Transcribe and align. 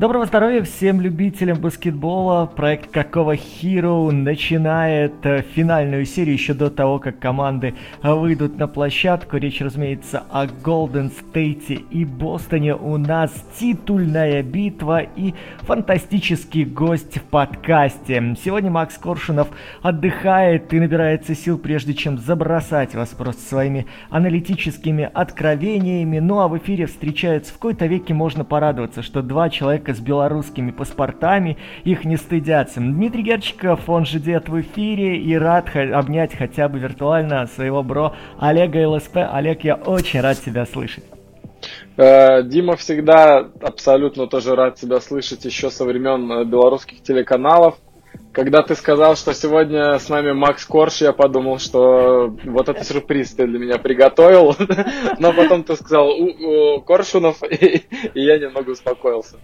Доброго 0.00 0.24
здоровья 0.24 0.62
всем 0.62 1.02
любителям 1.02 1.60
баскетбола. 1.60 2.46
Проект 2.46 2.90
Какого 2.90 3.34
Hero 3.34 4.10
начинает 4.10 5.12
финальную 5.54 6.06
серию 6.06 6.32
еще 6.32 6.54
до 6.54 6.70
того, 6.70 6.98
как 6.98 7.18
команды 7.18 7.74
выйдут 8.02 8.56
на 8.56 8.66
площадку. 8.66 9.36
Речь, 9.36 9.60
разумеется, 9.60 10.22
о 10.30 10.46
Голден 10.46 11.10
Стейте 11.10 11.74
и 11.74 12.06
Бостоне. 12.06 12.74
У 12.74 12.96
нас 12.96 13.30
титульная 13.58 14.42
битва 14.42 15.02
и 15.02 15.34
фантастический 15.64 16.64
гость 16.64 17.18
в 17.18 17.24
подкасте. 17.24 18.36
Сегодня 18.42 18.70
Макс 18.70 18.96
Коршунов 18.96 19.48
отдыхает 19.82 20.72
и 20.72 20.80
набирается 20.80 21.34
сил, 21.34 21.58
прежде 21.58 21.92
чем 21.92 22.16
забросать 22.16 22.94
вас 22.94 23.10
просто 23.10 23.42
своими 23.42 23.84
аналитическими 24.08 25.10
откровениями. 25.12 26.20
Ну 26.20 26.40
а 26.40 26.48
в 26.48 26.56
эфире 26.56 26.86
встречаются 26.86 27.52
в 27.52 27.56
какой-то 27.56 27.84
веке 27.84 28.14
можно 28.14 28.46
порадоваться, 28.46 29.02
что 29.02 29.20
два 29.20 29.50
человека 29.50 29.89
человека 29.90 29.94
с 29.94 30.00
белорусскими 30.00 30.70
паспортами, 30.70 31.56
их 31.84 32.04
не 32.04 32.16
стыдятся. 32.16 32.80
Дмитрий 32.80 33.22
Герчиков, 33.22 33.88
он 33.88 34.06
же 34.06 34.18
дед 34.18 34.48
в 34.48 34.60
эфире, 34.60 35.18
и 35.18 35.36
рад 35.36 35.68
обнять 35.74 36.34
хотя 36.36 36.68
бы 36.68 36.78
виртуально 36.78 37.46
своего 37.46 37.82
бро 37.82 38.14
Олега 38.38 38.88
ЛСП. 38.88 39.16
Олег, 39.32 39.64
я 39.64 39.74
очень 39.74 40.20
рад 40.20 40.38
тебя 40.38 40.66
слышать. 40.66 41.04
Э, 41.96 42.42
Дима 42.42 42.76
всегда 42.76 43.48
абсолютно 43.60 44.26
тоже 44.26 44.54
рад 44.54 44.76
тебя 44.76 45.00
слышать 45.00 45.44
еще 45.44 45.70
со 45.70 45.84
времен 45.84 46.30
э, 46.32 46.44
белорусских 46.44 47.02
телеканалов. 47.02 47.74
Когда 48.32 48.62
ты 48.62 48.76
сказал, 48.76 49.16
что 49.16 49.34
сегодня 49.34 49.98
с 49.98 50.08
нами 50.08 50.32
Макс 50.32 50.64
Корж, 50.64 51.00
я 51.02 51.12
подумал, 51.12 51.58
что 51.58 52.32
вот 52.44 52.68
это 52.68 52.84
сюрприз 52.84 53.34
ты 53.34 53.46
для 53.46 53.58
меня 53.58 53.78
приготовил. 53.78 54.54
Но 55.18 55.32
потом 55.32 55.64
ты 55.64 55.74
сказал 55.74 56.10
Коршунов, 56.86 57.42
и 57.50 57.82
я 58.14 58.38
немного 58.38 58.70
успокоился. 58.70 59.36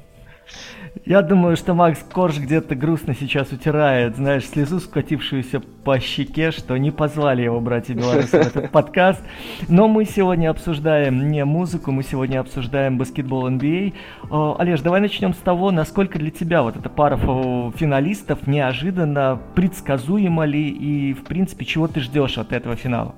Я 1.06 1.22
думаю, 1.22 1.56
что 1.56 1.72
Макс 1.72 2.00
Корж 2.02 2.36
где-то 2.36 2.74
грустно 2.74 3.14
сейчас 3.14 3.52
утирает, 3.52 4.16
знаешь, 4.16 4.44
слезу, 4.44 4.80
скатившуюся 4.80 5.60
по 5.60 6.00
щеке, 6.00 6.50
что 6.50 6.76
не 6.76 6.90
позвали 6.90 7.42
его 7.42 7.60
братья 7.60 7.94
белорусы 7.94 8.42
в 8.42 8.46
этот 8.46 8.70
подкаст. 8.72 9.22
Но 9.68 9.86
мы 9.86 10.04
сегодня 10.04 10.50
обсуждаем 10.50 11.28
не 11.28 11.44
музыку, 11.44 11.92
мы 11.92 12.02
сегодня 12.02 12.40
обсуждаем 12.40 12.98
баскетбол 12.98 13.48
NBA. 13.48 13.94
А. 14.30 14.56
Олеж, 14.58 14.80
давай 14.80 15.00
начнем 15.00 15.32
с 15.32 15.38
того, 15.38 15.70
насколько 15.70 16.18
для 16.18 16.32
тебя 16.32 16.64
вот 16.64 16.76
эта 16.76 16.88
пара 16.88 17.16
финалистов 17.16 18.48
неожиданно, 18.48 19.40
предсказуема 19.54 20.44
ли 20.44 20.68
и, 20.68 21.14
в 21.14 21.22
принципе, 21.22 21.64
чего 21.64 21.86
ты 21.86 22.00
ждешь 22.00 22.36
от 22.36 22.52
этого 22.52 22.74
финала? 22.74 23.14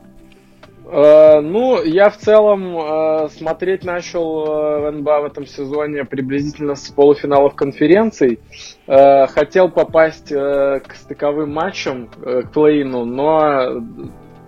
Э, 0.91 1.41
ну, 1.41 1.83
я 1.83 2.09
в 2.09 2.17
целом 2.17 2.79
э, 2.79 3.29
смотреть 3.37 3.85
начал 3.85 4.87
э, 4.87 4.91
НБА 4.91 5.21
в 5.21 5.25
этом 5.27 5.47
сезоне 5.47 6.05
приблизительно 6.05 6.77
с 6.77 6.89
полуфиналов 6.89 7.55
конференций. 7.55 8.41
Хотел 8.87 9.69
попасть 9.69 10.31
к 10.31 10.83
стыковым 10.95 11.53
матчам, 11.53 12.09
к 12.09 12.51
плей-ину, 12.55 13.05
но 13.05 13.83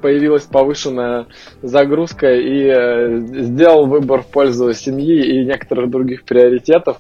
появилась 0.01 0.45
повышенная 0.45 1.27
загрузка 1.61 2.33
и 2.33 3.43
сделал 3.43 3.87
выбор 3.87 4.23
в 4.23 4.29
пользу 4.29 4.73
семьи 4.73 5.23
и 5.23 5.45
некоторых 5.45 5.91
других 5.91 6.25
приоритетов. 6.25 6.97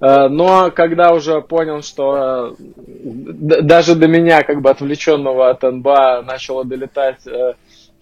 Но 0.00 0.70
когда 0.70 1.12
уже 1.12 1.40
понял, 1.40 1.82
что 1.82 2.54
даже 2.60 3.96
до 3.96 4.06
меня, 4.06 4.44
как 4.44 4.60
бы 4.60 4.70
отвлеченного 4.70 5.50
от 5.50 5.62
НБА, 5.64 6.22
начало 6.22 6.64
долетать 6.64 7.24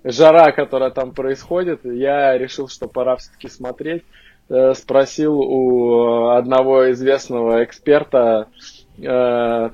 жара, 0.06 0.52
которая 0.52 0.90
там 0.90 1.12
происходит, 1.12 1.80
я 1.84 2.38
решил, 2.38 2.68
что 2.68 2.88
пора 2.88 3.16
все-таки 3.16 3.48
смотреть. 3.48 4.04
Э, 4.48 4.74
спросил 4.74 5.40
у 5.40 6.28
одного 6.28 6.92
известного 6.92 7.64
эксперта, 7.64 8.46
э, 8.96 9.70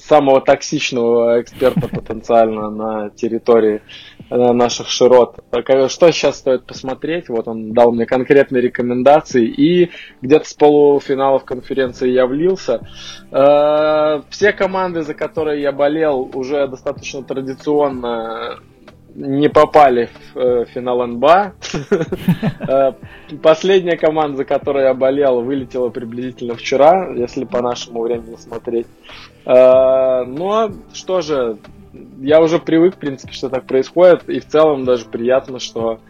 самого 0.00 0.40
токсичного 0.40 1.40
эксперта 1.40 1.86
потенциально 1.86 2.68
на 2.68 3.10
территории 3.10 3.82
э, 4.28 4.52
наших 4.52 4.88
широт. 4.88 5.38
Что 5.88 6.10
сейчас 6.10 6.38
стоит 6.38 6.66
посмотреть? 6.66 7.28
Вот 7.28 7.46
он 7.46 7.72
дал 7.74 7.92
мне 7.92 8.06
конкретные 8.06 8.60
рекомендации 8.60 9.46
и 9.46 9.92
где-то 10.20 10.48
с 10.48 10.54
полуфиналов 10.54 11.44
конференции 11.44 12.10
я 12.10 12.26
влился. 12.26 12.80
Все 13.30 14.52
команды, 14.52 15.02
за 15.02 15.14
которые 15.14 15.62
я 15.62 15.70
болел, 15.70 16.28
уже 16.34 16.66
достаточно 16.66 17.22
традиционно 17.22 18.58
не 19.16 19.48
попали 19.48 20.10
в 20.34 20.38
э, 20.38 20.64
финал 20.66 21.06
НБА. 21.06 21.54
Э, 22.68 22.92
последняя 23.42 23.96
команда, 23.96 24.38
за 24.38 24.44
которой 24.44 24.84
я 24.84 24.94
болел, 24.94 25.40
вылетела 25.40 25.88
приблизительно 25.88 26.56
вчера, 26.56 27.12
если 27.14 27.44
по 27.44 27.62
нашему 27.62 28.02
времени 28.02 28.36
смотреть. 28.36 28.86
Э, 29.44 30.24
но 30.24 30.70
что 30.92 31.20
же, 31.20 31.58
я 32.18 32.40
уже 32.40 32.58
привык, 32.58 32.96
в 32.96 32.98
принципе, 32.98 33.32
что 33.32 33.48
так 33.48 33.66
происходит, 33.66 34.28
и 34.28 34.40
в 34.40 34.46
целом 34.46 34.84
даже 34.84 35.06
приятно, 35.06 35.60
что 35.60 36.00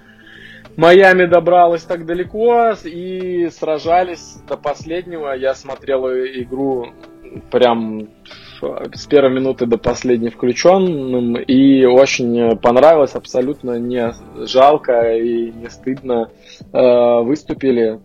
Майами 0.76 1.26
добралась 1.26 1.84
так 1.84 2.06
далеко 2.06 2.74
и 2.84 3.48
сражались 3.50 4.38
до 4.48 4.56
последнего. 4.56 5.34
Я 5.34 5.54
смотрел 5.54 6.06
игру 6.08 6.88
прям 7.50 8.08
с 8.60 9.06
первой 9.06 9.34
минуты 9.34 9.66
до 9.66 9.78
последней 9.78 10.30
включенным 10.30 11.36
и 11.36 11.84
очень 11.84 12.56
понравилось, 12.58 13.14
абсолютно 13.14 13.78
не 13.78 14.12
жалко 14.46 15.16
и 15.16 15.52
не 15.52 15.68
стыдно 15.70 16.30
э, 16.72 17.20
выступили. 17.22 18.00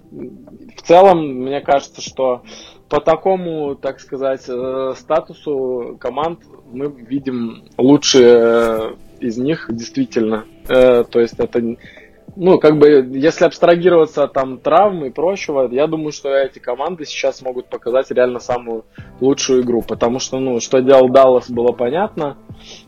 В 0.76 0.82
целом, 0.82 1.44
мне 1.44 1.62
кажется, 1.62 2.02
что 2.02 2.44
по 2.90 3.00
такому, 3.00 3.76
так 3.76 4.00
сказать, 4.00 4.44
э, 4.48 4.94
статусу 4.98 5.98
команд 6.00 6.40
мы 6.72 6.92
видим 6.92 7.64
лучшие 7.78 8.98
из 9.20 9.38
них 9.38 9.68
действительно. 9.72 10.46
Э, 10.68 11.04
то 11.04 11.20
есть 11.20 11.36
это 11.40 11.78
ну, 12.36 12.60
как 12.60 12.78
бы, 12.78 13.10
если 13.12 13.46
абстрагироваться 13.46 14.24
от 14.24 14.34
там 14.34 14.60
травм 14.60 15.06
и 15.06 15.10
прочего, 15.10 15.68
я 15.72 15.88
думаю, 15.88 16.12
что 16.12 16.30
эти 16.30 16.60
команды 16.60 17.06
сейчас 17.06 17.42
могут 17.42 17.68
показать 17.68 18.12
реально 18.12 18.40
самую 18.40 18.86
лучшую 19.20 19.64
игру, 19.64 19.82
потому 19.82 20.20
что, 20.20 20.40
ну, 20.40 20.60
что 20.60 20.82
делал 20.82 21.10
Даллас, 21.10 21.50
было 21.50 21.72
понятно. 21.72 22.38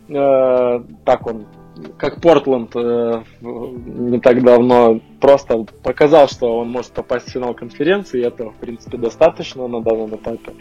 Э, 0.09 0.83
так 1.05 1.27
он 1.27 1.45
как 1.97 2.21
Портленд 2.21 2.75
э, 2.75 3.23
не 3.41 4.19
так 4.19 4.43
давно 4.43 4.99
просто 5.19 5.65
показал, 5.81 6.27
что 6.27 6.59
он 6.59 6.69
может 6.69 6.91
попасть 6.91 7.27
в 7.27 7.31
финал 7.31 7.53
конференции, 7.53 8.21
и 8.21 8.25
этого, 8.25 8.51
в 8.51 8.57
принципе, 8.57 8.97
достаточно 8.97 9.67
на 9.67 9.81
данном 9.81 10.15
этапе. 10.15 10.53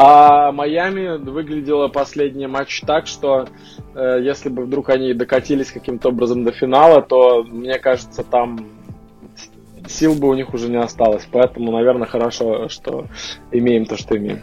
А 0.00 0.52
Майами 0.52 1.16
выглядела 1.18 1.88
последний 1.88 2.46
матч 2.46 2.82
так, 2.82 3.08
что 3.08 3.48
э, 3.96 4.20
если 4.22 4.48
бы 4.48 4.64
вдруг 4.64 4.90
они 4.90 5.12
докатились 5.12 5.72
каким-то 5.72 6.10
образом 6.10 6.44
до 6.44 6.52
финала, 6.52 7.02
то, 7.02 7.42
мне 7.42 7.80
кажется, 7.80 8.22
там 8.22 8.64
сил 9.88 10.14
бы 10.14 10.28
у 10.28 10.34
них 10.34 10.54
уже 10.54 10.68
не 10.68 10.76
осталось. 10.76 11.26
Поэтому, 11.32 11.72
наверное, 11.72 12.06
хорошо, 12.06 12.68
что 12.68 13.06
имеем 13.50 13.86
то, 13.86 13.96
что 13.96 14.16
имеем. 14.16 14.42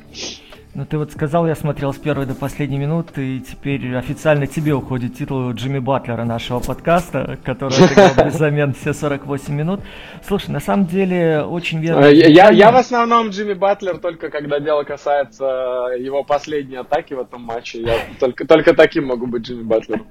Ну 0.76 0.86
ты 0.86 0.98
вот 0.98 1.10
сказал, 1.10 1.48
я 1.48 1.56
смотрел 1.56 1.94
с 1.94 1.98
первой 1.98 2.26
до 2.26 2.36
последней 2.36 2.78
минуты, 2.78 3.38
и 3.38 3.40
теперь 3.40 3.96
официально 3.96 4.46
тебе 4.46 4.74
уходит 4.74 5.16
титул 5.16 5.52
Джимми 5.54 5.80
Батлера 5.80 6.26
нашего 6.26 6.60
подкаста, 6.60 7.40
который 7.46 7.74
отыграл 7.82 8.10
без 8.26 8.34
замен 8.34 8.74
все 8.74 8.92
48 8.92 9.54
минут. 9.54 9.80
Слушай, 10.28 10.50
на 10.50 10.60
самом 10.60 10.86
деле 10.86 11.44
очень 11.44 11.80
верно. 11.80 12.04
Э, 12.04 12.14
я, 12.14 12.50
я 12.50 12.74
в 12.74 12.76
основном 12.76 13.30
Джимми 13.30 13.54
Батлер 13.54 14.00
только 14.00 14.30
когда 14.30 14.60
дело 14.60 14.84
касается 14.84 15.46
его 15.98 16.26
последней 16.26 16.76
атаки 16.76 17.14
в 17.14 17.22
этом 17.22 17.44
матче. 17.44 17.82
Я 17.82 17.98
только, 18.20 18.46
только 18.46 18.74
таким 18.76 19.06
могу 19.06 19.28
быть 19.28 19.44
Джимми 19.44 19.64
Батлером. 19.64 20.08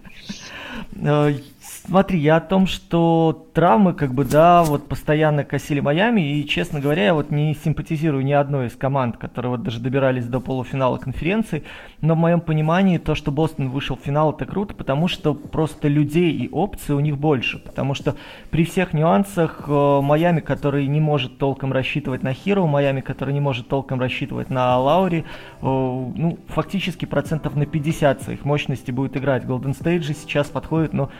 Смотри, 1.86 2.18
я 2.18 2.36
о 2.36 2.40
том, 2.40 2.66
что 2.66 3.46
травмы, 3.52 3.92
как 3.92 4.14
бы, 4.14 4.24
да, 4.24 4.64
вот 4.64 4.88
постоянно 4.88 5.44
косили 5.44 5.80
Майами, 5.80 6.38
и, 6.38 6.48
честно 6.48 6.80
говоря, 6.80 7.04
я 7.04 7.14
вот 7.14 7.30
не 7.30 7.54
симпатизирую 7.54 8.24
ни 8.24 8.32
одной 8.32 8.68
из 8.68 8.72
команд, 8.74 9.18
которые 9.18 9.50
вот 9.50 9.62
даже 9.62 9.80
добирались 9.80 10.24
до 10.24 10.40
полуфинала 10.40 10.96
конференции, 10.96 11.62
но 12.00 12.14
в 12.14 12.16
моем 12.16 12.40
понимании 12.40 12.96
то, 12.96 13.14
что 13.14 13.30
Бостон 13.30 13.68
вышел 13.68 13.96
в 13.96 14.00
финал, 14.00 14.32
это 14.32 14.46
круто, 14.46 14.74
потому 14.74 15.08
что 15.08 15.34
просто 15.34 15.88
людей 15.88 16.32
и 16.32 16.48
опций 16.50 16.94
у 16.94 17.00
них 17.00 17.18
больше, 17.18 17.58
потому 17.58 17.92
что 17.92 18.16
при 18.50 18.64
всех 18.64 18.94
нюансах 18.94 19.64
э, 19.66 20.00
Майами, 20.00 20.40
который 20.40 20.86
не 20.86 21.00
может 21.00 21.36
толком 21.36 21.70
рассчитывать 21.70 22.22
на 22.22 22.32
Хиро, 22.32 22.64
Майами, 22.64 23.02
который 23.02 23.34
не 23.34 23.40
может 23.40 23.68
толком 23.68 24.00
рассчитывать 24.00 24.48
на 24.48 24.78
Лаури, 24.78 25.18
э, 25.18 25.24
ну, 25.60 26.38
фактически 26.48 27.04
процентов 27.04 27.56
на 27.56 27.66
50 27.66 28.22
своих 28.22 28.46
мощностей 28.46 28.94
будет 28.94 29.18
играть. 29.18 29.44
Golden 29.44 29.78
State 29.78 30.00
же 30.00 30.14
сейчас 30.14 30.48
подходит, 30.48 30.94
но 30.94 31.10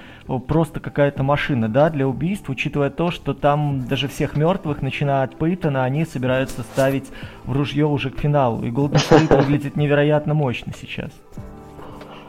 просто 0.49 0.81
какая-то 0.81 1.23
машина, 1.23 1.69
да, 1.69 1.91
для 1.91 2.07
убийств, 2.07 2.49
учитывая 2.49 2.91
то, 2.91 3.11
что 3.11 3.35
там 3.35 3.87
даже 3.87 4.09
всех 4.09 4.37
мертвых, 4.37 4.83
начиная 4.83 5.25
от 5.25 5.37
Пейтона, 5.37 5.85
они 5.85 6.05
собираются 6.05 6.63
ставить 6.63 7.07
в 7.45 7.53
ружье 7.53 7.87
уже 7.87 8.11
к 8.11 8.19
финалу. 8.19 8.65
И 8.65 8.71
Golden 8.71 8.95
State 9.11 9.37
выглядит 9.37 9.77
невероятно 9.77 10.35
мощно 10.35 10.73
сейчас. 10.79 11.11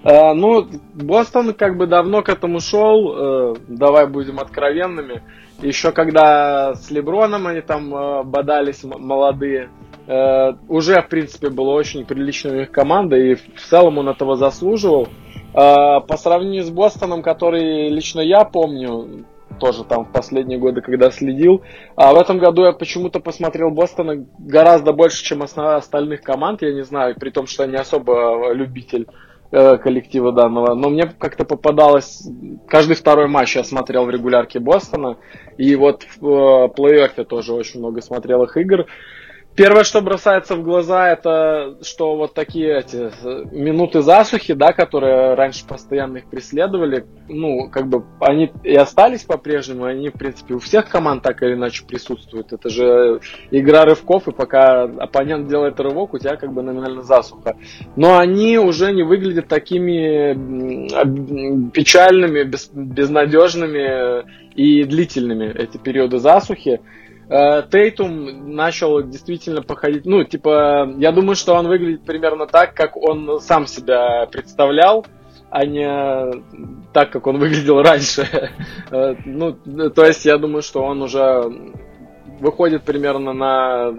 Э, 0.04 0.34
ну, 0.34 0.68
Бостон 0.94 1.54
как 1.54 1.78
бы 1.78 1.88
давно 1.88 2.22
к 2.22 2.30
этому 2.30 2.60
шел, 2.60 3.54
э, 3.54 3.56
давай 3.68 4.08
будем 4.08 4.40
откровенными. 4.40 5.24
Еще 5.62 5.92
когда 5.92 6.74
с 6.76 6.92
Леброном 6.92 7.48
они 7.48 7.62
там 7.62 7.96
э, 7.96 8.24
бодались 8.24 8.84
молодые, 8.84 9.70
э, 10.06 10.54
уже, 10.68 11.02
в 11.02 11.08
принципе, 11.08 11.50
была 11.50 11.74
очень 11.74 12.06
приличная 12.06 12.52
у 12.52 12.56
них 12.56 12.72
команда, 12.72 13.16
и 13.16 13.36
в 13.36 13.62
целом 13.70 13.98
он 13.98 14.10
этого 14.10 14.36
заслуживал. 14.36 15.08
Э, 15.56 16.02
по 16.02 16.18
сравнению 16.18 16.64
с 16.64 16.70
Бостоном, 16.70 17.24
который 17.24 17.88
лично 17.88 18.20
я 18.20 18.44
помню, 18.44 19.26
тоже 19.58 19.86
там 19.86 20.04
в 20.04 20.12
последние 20.12 20.60
годы, 20.60 20.82
когда 20.82 21.12
следил. 21.12 21.62
А 21.96 22.14
в 22.14 22.18
этом 22.18 22.40
году 22.40 22.66
я 22.66 22.74
почему-то 22.74 23.22
посмотрел 23.22 23.72
Бостона 23.72 24.26
гораздо 24.38 24.92
больше, 24.92 25.24
чем 25.24 25.44
остальных 25.44 26.22
команд, 26.22 26.62
я 26.62 26.74
не 26.74 26.84
знаю, 26.84 27.16
при 27.18 27.30
том, 27.30 27.48
что 27.48 27.64
я 27.64 27.70
не 27.70 27.78
особо 27.78 28.52
любитель 28.52 29.08
э, 29.52 29.78
коллектива 29.78 30.34
данного. 30.34 30.74
Но 30.74 30.90
мне 30.90 31.06
как-то 31.18 31.46
попадалось, 31.46 32.28
каждый 32.68 32.98
второй 32.98 33.30
матч 33.30 33.56
я 33.56 33.64
смотрел 33.64 34.04
в 34.06 34.10
регулярке 34.10 34.60
Бостона, 34.60 35.18
и 35.58 35.74
вот 35.78 36.04
в 36.20 36.28
э, 36.28 36.68
плей-оффе 36.76 37.24
тоже 37.24 37.54
очень 37.54 37.80
много 37.80 38.02
смотрел 38.02 38.44
их 38.44 38.58
игр. 38.58 38.88
Первое, 39.56 39.86
что 39.86 40.02
бросается 40.02 40.56
в 40.58 40.64
глаза, 40.64 41.10
это 41.10 41.78
что 41.82 42.18
вот 42.18 42.34
такие 42.34 42.80
эти 42.80 43.10
минуты 43.56 44.02
засухи, 44.02 44.54
да, 44.54 44.74
которые 44.74 45.36
раньше 45.36 45.66
постоянно 45.66 46.18
их 46.18 46.26
преследовали, 46.26 47.06
ну, 47.30 47.70
как 47.70 47.88
бы 47.88 48.04
они 48.20 48.52
и 48.64 48.76
остались 48.76 49.24
по-прежнему, 49.24 49.86
они, 49.86 50.10
в 50.10 50.14
принципе, 50.14 50.56
у 50.56 50.60
всех 50.60 50.90
команд 50.90 51.24
так 51.24 51.42
или 51.42 51.54
иначе 51.54 51.86
присутствуют. 51.86 52.52
Это 52.52 52.68
же 52.70 53.22
игра 53.50 53.86
рывков, 53.86 54.28
и 54.28 54.34
пока 54.34 54.84
оппонент 54.84 55.48
делает 55.48 55.80
рывок, 55.80 56.14
у 56.14 56.20
тебя 56.20 56.36
как 56.36 56.52
бы 56.52 56.62
номинально 56.62 57.02
засуха. 57.02 57.56
Но 57.96 58.18
они 58.18 58.58
уже 58.58 58.92
не 58.92 59.04
выглядят 59.04 59.48
такими 59.48 60.34
печальными, 61.70 62.44
без, 62.44 62.70
безнадежными 62.74 64.26
и 64.54 64.84
длительными, 64.84 65.50
эти 65.58 65.78
периоды 65.78 66.20
засухи. 66.20 66.82
Э, 67.28 67.64
Тейтум 67.70 68.56
начал 68.56 69.02
действительно 69.02 69.62
походить, 69.62 70.06
ну, 70.06 70.24
типа, 70.24 70.94
я 70.98 71.12
думаю, 71.12 71.36
что 71.36 71.56
он 71.56 71.68
выглядит 71.68 72.06
примерно 72.06 72.46
так, 72.46 72.74
как 72.74 72.96
он 72.98 73.40
сам 73.42 73.66
себя 73.68 74.28
представлял, 74.32 75.06
а 75.50 75.66
не 75.66 76.42
так, 76.94 77.12
как 77.12 77.28
он 77.28 77.38
выглядел 77.40 77.82
раньше. 77.82 78.28
Э, 78.92 79.16
ну, 79.26 79.54
то 79.90 80.06
есть 80.06 80.26
я 80.26 80.38
думаю, 80.38 80.62
что 80.62 80.84
он 80.84 81.02
уже 81.02 81.52
выходит 82.40 82.84
примерно 82.84 83.34
на 83.34 83.94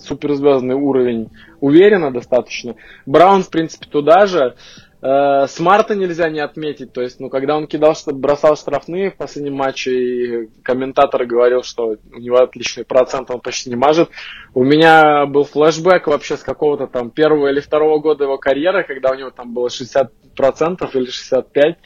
суперзвездный 0.00 0.76
уровень 0.76 1.30
уверенно 1.60 2.12
достаточно. 2.12 2.76
Браун, 3.04 3.42
в 3.42 3.50
принципе, 3.50 3.86
туда 3.90 4.26
же. 4.26 4.54
Э, 5.02 5.48
Смарта 5.48 5.96
нельзя 5.96 6.30
не 6.30 6.38
отметить, 6.38 6.92
то 6.92 7.02
есть, 7.02 7.18
ну, 7.18 7.28
когда 7.28 7.56
он 7.56 7.66
кидал, 7.66 7.96
что 7.96 8.14
бросал 8.14 8.56
штрафные 8.56 9.10
в 9.10 9.16
последнем 9.16 9.54
матче, 9.54 9.90
и 9.90 10.50
комментатор 10.62 11.26
говорил, 11.26 11.64
что 11.64 11.96
у 12.12 12.18
него 12.18 12.36
отличный 12.36 12.84
процент, 12.84 13.28
он 13.32 13.40
почти 13.40 13.70
не 13.70 13.74
мажет. 13.74 14.10
У 14.54 14.62
меня 14.62 15.26
был 15.26 15.42
флешбэк 15.42 16.06
вообще 16.06 16.36
с 16.36 16.44
какого-то 16.44 16.86
там 16.86 17.10
первого 17.10 17.48
или 17.48 17.58
второго 17.58 17.98
года 17.98 18.24
его 18.24 18.38
карьеры, 18.38 18.84
когда 18.84 19.10
у 19.10 19.14
него 19.14 19.30
там 19.30 19.52
было 19.52 19.66
60% 19.66 20.08
или 20.36 21.08
65%. 21.08 21.76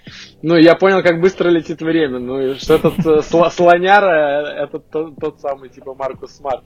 Ну, 0.42 0.56
я 0.56 0.74
понял, 0.74 1.02
как 1.02 1.18
быстро 1.18 1.48
летит 1.48 1.80
время, 1.80 2.18
ну, 2.18 2.40
и 2.40 2.54
что 2.56 2.74
этот 2.74 2.98
э, 2.98 3.22
слоняра, 3.22 4.60
э, 4.60 4.64
это 4.64 4.78
тот, 4.78 5.16
тот 5.18 5.40
самый, 5.40 5.70
типа, 5.70 5.94
Маркус 5.94 6.32
Смарт. 6.32 6.64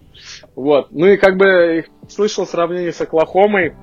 Вот. 0.57 0.89
Ну, 0.91 1.07
и 1.07 1.17
как 1.17 1.37
бы 1.37 1.85
слышал 2.09 2.45
сравнение 2.45 2.93
с 2.93 3.01
Оклахомой, 3.01 3.77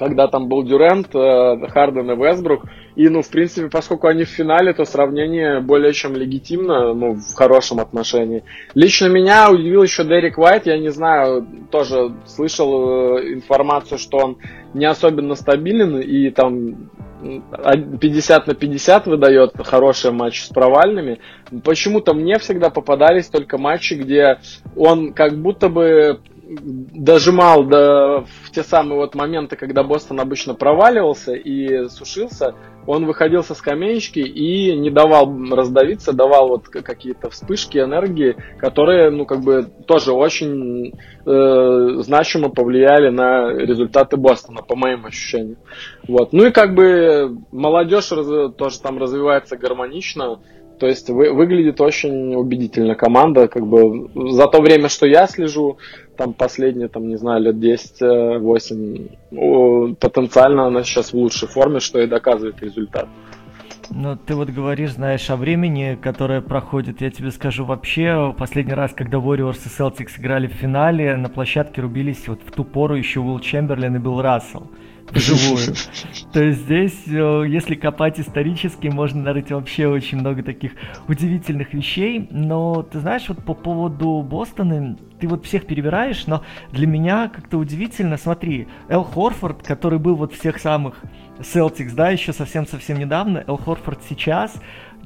когда 0.00 0.28
там 0.28 0.48
был 0.48 0.62
Дюрент, 0.62 1.14
э, 1.14 1.68
Харден 1.68 2.10
и 2.10 2.16
Вестбрук. 2.16 2.64
И, 2.96 3.06
ну, 3.10 3.20
в 3.20 3.28
принципе, 3.28 3.68
поскольку 3.68 4.06
они 4.06 4.24
в 4.24 4.30
финале, 4.30 4.72
то 4.72 4.86
сравнение 4.86 5.60
более 5.60 5.92
чем 5.92 6.16
легитимно, 6.16 6.94
ну, 6.94 7.16
в 7.16 7.34
хорошем 7.34 7.80
отношении. 7.80 8.42
Лично 8.74 9.08
меня 9.08 9.50
удивил 9.50 9.82
еще 9.82 10.04
Дерек 10.04 10.38
Уайт, 10.38 10.64
я 10.64 10.78
не 10.78 10.88
знаю, 10.88 11.46
тоже 11.70 12.14
слышал 12.24 13.18
э, 13.18 13.34
информацию, 13.34 13.98
что 13.98 14.16
он 14.16 14.38
не 14.72 14.86
особенно 14.86 15.34
стабилен, 15.34 15.98
и 15.98 16.30
там 16.30 16.88
50 18.00 18.46
на 18.46 18.54
50 18.54 19.06
выдает 19.06 19.52
хорошие 19.62 20.12
матчи 20.12 20.40
с 20.40 20.48
провальными. 20.48 21.20
Почему-то 21.62 22.14
мне 22.14 22.38
всегда 22.38 22.70
попадались 22.70 23.26
только 23.26 23.58
матчи, 23.58 23.92
где 23.92 24.38
он 24.74 25.12
как 25.12 25.36
будто 25.36 25.68
бы 25.68 26.20
дожимал 26.50 27.64
до, 27.64 28.24
в 28.42 28.50
те 28.50 28.62
самые 28.62 28.96
вот 28.96 29.14
моменты, 29.14 29.56
когда 29.56 29.84
Бостон 29.84 30.20
обычно 30.20 30.54
проваливался 30.54 31.32
и 31.32 31.88
сушился, 31.88 32.54
он 32.86 33.06
выходил 33.06 33.44
со 33.44 33.54
скамеечки 33.54 34.18
и 34.18 34.76
не 34.76 34.90
давал 34.90 35.32
раздавиться, 35.50 36.12
давал 36.12 36.48
вот 36.48 36.68
какие-то 36.68 37.30
вспышки 37.30 37.78
энергии, 37.78 38.36
которые, 38.58 39.10
ну, 39.10 39.26
как 39.26 39.42
бы 39.42 39.68
тоже 39.86 40.12
очень 40.12 40.94
э, 41.24 42.02
значимо 42.02 42.48
повлияли 42.48 43.10
на 43.10 43.52
результаты 43.52 44.16
Бостона, 44.16 44.62
по 44.62 44.74
моим 44.74 45.06
ощущениям. 45.06 45.58
Вот. 46.08 46.32
Ну 46.32 46.46
и 46.46 46.50
как 46.50 46.74
бы 46.74 47.36
молодежь 47.52 48.10
раз, 48.10 48.52
тоже 48.56 48.80
там 48.80 48.98
развивается 48.98 49.56
гармонично, 49.56 50.40
то 50.80 50.86
есть 50.86 51.10
вы, 51.10 51.32
выглядит 51.32 51.80
очень 51.80 52.34
убедительно 52.34 52.94
команда, 52.94 53.48
как 53.48 53.66
бы 53.66 54.08
за 54.32 54.46
то 54.46 54.62
время, 54.62 54.88
что 54.88 55.06
я 55.06 55.26
слежу, 55.26 55.76
там 56.16 56.32
последние, 56.32 56.88
там, 56.88 57.06
не 57.06 57.16
знаю, 57.16 57.42
лет 57.42 57.56
10-8, 57.56 59.10
ну, 59.30 59.94
потенциально 60.00 60.66
она 60.66 60.82
сейчас 60.82 61.12
в 61.12 61.16
лучшей 61.16 61.48
форме, 61.48 61.80
что 61.80 62.00
и 62.00 62.06
доказывает 62.06 62.62
результат. 62.62 63.08
Ну, 63.90 64.16
ты 64.16 64.34
вот 64.34 64.48
говоришь, 64.48 64.92
знаешь, 64.92 65.28
о 65.30 65.36
времени, 65.36 65.98
которое 66.00 66.40
проходит. 66.40 67.02
Я 67.02 67.10
тебе 67.10 67.30
скажу 67.30 67.64
вообще, 67.64 68.34
последний 68.38 68.74
раз, 68.74 68.92
когда 68.94 69.18
Warriors 69.18 69.58
и 69.66 69.68
Celtics 69.68 70.18
играли 70.18 70.46
в 70.46 70.52
финале, 70.52 71.16
на 71.16 71.28
площадке 71.28 71.82
рубились 71.82 72.26
вот 72.28 72.40
в 72.46 72.52
ту 72.52 72.64
пору 72.64 72.94
еще 72.94 73.20
Уилл 73.20 73.40
Чемберлен 73.40 73.96
и 73.96 73.98
Билл 73.98 74.22
Рассел 74.22 74.70
вживую. 75.12 75.74
То 76.32 76.42
есть 76.42 76.60
здесь, 76.60 77.02
э, 77.06 77.44
если 77.48 77.74
копать 77.74 78.20
исторически, 78.20 78.88
можно 78.88 79.22
нарыть 79.22 79.50
вообще 79.50 79.86
очень 79.88 80.18
много 80.18 80.42
таких 80.42 80.72
удивительных 81.08 81.74
вещей. 81.74 82.28
Но 82.30 82.82
ты 82.82 83.00
знаешь, 83.00 83.24
вот 83.28 83.44
по 83.44 83.54
поводу 83.54 84.22
Бостона, 84.22 84.96
ты 85.20 85.28
вот 85.28 85.44
всех 85.44 85.66
перебираешь, 85.66 86.26
но 86.26 86.42
для 86.72 86.86
меня 86.86 87.28
как-то 87.28 87.58
удивительно, 87.58 88.16
смотри, 88.16 88.68
Эл 88.88 89.04
Хорфорд, 89.04 89.62
который 89.62 89.98
был 89.98 90.16
вот 90.16 90.32
всех 90.32 90.58
самых 90.58 90.96
Celtics, 91.40 91.94
да, 91.94 92.10
еще 92.10 92.32
совсем-совсем 92.32 92.98
недавно, 92.98 93.44
Эл 93.46 93.56
Хорфорд 93.56 94.00
сейчас 94.08 94.54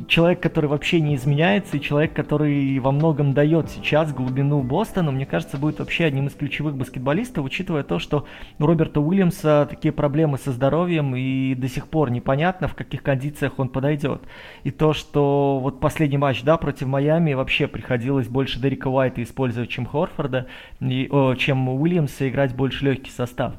человек, 0.08 0.40
который 0.40 0.66
вообще 0.66 1.00
не 1.00 1.14
изменяется, 1.14 1.76
и 1.76 1.80
человек, 1.80 2.12
который 2.12 2.78
во 2.78 2.92
многом 2.92 3.32
дает 3.32 3.70
сейчас 3.70 4.12
глубину 4.12 4.62
Бостона, 4.62 5.10
мне 5.10 5.26
кажется, 5.26 5.56
будет 5.56 5.78
вообще 5.78 6.04
одним 6.04 6.26
из 6.26 6.34
ключевых 6.34 6.76
баскетболистов, 6.76 7.44
учитывая 7.44 7.82
то, 7.82 7.98
что 7.98 8.26
у 8.58 8.66
Роберта 8.66 9.00
Уильямса 9.00 9.66
такие 9.68 9.92
проблемы 9.92 10.38
со 10.38 10.52
здоровьем, 10.52 11.14
и 11.14 11.54
до 11.54 11.68
сих 11.68 11.88
пор 11.88 12.10
непонятно, 12.10 12.68
в 12.68 12.74
каких 12.74 13.02
кондициях 13.02 13.58
он 13.58 13.68
подойдет. 13.68 14.22
И 14.64 14.70
то, 14.70 14.92
что 14.92 15.58
вот 15.60 15.80
последний 15.80 16.18
матч, 16.18 16.42
да, 16.42 16.56
против 16.56 16.86
Майами 16.86 17.34
вообще 17.34 17.66
приходилось 17.66 18.28
больше 18.28 18.60
Дерека 18.60 18.88
Уайта 18.88 19.22
использовать, 19.22 19.70
чем 19.70 19.86
Хорфорда, 19.86 20.46
и, 20.80 21.08
о, 21.10 21.34
чем 21.34 21.68
Уильямса, 21.68 22.28
играть 22.28 22.54
больше 22.54 22.84
легкий 22.84 23.10
состав. 23.10 23.54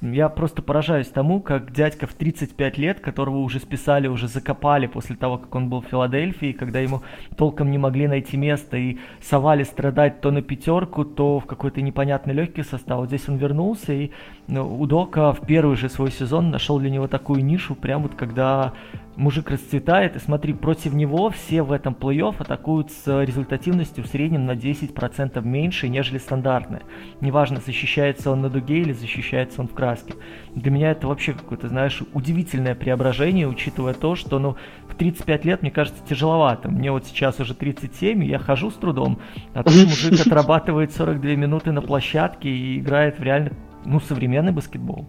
Я 0.00 0.28
просто 0.28 0.62
поражаюсь 0.62 1.08
тому, 1.08 1.40
как 1.40 1.72
дядька 1.72 2.06
в 2.06 2.14
35 2.14 2.78
лет, 2.78 3.00
которого 3.00 3.38
уже 3.38 3.58
списали, 3.58 4.06
уже 4.06 4.28
закопали 4.28 4.86
после 4.86 5.16
того, 5.16 5.38
как 5.38 5.54
он 5.54 5.63
он 5.64 5.70
был 5.70 5.80
в 5.80 5.86
Филадельфии, 5.86 6.52
когда 6.52 6.80
ему 6.80 7.02
толком 7.36 7.70
не 7.70 7.78
могли 7.78 8.06
найти 8.06 8.36
место 8.36 8.76
и 8.76 8.98
совали 9.20 9.64
страдать 9.64 10.20
то 10.20 10.30
на 10.30 10.42
пятерку, 10.42 11.04
то 11.04 11.38
в 11.40 11.46
какой-то 11.46 11.82
непонятный 11.82 12.34
легкий 12.34 12.62
состав. 12.62 12.98
Вот 12.98 13.08
здесь 13.08 13.28
он 13.28 13.36
вернулся, 13.36 13.92
и 13.92 14.10
ну, 14.46 14.80
Удока 14.80 15.32
в 15.32 15.46
первый 15.46 15.76
же 15.76 15.88
свой 15.88 16.10
сезон 16.10 16.50
нашел 16.50 16.78
для 16.78 16.90
него 16.90 17.08
такую 17.08 17.44
нишу, 17.44 17.74
прям 17.74 18.02
вот 18.02 18.14
когда 18.14 18.72
мужик 19.16 19.50
расцветает, 19.50 20.16
и 20.16 20.18
смотри, 20.18 20.52
против 20.52 20.92
него 20.92 21.30
все 21.30 21.62
в 21.62 21.72
этом 21.72 21.94
плей-офф 21.94 22.36
атакуют 22.38 22.90
с 22.90 23.22
результативностью 23.22 24.04
в 24.04 24.08
среднем 24.08 24.46
на 24.46 24.52
10% 24.52 25.42
меньше, 25.42 25.88
нежели 25.88 26.18
стандартная. 26.18 26.82
Неважно, 27.20 27.60
защищается 27.64 28.30
он 28.30 28.42
на 28.42 28.50
дуге 28.50 28.80
или 28.80 28.92
защищается 28.92 29.60
он 29.60 29.68
в 29.68 29.74
краске. 29.74 30.14
Для 30.54 30.70
меня 30.70 30.90
это 30.90 31.06
вообще 31.06 31.32
какое-то, 31.32 31.68
знаешь, 31.68 32.02
удивительное 32.12 32.74
преображение, 32.74 33.48
учитывая 33.48 33.94
то, 33.94 34.14
что, 34.14 34.38
ну, 34.38 34.56
в 34.88 34.94
35 34.96 35.44
лет, 35.44 35.62
мне 35.62 35.70
кажется, 35.70 36.02
тяжеловато. 36.08 36.68
Мне 36.68 36.90
вот 36.90 37.06
сейчас 37.06 37.40
уже 37.40 37.54
37, 37.54 38.24
и 38.24 38.28
я 38.28 38.38
хожу 38.38 38.70
с 38.70 38.74
трудом, 38.74 39.18
а 39.52 39.62
тут 39.62 39.74
мужик 39.74 40.20
отрабатывает 40.26 40.92
42 40.92 41.32
минуты 41.32 41.72
на 41.72 41.82
площадке 41.82 42.48
и 42.48 42.78
играет 42.78 43.18
в 43.18 43.22
реально, 43.22 43.52
ну, 43.84 44.00
современный 44.00 44.52
баскетбол. 44.52 45.08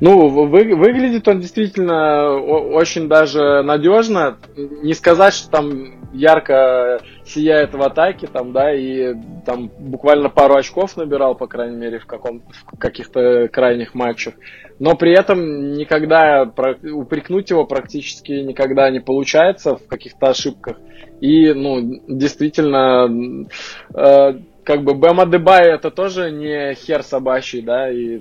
Ну, 0.00 0.28
вы, 0.28 0.74
выглядит 0.74 1.28
он 1.28 1.40
действительно 1.40 2.34
очень 2.34 3.08
даже 3.08 3.62
надежно. 3.62 4.38
Не 4.56 4.92
сказать, 4.92 5.34
что 5.34 5.50
там 5.50 6.12
ярко 6.12 7.00
сияет 7.24 7.74
в 7.74 7.82
атаке, 7.82 8.26
там, 8.26 8.52
да, 8.52 8.74
и 8.74 9.14
там 9.46 9.70
буквально 9.78 10.30
пару 10.30 10.56
очков 10.56 10.96
набирал, 10.96 11.34
по 11.34 11.46
крайней 11.46 11.76
мере, 11.76 11.98
в, 11.98 12.06
каком, 12.06 12.42
в 12.72 12.78
каких-то 12.78 13.48
крайних 13.48 13.94
матчах. 13.94 14.34
Но 14.78 14.96
при 14.96 15.12
этом 15.12 15.72
никогда 15.72 16.42
упрекнуть 16.42 17.50
его 17.50 17.64
практически 17.64 18.32
никогда 18.32 18.90
не 18.90 19.00
получается 19.00 19.76
в 19.76 19.86
каких-то 19.86 20.30
ошибках. 20.30 20.78
И, 21.20 21.52
ну, 21.52 22.00
действительно, 22.08 23.46
э, 23.94 24.34
как 24.64 24.82
бы 24.82 24.94
Бэма 24.94 25.26
Дебай 25.26 25.68
это 25.68 25.90
тоже 25.90 26.32
не 26.32 26.74
хер 26.74 27.02
собачий, 27.04 27.62
да, 27.62 27.90
и 27.90 28.20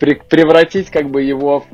превратить 0.00 0.90
как 0.90 1.10
бы 1.10 1.22
его 1.22 1.64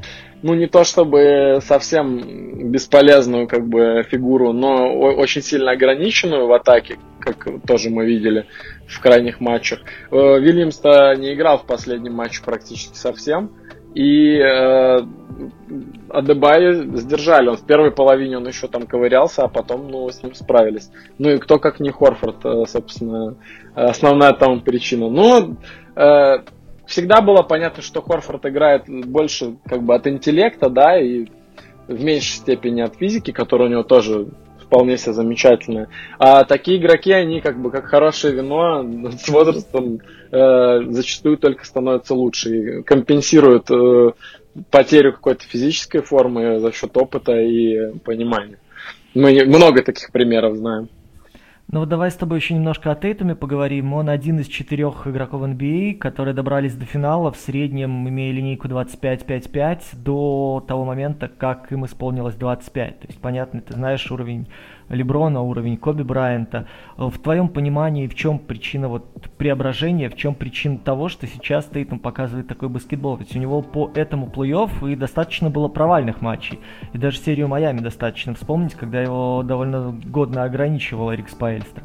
ну 0.43 0.55
не 0.55 0.67
то 0.67 0.85
чтобы 0.85 1.61
совсем 1.63 2.71
бесполезную 2.71 3.49
как 3.49 3.67
бы 3.67 4.05
фигуру, 4.09 4.53
но 4.53 4.95
очень 4.95 5.43
сильно 5.43 5.73
ограниченную 5.73 6.47
в 6.47 6.53
атаке, 6.53 6.99
как 7.21 7.49
тоже 7.67 7.91
мы 7.91 8.07
видели 8.07 8.47
в 8.87 9.01
крайних 9.01 9.41
матчах. 9.41 9.81
Э, 10.11 10.39
Вильямс-то 10.39 11.15
не 11.17 11.35
играл 11.35 11.59
в 11.59 11.67
последнем 11.67 12.15
матче 12.15 12.43
практически 12.45 12.97
совсем. 12.97 13.51
И 13.95 14.37
э, 14.37 15.01
Адебай 16.11 16.75
сдержали. 16.97 17.49
Он 17.49 17.57
в 17.57 17.65
первой 17.67 17.91
половине 17.91 18.37
он 18.37 18.47
еще 18.47 18.69
там 18.69 18.87
ковырялся, 18.87 19.45
а 19.45 19.49
потом 19.49 19.91
ну, 19.91 20.09
с 20.11 20.23
ним 20.23 20.35
справились. 20.35 20.91
Ну 21.19 21.31
и 21.31 21.39
кто 21.39 21.59
как 21.59 21.81
не 21.81 21.91
Хорфорд, 21.91 22.45
э, 22.45 22.65
собственно, 22.67 23.37
основная 23.75 24.35
там 24.35 24.61
причина. 24.61 25.09
Ну, 25.09 25.57
э, 25.97 26.39
всегда 26.87 27.21
было 27.21 27.43
понятно, 27.43 27.83
что 27.83 28.03
Хорфорд 28.03 28.47
играет 28.47 28.85
больше 28.89 29.57
как 29.67 29.83
бы 29.83 29.95
от 29.95 30.07
интеллекта, 30.07 30.71
да, 30.71 30.99
и 30.99 31.27
в 31.89 32.03
меньшей 32.03 32.37
степени 32.37 32.81
от 32.81 32.97
физики, 32.97 33.31
которая 33.31 33.69
у 33.69 33.71
него 33.71 33.83
тоже 33.83 34.29
вполне 34.67 34.97
себе 34.99 35.13
замечательная. 35.13 35.89
А 36.19 36.45
такие 36.45 36.79
игроки, 36.79 37.13
они 37.13 37.41
как 37.41 37.61
бы 37.61 37.71
как 37.71 37.87
хорошее 37.87 38.35
вино 38.35 38.85
с 39.19 39.29
возрастом 39.29 40.01
э, 40.31 40.83
зачастую 40.91 41.39
только 41.39 41.65
становятся 41.65 42.15
лучше 42.15 42.57
и 42.57 42.83
компенсируют 42.83 43.71
э, 43.71 44.13
потерю 44.71 45.13
какой-то 45.13 45.45
физической 45.45 46.01
формы 46.01 46.59
за 46.59 46.73
счет 46.73 46.97
опыта 46.97 47.33
и 47.39 47.97
понимания. 47.99 48.59
Мы 49.15 49.45
много 49.47 49.83
таких 49.83 50.11
примеров 50.13 50.57
знаем. 50.57 50.89
Ну 51.69 51.81
вот 51.81 51.89
давай 51.89 52.13
с 52.13 52.15
тобой 52.15 52.39
еще 52.39 52.55
немножко 52.55 52.93
о 52.93 52.95
Тейтуме 52.95 53.35
поговорим. 53.35 53.93
Он 53.93 54.09
один 54.09 54.39
из 54.39 54.47
четырех 54.47 55.09
игроков 55.09 55.43
NBA, 55.43 55.99
которые 55.99 56.33
добрались 56.33 56.77
до 56.77 56.85
финала 56.85 57.33
в 57.33 57.37
среднем, 57.37 58.09
имея 58.09 58.33
линейку 58.33 58.69
25-5-5, 58.69 59.97
до 59.97 60.65
того 60.69 60.85
момента, 60.85 61.27
как 61.27 61.73
им 61.73 61.85
исполнилось 61.85 62.37
25. 62.37 63.01
То 63.01 63.07
есть, 63.09 63.21
понятно, 63.21 63.61
ты 63.63 63.75
знаешь 63.75 64.09
уровень 64.13 64.47
Леброна, 64.89 65.43
уровень 65.43 65.77
Коби 65.77 66.03
Брайанта. 66.03 66.67
В 66.97 67.19
твоем 67.19 67.49
понимании, 67.49 68.07
в 68.07 68.15
чем 68.15 68.39
причина 68.39 68.89
вот 68.89 69.05
преображения, 69.37 70.09
в 70.09 70.17
чем 70.17 70.35
причина 70.35 70.79
того, 70.79 71.09
что 71.09 71.27
сейчас 71.27 71.67
Тейтум 71.67 71.99
показывает 71.99 72.49
такой 72.49 72.69
баскетбол? 72.69 73.17
Ведь 73.17 73.35
у 73.35 73.39
него 73.39 73.63
по 73.63 73.91
этому 73.95 74.27
плей-офф 74.27 74.93
и 74.93 74.97
достаточно 74.97 75.51
было 75.51 75.69
провальных 75.69 76.21
матчей. 76.21 76.61
И 76.93 76.99
даже 76.99 77.19
серию 77.19 77.49
Майами 77.49 77.81
достаточно 77.81 78.35
вспомнить, 78.35 78.75
когда 78.75 79.01
его 79.01 79.43
довольно 79.43 79.99
годно 80.07 80.45
ограничивал 80.45 81.13
Эрик 81.13 81.29
Спайльстер. 81.29 81.83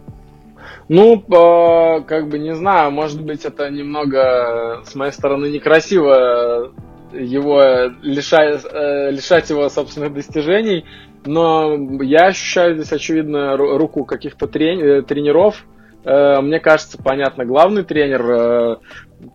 Ну, 0.87 1.15
э, 1.17 2.01
как 2.03 2.29
бы 2.29 2.37
не 2.39 2.53
знаю, 2.55 2.91
может 2.91 3.23
быть, 3.23 3.45
это 3.45 3.69
немного 3.69 4.81
с 4.85 4.95
моей 4.95 5.11
стороны 5.11 5.47
некрасиво 5.47 6.71
его 7.13 7.61
лишать, 8.01 8.63
э, 8.71 9.11
лишать 9.11 9.49
его 9.49 9.67
собственных 9.69 10.13
достижений, 10.13 10.85
но 11.25 11.75
я 12.03 12.27
ощущаю 12.27 12.75
здесь, 12.75 12.91
очевидно, 12.91 13.57
руку 13.57 14.05
каких-то 14.05 14.47
трени- 14.47 14.99
э, 14.99 15.01
тренеров. 15.03 15.65
Э, 16.03 16.41
мне 16.41 16.59
кажется, 16.59 16.97
понятно, 16.97 17.45
главный 17.45 17.83
тренер, 17.83 18.25
э, 18.29 18.75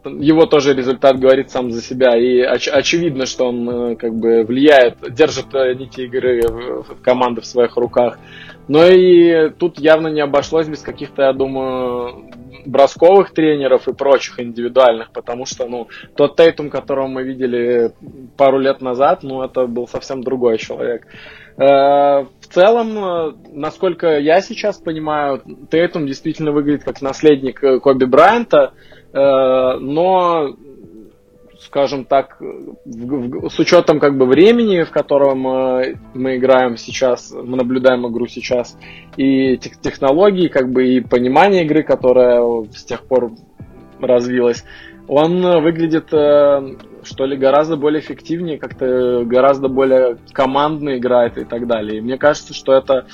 его 0.04 0.46
тоже 0.46 0.74
результат 0.74 1.18
говорит 1.18 1.50
сам 1.50 1.70
за 1.70 1.80
себя, 1.80 2.16
и 2.16 2.42
оч- 2.42 2.70
очевидно, 2.70 3.26
что 3.26 3.48
он 3.48 3.96
как 3.96 4.14
бы 4.14 4.42
влияет, 4.42 4.96
держит 5.12 5.52
нити 5.52 6.02
игры 6.02 6.42
команды 7.02 7.40
в 7.40 7.46
своих 7.46 7.76
руках. 7.76 8.18
Но 8.68 8.84
и 8.86 9.50
тут 9.50 9.78
явно 9.78 10.08
не 10.08 10.20
обошлось 10.20 10.68
без 10.68 10.80
каких-то, 10.80 11.22
я 11.22 11.32
думаю, 11.32 12.30
бросковых 12.66 13.32
тренеров 13.32 13.88
и 13.88 13.92
прочих 13.92 14.40
индивидуальных, 14.40 15.12
потому 15.12 15.46
что, 15.46 15.66
ну, 15.66 15.88
тот 16.16 16.36
Тейтум, 16.36 16.68
которого 16.68 17.06
мы 17.06 17.22
видели 17.22 17.92
пару 18.36 18.58
лет 18.58 18.80
назад, 18.80 19.22
ну, 19.22 19.42
это 19.42 19.66
был 19.66 19.86
совсем 19.86 20.22
другой 20.22 20.58
человек. 20.58 21.06
Э, 21.56 22.24
в 22.24 22.46
целом, 22.50 22.98
э, 22.98 23.32
насколько 23.52 24.18
я 24.18 24.40
сейчас 24.40 24.78
понимаю, 24.78 25.42
Тейтум 25.70 26.06
действительно 26.06 26.52
выглядит 26.52 26.84
как 26.84 27.00
наследник 27.00 27.62
э, 27.62 27.80
Коби 27.80 28.04
Брайанта, 28.04 28.72
но 29.12 30.54
скажем 31.66 32.04
так, 32.04 32.40
с 32.84 33.58
учетом 33.58 34.00
как 34.00 34.16
бы 34.16 34.26
времени, 34.26 34.82
в 34.84 34.90
котором 34.90 35.40
мы 36.14 36.36
играем 36.36 36.76
сейчас, 36.76 37.32
мы 37.32 37.56
наблюдаем 37.56 38.06
игру 38.08 38.26
сейчас, 38.26 38.78
и 39.16 39.56
технологии, 39.58 40.48
как 40.48 40.70
бы 40.70 40.86
и 40.86 41.00
понимание 41.00 41.64
игры, 41.64 41.82
которая 41.82 42.40
с 42.70 42.84
тех 42.84 43.02
пор 43.04 43.32
развилась, 44.00 44.64
он 45.08 45.62
выглядит 45.62 46.10
что 47.06 47.24
ли, 47.24 47.36
гораздо 47.36 47.76
более 47.76 48.00
эффективнее, 48.00 48.58
как-то 48.58 49.24
гораздо 49.24 49.68
более 49.68 50.18
командно 50.32 50.98
играет 50.98 51.38
и 51.38 51.44
так 51.44 51.66
далее. 51.66 51.98
И 51.98 52.00
мне 52.00 52.18
кажется, 52.18 52.52
что 52.52 52.72
это 52.72 53.06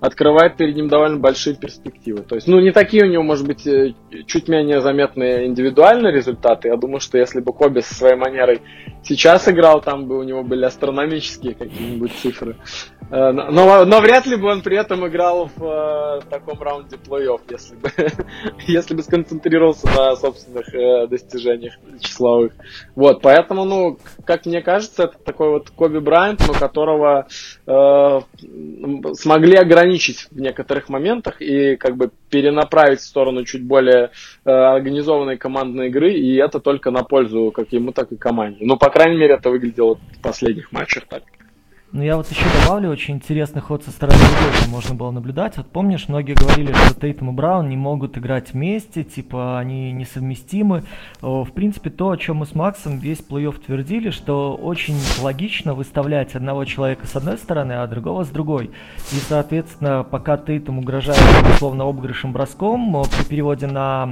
открывает 0.00 0.56
перед 0.56 0.74
ним 0.76 0.88
довольно 0.88 1.18
большие 1.18 1.54
перспективы. 1.56 2.22
То 2.22 2.34
есть, 2.34 2.46
ну, 2.46 2.58
не 2.58 2.72
такие 2.72 3.04
у 3.04 3.08
него, 3.08 3.22
может 3.22 3.46
быть, 3.46 3.66
э, 3.66 3.94
чуть 4.26 4.48
менее 4.48 4.80
заметные 4.80 5.46
индивидуальные 5.46 6.12
результаты. 6.12 6.68
Я 6.68 6.76
думаю, 6.76 7.00
что 7.00 7.18
если 7.18 7.40
бы 7.40 7.52
Коби 7.52 7.80
со 7.80 7.94
своей 7.94 8.16
манерой 8.16 8.62
сейчас 9.02 9.48
играл, 9.48 9.80
там 9.80 10.06
бы 10.06 10.18
у 10.18 10.22
него 10.22 10.42
были 10.42 10.64
астрономические 10.64 11.54
какие-нибудь 11.54 12.12
цифры. 12.12 12.56
Э, 13.10 13.32
но, 13.32 13.84
но 13.84 14.00
вряд 14.00 14.26
ли 14.26 14.36
бы 14.36 14.48
он 14.48 14.62
при 14.62 14.76
этом 14.76 15.06
играл 15.06 15.50
в, 15.54 15.62
э, 15.62 16.20
в 16.20 16.24
таком 16.30 16.62
раунде 16.62 16.96
плей-офф, 16.96 17.40
если 17.50 17.76
бы, 17.76 17.90
если 18.66 18.94
бы 18.94 19.02
сконцентрировался 19.02 19.86
на 19.88 20.16
собственных 20.16 20.74
э, 20.74 21.06
достижениях 21.08 21.74
числовых. 22.00 22.52
Вот, 22.94 23.20
поэтому, 23.20 23.64
ну, 23.64 23.98
как 24.24 24.46
мне 24.46 24.62
кажется, 24.62 25.04
это 25.04 25.18
такой 25.18 25.50
вот 25.50 25.70
Коби 25.70 25.98
Брайант, 25.98 26.42
но 26.46 26.54
которого 26.54 27.26
э, 27.66 28.20
смогли 29.14 29.56
ограничить 29.56 29.89
в 30.30 30.40
некоторых 30.40 30.88
моментах 30.88 31.40
и 31.40 31.76
как 31.76 31.96
бы 31.96 32.10
перенаправить 32.30 33.00
в 33.00 33.06
сторону 33.06 33.44
чуть 33.44 33.62
более 33.62 34.10
э, 34.44 34.50
организованной 34.50 35.36
командной 35.36 35.88
игры, 35.88 36.12
и 36.12 36.36
это 36.36 36.60
только 36.60 36.90
на 36.90 37.02
пользу 37.02 37.52
как 37.54 37.72
ему, 37.72 37.92
так 37.92 38.12
и 38.12 38.16
команде. 38.16 38.64
Ну, 38.64 38.76
по 38.76 38.90
крайней 38.90 39.18
мере, 39.18 39.34
это 39.34 39.50
выглядело 39.50 39.96
в 39.96 40.22
последних 40.22 40.72
матчах 40.72 41.06
так. 41.08 41.22
Ну, 41.92 42.04
я 42.04 42.16
вот 42.16 42.30
еще 42.30 42.44
добавлю, 42.62 42.88
очень 42.88 43.16
интересный 43.16 43.60
ход 43.60 43.82
со 43.82 43.90
стороны 43.90 44.16
Удоки 44.16 44.70
можно 44.70 44.94
было 44.94 45.10
наблюдать. 45.10 45.56
Вот 45.56 45.66
помнишь, 45.66 46.06
многие 46.06 46.34
говорили, 46.34 46.72
что 46.72 46.94
Тейтум 46.94 47.30
и 47.30 47.32
Браун 47.32 47.68
не 47.68 47.76
могут 47.76 48.16
играть 48.16 48.52
вместе, 48.52 49.02
типа 49.02 49.58
они 49.58 49.90
несовместимы. 49.90 50.84
В 51.20 51.48
принципе, 51.52 51.90
то, 51.90 52.10
о 52.10 52.16
чем 52.16 52.36
мы 52.36 52.46
с 52.46 52.54
Максом 52.54 52.98
весь 52.98 53.18
плей-офф 53.18 53.64
твердили, 53.66 54.10
что 54.10 54.54
очень 54.54 54.94
логично 55.20 55.74
выставлять 55.74 56.36
одного 56.36 56.64
человека 56.64 57.08
с 57.08 57.16
одной 57.16 57.38
стороны, 57.38 57.72
а 57.72 57.86
другого 57.88 58.22
с 58.22 58.28
другой. 58.28 58.70
И, 59.10 59.16
соответственно, 59.16 60.06
пока 60.08 60.36
Тейтум 60.36 60.78
угрожает, 60.78 61.18
условно, 61.56 61.88
обыгрышем 61.88 62.32
броском, 62.32 63.02
при 63.18 63.24
переводе 63.24 63.66
на 63.66 64.04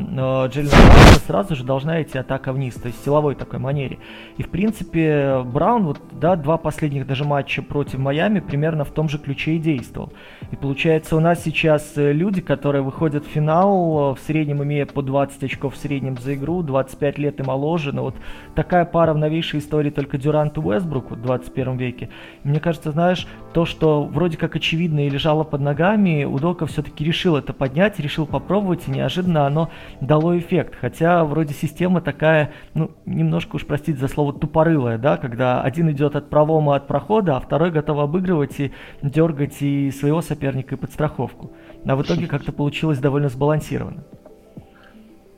Джеллина 0.49 0.73
Брауна 0.73 1.20
сразу 1.28 1.54
же 1.54 1.62
должна 1.62 2.02
идти 2.02 2.18
атака 2.18 2.52
вниз, 2.52 2.75
то 2.75 2.88
есть 2.88 3.04
силовой 3.04 3.37
такой 3.37 3.61
манере. 3.61 3.99
И, 4.37 4.42
в 4.42 4.49
принципе, 4.49 5.44
Браун, 5.44 5.85
вот, 5.85 6.00
да, 6.11 6.35
два 6.35 6.56
последних 6.56 7.06
даже 7.06 7.25
матча 7.25 7.62
против 7.69 7.99
Майами 7.99 8.41
примерно 8.41 8.85
в 8.85 8.91
том 8.91 9.09
же 9.09 9.19
ключе 9.19 9.53
и 9.53 9.59
действовал. 9.59 10.13
И 10.51 10.57
получается 10.57 11.17
у 11.17 11.21
нас 11.21 11.43
сейчас 11.43 11.93
э, 11.97 12.13
люди, 12.13 12.41
которые 12.41 12.83
выходят 12.83 13.25
в 13.25 13.29
финал, 13.29 14.13
э, 14.13 14.15
в 14.15 14.21
среднем 14.21 14.63
имея 14.63 14.87
по 14.87 15.03
20 15.03 15.45
очков 15.45 15.75
в 15.75 15.77
среднем 15.77 16.17
за 16.17 16.35
игру, 16.35 16.63
25 16.63 17.19
лет 17.19 17.41
и 17.41 17.43
моложе, 17.43 17.93
но 17.93 18.03
вот 18.05 18.15
такая 18.55 18.85
пара 18.85 19.13
в 19.13 19.19
новейшей 19.19 19.61
истории 19.61 19.91
только 19.91 20.19
Дюрант 20.19 20.57
и 20.57 20.61
Уэсбрук 20.61 21.11
в 21.11 21.21
21 21.21 21.77
веке. 21.77 22.09
И 22.45 22.49
мне 22.49 22.61
кажется, 22.61 22.93
знаешь, 22.93 23.27
то, 23.53 23.65
что 23.65 24.05
вроде 24.05 24.37
как 24.37 24.57
очевидно 24.57 25.07
и 25.07 25.11
лежало 25.11 25.45
под 25.45 25.61
ногами, 25.61 26.25
Удока 26.25 26.67
все-таки 26.67 27.05
решил 27.05 27.37
это 27.37 27.53
поднять, 27.53 27.99
решил 27.99 28.27
попробовать, 28.27 28.87
и 28.87 28.91
неожиданно 28.91 29.47
оно 29.47 29.71
дало 30.01 30.39
эффект. 30.39 30.75
Хотя 30.81 31.25
вроде 31.25 31.55
система 31.55 32.01
такая, 32.01 32.53
ну, 32.75 32.91
немножко 33.05 33.57
уж 33.57 33.67
простить 33.67 33.99
за 33.99 34.09
слово 34.09 34.33
тупорылая, 34.33 34.99
да, 34.99 35.17
когда 35.17 35.61
один 35.63 35.91
идет 35.91 36.15
от 36.15 36.31
пролома 36.31 36.77
от 36.77 36.87
прохода, 36.87 37.37
а 37.37 37.41
второй 37.41 37.58
второй 37.59 37.73
готов 37.73 37.99
обыгрывать 37.99 38.61
и 38.61 38.73
дергать 39.03 39.61
и 39.62 39.91
своего 39.91 40.21
соперника, 40.21 40.77
и 40.77 40.79
подстраховку. 40.79 41.50
А 41.85 41.97
в 41.97 42.03
итоге 42.03 42.29
как-то 42.29 42.53
получилось 42.53 43.00
довольно 43.00 43.29
сбалансированно. 43.29 44.05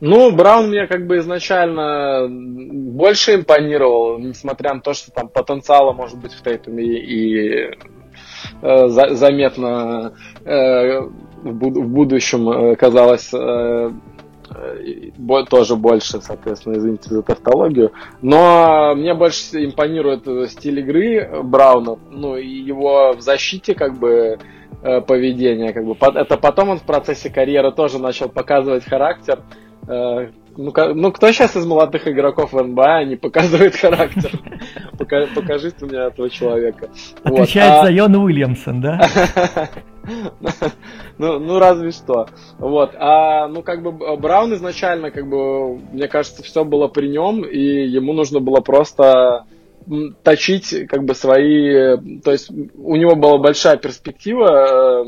Ну, 0.03 0.31
Браун 0.37 0.69
мне 0.69 0.87
как 0.87 1.07
бы 1.07 1.17
изначально 1.19 2.29
больше 2.29 3.37
импонировал, 3.37 4.19
несмотря 4.19 4.75
на 4.75 4.81
то, 4.81 4.93
что 4.93 5.11
там 5.13 5.29
потенциала 5.29 5.93
может 5.93 6.19
быть 6.19 6.33
в 6.33 6.43
Тейтуме 6.43 6.85
и, 6.85 6.99
и 6.99 7.71
э, 8.61 8.89
за, 8.89 9.15
заметно 9.15 10.13
э, 10.45 11.01
в, 11.01 11.53
буд 11.55 11.75
в 11.75 11.89
будущем 11.89 12.51
э, 12.51 12.77
казалось 12.77 13.33
э, 13.33 13.91
тоже 15.49 15.77
больше, 15.77 16.21
соответственно, 16.21 16.75
извините 16.75 17.09
за 17.09 17.23
тавтологию. 17.23 17.93
Но 18.23 18.95
мне 18.95 19.15
больше 19.15 19.65
импонирует 19.65 20.51
стиль 20.51 20.81
игры 20.81 21.43
Брауна, 21.43 21.99
ну 22.11 22.37
и 22.37 22.49
его 22.49 23.13
в 23.13 23.21
защите 23.21 23.75
как 23.75 23.99
бы 23.99 24.39
э, 24.83 25.01
поведение, 25.01 25.73
как 25.73 25.85
бы 25.85 25.97
это 26.15 26.37
потом 26.37 26.71
он 26.71 26.79
в 26.79 26.85
процессе 26.85 27.31
карьеры 27.31 27.73
тоже 27.73 27.99
начал 27.99 28.29
показывать 28.29 28.85
характер. 28.85 29.41
Э, 29.89 30.31
ну, 30.57 30.73
ну, 30.95 31.13
кто 31.13 31.31
сейчас 31.33 31.57
из 31.57 31.65
молодых 31.65 32.07
игроков 32.09 32.53
в 32.53 32.63
НБА 32.63 33.05
не 33.05 33.17
показывает 33.17 33.77
характер? 33.77 34.31
Покажите 34.99 35.87
мне 35.87 35.99
этого 35.99 36.29
человека. 36.29 36.91
Отвечает. 37.23 37.73
А 37.73 37.85
за 37.85 37.93
Йон 37.93 38.17
Уильямсон, 38.17 38.81
да? 38.81 39.01
ну, 41.21 41.39
ну, 41.39 41.59
разве 41.59 41.91
что. 41.91 42.29
Вот. 42.59 42.93
А, 42.97 43.49
ну, 43.49 43.63
как 43.63 43.83
бы, 43.83 44.17
Браун 44.17 44.55
изначально, 44.55 45.11
как 45.11 45.29
бы, 45.29 45.77
мне 45.77 46.09
кажется, 46.09 46.43
все 46.43 46.65
было 46.65 46.89
при 46.89 47.09
нем, 47.09 47.45
и 47.45 47.61
ему 47.87 48.13
нужно 48.13 48.41
было 48.41 48.61
просто 48.61 49.45
точить, 50.23 50.87
как 50.89 51.05
бы, 51.05 51.15
свои... 51.15 51.97
То 52.23 52.33
есть, 52.33 52.51
у 52.51 52.97
него 52.97 53.17
была 53.17 53.39
большая 53.39 53.77
перспектива 53.77 55.01
Э, 55.01 55.05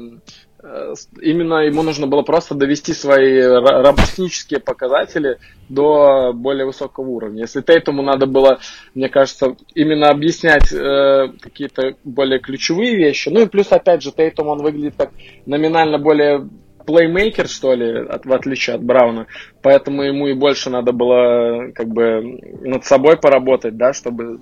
именно 1.21 1.65
ему 1.65 1.83
нужно 1.83 2.07
было 2.07 2.23
просто 2.23 2.55
довести 2.55 2.93
свои 2.93 3.41
роботехнические 3.41 4.61
показатели 4.61 5.39
до 5.69 6.33
более 6.35 6.67
высокого 6.67 7.09
уровня. 7.09 7.43
Если 7.43 7.61
Тейтуму 7.61 8.03
надо 8.03 8.27
было, 8.27 8.59
мне 8.95 9.09
кажется, 9.09 9.57
именно 9.75 10.09
объяснять 10.09 10.73
э, 10.73 11.29
какие-то 11.41 11.97
более 12.05 12.41
ключевые 12.41 12.97
вещи, 12.97 13.29
ну 13.29 13.43
и 13.43 13.49
плюс, 13.49 13.71
опять 13.71 14.03
же, 14.03 14.13
Тейтум, 14.13 14.49
он 14.49 14.63
выглядит 14.63 14.95
как 14.97 15.11
номинально 15.47 15.99
более 15.99 16.49
плеймейкер, 16.85 17.49
что 17.49 17.75
ли, 17.75 18.07
от, 18.07 18.27
в 18.27 18.33
отличие 18.33 18.77
от 18.77 18.83
Брауна. 18.83 19.27
Поэтому 19.63 20.03
ему 20.03 20.27
и 20.29 20.35
больше 20.35 20.71
надо 20.71 20.93
было 20.93 21.71
как 21.75 21.89
бы 21.89 22.39
над 22.61 22.85
собой 22.85 23.17
поработать, 23.17 23.77
да, 23.77 23.93
чтобы 23.93 24.39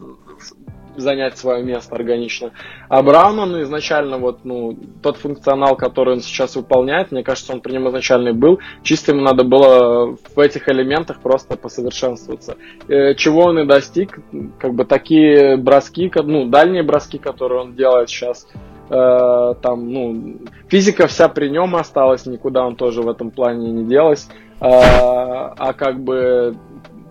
занять 1.01 1.39
свое 1.39 1.63
место 1.63 1.95
органично. 1.95 2.53
А 2.89 3.03
Брауна, 3.03 3.47
ну, 3.47 3.63
изначально 3.63 4.19
вот, 4.19 4.45
ну, 4.45 4.77
тот 5.03 5.17
функционал, 5.17 5.77
который 5.77 6.15
он 6.15 6.21
сейчас 6.21 6.57
выполняет, 6.57 7.13
мне 7.13 7.23
кажется, 7.23 7.53
он 7.53 7.61
при 7.61 7.73
нем 7.73 7.89
изначально 7.89 8.33
был. 8.33 8.61
Чисто 8.83 9.13
ему 9.13 9.23
надо 9.23 9.45
было 9.45 10.17
в 10.35 10.39
этих 10.39 10.69
элементах 10.69 11.21
просто 11.21 11.57
посовершенствоваться. 11.57 12.57
Э, 12.89 13.15
чего 13.15 13.45
он 13.45 13.59
и 13.61 13.65
достиг, 13.65 14.21
как 14.59 14.75
бы 14.75 14.85
такие 14.85 15.57
броски, 15.57 16.11
ну, 16.23 16.47
дальние 16.47 16.83
броски, 16.83 17.19
которые 17.19 17.61
он 17.61 17.75
делает 17.75 18.09
сейчас, 18.09 18.47
э, 18.91 19.55
там, 19.63 19.93
ну, 19.93 20.39
физика 20.69 21.07
вся 21.07 21.29
при 21.29 21.49
нем 21.49 21.77
осталась, 21.77 22.27
никуда 22.27 22.65
он 22.65 22.77
тоже 22.77 23.03
в 23.03 23.09
этом 23.09 23.31
плане 23.31 23.71
не 23.71 23.85
делась. 23.85 24.29
А, 24.61 25.55
а 25.57 25.73
как 25.73 26.01
бы 26.01 26.55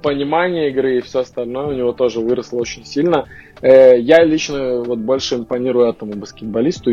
понимание 0.02 0.70
игры 0.70 0.98
и 0.98 1.02
все 1.02 1.20
остальное 1.20 1.68
у 1.68 1.74
него 1.74 1.92
тоже 1.94 2.20
выросло 2.20 2.58
очень 2.58 2.86
сильно. 2.86 3.26
Э, 3.62 4.00
я 4.00 4.24
лично 4.24 4.82
вот 4.82 5.00
больше 5.00 5.36
импонирую 5.36 5.90
этому 5.90 6.14
баскетболисту. 6.14 6.92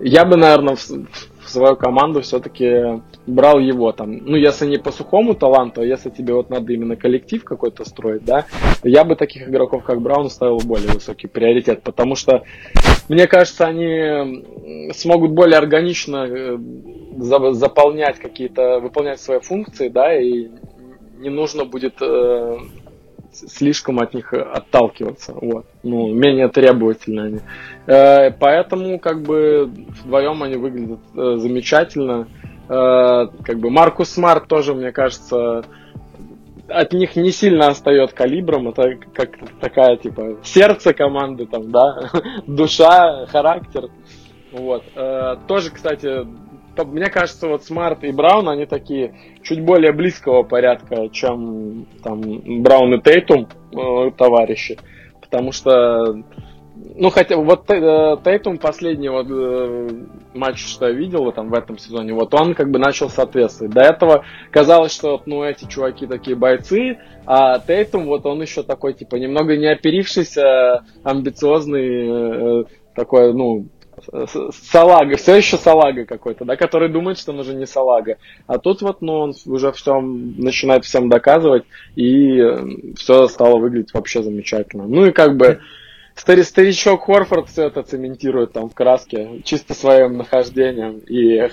Я 0.00 0.24
бы, 0.24 0.36
наверное, 0.36 0.76
в, 0.76 0.88
в 0.88 1.50
свою 1.50 1.76
команду 1.76 2.20
все-таки 2.22 3.00
брал 3.26 3.58
его 3.58 3.92
там. 3.92 4.16
Ну, 4.16 4.36
если 4.36 4.66
не 4.66 4.78
по 4.78 4.90
сухому 4.90 5.34
таланту, 5.34 5.82
а 5.82 5.84
если 5.84 6.10
тебе 6.10 6.34
вот 6.34 6.50
надо 6.50 6.72
именно 6.72 6.96
коллектив 6.96 7.44
какой-то 7.44 7.84
строить, 7.84 8.24
да, 8.24 8.46
я 8.82 9.04
бы 9.04 9.16
таких 9.16 9.48
игроков, 9.48 9.84
как 9.84 10.00
Браун, 10.00 10.30
ставил 10.30 10.58
более 10.58 10.88
высокий 10.88 11.26
приоритет, 11.26 11.82
потому 11.82 12.14
что, 12.14 12.42
мне 13.08 13.26
кажется, 13.26 13.66
они 13.66 14.92
смогут 14.92 15.32
более 15.32 15.58
органично 15.58 16.26
э, 16.28 16.58
заполнять 17.52 18.18
какие-то, 18.18 18.80
выполнять 18.80 19.20
свои 19.20 19.40
функции, 19.40 19.88
да, 19.88 20.18
и 20.18 20.48
не 21.18 21.30
нужно 21.30 21.64
будет 21.64 21.94
э, 22.00 22.58
слишком 23.32 23.98
от 24.00 24.14
них 24.14 24.32
отталкиваться. 24.32 25.32
Вот. 25.34 25.66
Ну, 25.82 26.12
менее 26.12 26.48
требовательны 26.48 27.20
они. 27.20 27.40
Э, 27.86 28.30
поэтому, 28.30 28.98
как 28.98 29.22
бы, 29.22 29.70
вдвоем 30.02 30.42
они 30.42 30.56
выглядят 30.56 31.00
э, 31.14 31.36
замечательно. 31.36 32.28
Э, 32.68 33.26
как 33.42 33.58
бы 33.58 33.70
Маркус 33.70 34.10
Смарт 34.10 34.48
тоже, 34.48 34.74
мне 34.74 34.92
кажется, 34.92 35.64
от 36.68 36.92
них 36.92 37.16
не 37.16 37.30
сильно 37.30 37.68
остает 37.68 38.12
калибром. 38.12 38.68
Это 38.68 38.96
как 39.14 39.30
такая, 39.60 39.96
типа, 39.96 40.38
сердце 40.42 40.92
команды, 40.92 41.46
там, 41.46 41.70
да, 41.70 42.10
душа, 42.46 43.26
характер. 43.26 43.88
Вот. 44.52 44.82
Тоже, 45.46 45.70
кстати, 45.70 46.26
мне 46.84 47.10
кажется, 47.10 47.48
вот 47.48 47.64
Смарт 47.64 48.04
и 48.04 48.12
Браун, 48.12 48.48
они 48.48 48.66
такие 48.66 49.14
чуть 49.42 49.64
более 49.64 49.92
близкого 49.92 50.42
порядка, 50.42 51.08
чем 51.10 51.86
там 52.02 52.20
Браун 52.62 52.94
и 52.94 53.02
Тейтум 53.02 53.48
э, 53.72 54.10
товарищи. 54.16 54.78
Потому 55.20 55.52
что, 55.52 56.22
ну, 56.74 57.10
хотя 57.10 57.36
вот 57.36 57.70
э, 57.70 58.16
Тейтум 58.24 58.58
последний 58.58 59.08
вот 59.08 59.26
э, 59.30 59.88
матч, 60.34 60.64
что 60.64 60.86
я 60.86 60.92
видел 60.92 61.24
вот, 61.24 61.34
там, 61.34 61.50
в 61.50 61.54
этом 61.54 61.78
сезоне, 61.78 62.14
вот 62.14 62.32
он 62.34 62.54
как 62.54 62.70
бы 62.70 62.78
начал 62.78 63.10
соответствовать. 63.10 63.74
До 63.74 63.82
этого 63.82 64.24
казалось, 64.50 64.92
что 64.92 65.20
ну, 65.26 65.42
эти 65.42 65.66
чуваки 65.66 66.06
такие 66.06 66.36
бойцы, 66.36 66.98
а 67.26 67.58
Тейтум 67.58 68.06
вот 68.06 68.24
он 68.26 68.40
еще 68.40 68.62
такой, 68.62 68.94
типа, 68.94 69.16
немного 69.16 69.56
не 69.56 69.66
оперившийся, 69.66 70.84
амбициозный, 71.04 72.62
э, 72.62 72.64
такой, 72.94 73.32
ну, 73.34 73.66
салага, 74.70 75.16
все 75.16 75.36
еще 75.36 75.56
салага 75.56 76.04
какой-то, 76.04 76.44
да, 76.44 76.56
который 76.56 76.88
думает, 76.88 77.18
что 77.18 77.32
он 77.32 77.40
уже 77.40 77.54
не 77.54 77.66
салага. 77.66 78.18
А 78.46 78.58
тут 78.58 78.82
вот, 78.82 79.02
ну, 79.02 79.14
он 79.14 79.34
уже 79.46 79.72
все 79.72 80.00
начинает 80.00 80.84
всем 80.84 81.08
доказывать, 81.08 81.64
и 81.96 82.38
э, 82.38 82.58
все 82.96 83.28
стало 83.28 83.58
выглядеть 83.58 83.94
вообще 83.94 84.22
замечательно. 84.22 84.86
Ну 84.86 85.06
и 85.06 85.12
как 85.12 85.36
бы 85.36 85.60
стари 86.14 86.42
старичок 86.42 87.04
Хорфорд 87.04 87.48
все 87.48 87.66
это 87.66 87.82
цементирует 87.82 88.52
там 88.52 88.68
в 88.68 88.74
краске, 88.74 89.40
чисто 89.44 89.74
своим 89.74 90.16
нахождением 90.18 90.98
и 90.98 91.48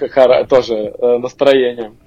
тоже 0.47 0.75
э, 0.75 1.17
настроением. 1.17 1.97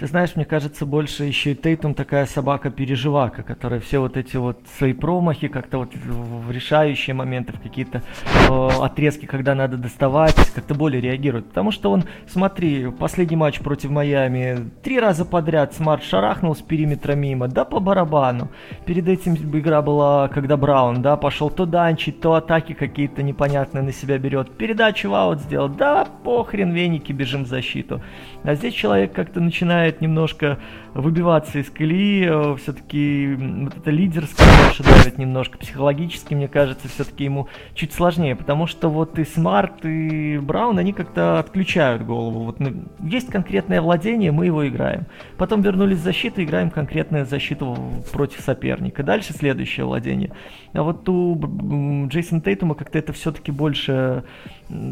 Ты 0.00 0.06
знаешь, 0.06 0.34
мне 0.34 0.46
кажется, 0.46 0.86
больше 0.86 1.24
еще 1.24 1.52
и 1.52 1.54
Тейтум 1.54 1.92
такая 1.92 2.24
собака-переживака, 2.24 3.42
которая 3.42 3.80
все 3.80 3.98
вот 3.98 4.16
эти 4.16 4.38
вот 4.38 4.58
свои 4.78 4.94
промахи, 4.94 5.48
как-то 5.48 5.76
вот 5.76 5.94
в 5.94 6.50
решающие 6.50 7.12
моменты, 7.12 7.52
в 7.52 7.60
какие-то 7.60 8.02
э, 8.48 8.68
отрезки, 8.80 9.26
когда 9.26 9.54
надо 9.54 9.76
доставать, 9.76 10.34
как-то 10.54 10.74
более 10.74 11.02
реагирует. 11.02 11.48
Потому 11.48 11.70
что 11.70 11.90
он, 11.90 12.04
смотри, 12.26 12.90
последний 12.90 13.36
матч 13.36 13.60
против 13.60 13.90
Майами, 13.90 14.70
три 14.82 14.98
раза 14.98 15.26
подряд 15.26 15.74
Смарт 15.74 16.02
шарахнул 16.02 16.56
с 16.56 16.62
периметра 16.62 17.12
мимо, 17.12 17.48
да 17.48 17.66
по 17.66 17.78
барабану. 17.78 18.48
Перед 18.86 19.06
этим 19.06 19.34
игра 19.34 19.82
была, 19.82 20.28
когда 20.28 20.56
Браун, 20.56 21.02
да, 21.02 21.18
пошел 21.18 21.50
то 21.50 21.66
данчить, 21.66 22.22
то 22.22 22.32
атаки 22.32 22.72
какие-то 22.72 23.22
непонятные 23.22 23.82
на 23.82 23.92
себя 23.92 24.16
берет. 24.16 24.50
Передачу 24.56 25.10
в 25.10 25.14
аут 25.14 25.40
сделал, 25.40 25.68
да, 25.68 26.06
похрен, 26.24 26.72
веники, 26.72 27.12
бежим 27.12 27.44
в 27.44 27.48
защиту. 27.48 28.00
А 28.42 28.54
здесь 28.54 28.74
человек 28.74 29.12
как-то 29.12 29.40
начинает 29.40 30.00
немножко 30.00 30.58
выбиваться 30.94 31.58
из 31.58 31.70
колеи, 31.70 32.26
э, 32.26 32.56
все-таки 32.56 33.34
вот 33.36 33.76
это 33.76 33.90
лидерское 33.90 34.46
больше 34.64 34.82
давит 34.82 35.18
немножко, 35.18 35.58
психологически, 35.58 36.34
мне 36.34 36.48
кажется, 36.48 36.88
все-таки 36.88 37.24
ему 37.24 37.48
чуть 37.74 37.92
сложнее, 37.92 38.34
потому 38.34 38.66
что 38.66 38.88
вот 38.88 39.18
и 39.18 39.24
Смарт, 39.24 39.84
и 39.84 40.38
Браун, 40.38 40.78
они 40.78 40.92
как-то 40.92 41.38
отключают 41.38 42.02
голову. 42.02 42.44
Вот 42.44 42.60
ну, 42.60 42.84
есть 43.00 43.30
конкретное 43.30 43.80
владение, 43.80 44.32
мы 44.32 44.46
его 44.46 44.66
играем. 44.66 45.06
Потом 45.36 45.60
вернулись 45.60 45.98
в 45.98 46.02
защиту, 46.02 46.42
играем 46.42 46.70
конкретную 46.70 47.26
защиту 47.26 47.76
против 48.12 48.40
соперника. 48.40 49.02
Дальше 49.02 49.32
следующее 49.32 49.86
владение. 49.86 50.32
А 50.72 50.82
вот 50.82 51.08
у 51.08 52.06
Джейсона 52.08 52.40
Тейтума 52.40 52.74
как-то 52.74 52.98
это 52.98 53.12
все-таки 53.12 53.52
больше 53.52 54.24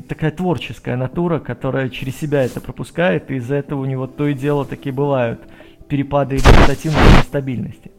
такая 0.09 0.31
творческая 0.31 0.97
натура, 0.97 1.39
которая 1.39 1.89
через 1.89 2.19
себя 2.19 2.43
это 2.43 2.61
пропускает, 2.61 3.31
и 3.31 3.37
из-за 3.37 3.57
этого 3.57 3.81
у 3.81 3.85
него 3.85 4.07
то 4.07 4.27
и 4.27 4.35
дело 4.35 4.65
такие 4.65 4.95
бывают 4.95 5.41
перепады 5.89 6.37
результативной 6.37 7.23
стабильности. 7.23 7.91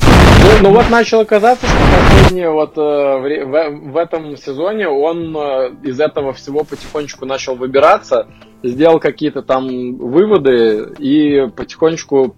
Ну, 0.00 0.68
ну 0.68 0.74
вот 0.74 0.88
начало 0.90 1.24
казаться, 1.24 1.66
что 1.66 1.76
последнее 1.76 2.50
вот 2.50 2.76
э, 2.76 2.80
в, 2.80 3.44
в, 3.44 3.92
в 3.92 3.96
этом 3.96 4.36
сезоне 4.36 4.88
он 4.88 5.36
э, 5.36 5.70
из 5.82 6.00
этого 6.00 6.32
всего 6.32 6.64
потихонечку 6.64 7.26
начал 7.26 7.56
выбираться, 7.56 8.26
сделал 8.62 9.00
какие-то 9.00 9.42
там 9.42 9.96
выводы 9.96 10.94
и 10.98 11.46
потихонечку 11.54 12.34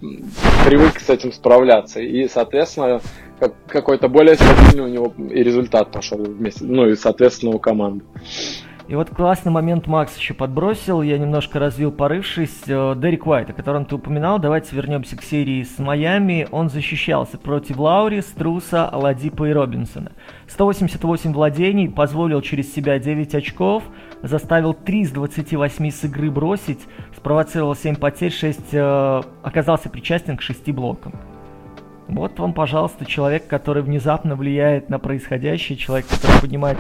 привык 0.67 0.99
с 1.01 1.09
этим 1.11 1.33
справляться. 1.33 2.01
И, 2.01 2.29
соответственно, 2.29 3.01
как, 3.43 3.55
какой-то 3.67 4.09
более 4.09 4.37
стабильный 4.37 4.85
у 4.85 4.89
него 4.89 5.13
и 5.19 5.43
результат 5.43 5.91
пошел 5.91 6.19
вместе, 6.19 6.65
ну 6.65 6.87
и, 6.87 6.95
соответственно, 6.95 7.53
у 7.53 7.59
команды. 7.59 8.05
И 8.87 8.95
вот 8.95 9.11
классный 9.11 9.51
момент 9.51 9.87
Макс 9.87 10.17
еще 10.17 10.35
подбросил, 10.35 11.03
я 11.03 11.19
немножко 11.19 11.59
развил, 11.59 11.91
порывшись. 11.91 12.63
Э, 12.67 12.95
Дерек 12.97 13.27
Уайт, 13.27 13.51
о 13.51 13.53
котором 13.53 13.85
ты 13.85 13.95
упоминал, 13.95 14.39
давайте 14.39 14.77
вернемся 14.77 15.17
к 15.17 15.23
серии 15.23 15.63
с 15.63 15.79
Майами. 15.79 16.47
Он 16.51 16.69
защищался 16.69 17.39
против 17.39 17.79
Лаури, 17.79 18.21
Струса, 18.21 18.89
Аладипа 18.89 19.49
и 19.49 19.53
Робинсона. 19.53 20.13
188 20.49 21.33
владений, 21.33 21.89
позволил 21.89 22.43
через 22.43 22.73
себя 22.73 22.99
9 22.99 23.35
очков, 23.35 23.83
заставил 24.23 24.75
3 24.75 25.01
из 25.01 25.11
28 25.11 25.91
с 25.91 26.05
игры 26.05 26.31
бросить, 26.31 26.81
спровоцировал 27.17 27.75
7 27.75 27.97
потерь, 27.97 28.33
6 28.33 28.61
э, 28.73 29.23
оказался 29.43 29.89
причастен 29.89 30.37
к 30.37 30.43
6 30.43 30.71
блокам. 30.73 31.32
Вот 32.09 32.39
вам, 32.39 32.53
пожалуйста, 32.53 33.07
человек, 33.07 33.47
который 33.47 33.83
внезапно 33.83 34.35
влияет 34.35 34.91
на 34.91 34.99
происходящее, 34.99 35.79
человек, 35.79 36.07
который 36.09 36.41
поднимает 36.41 36.79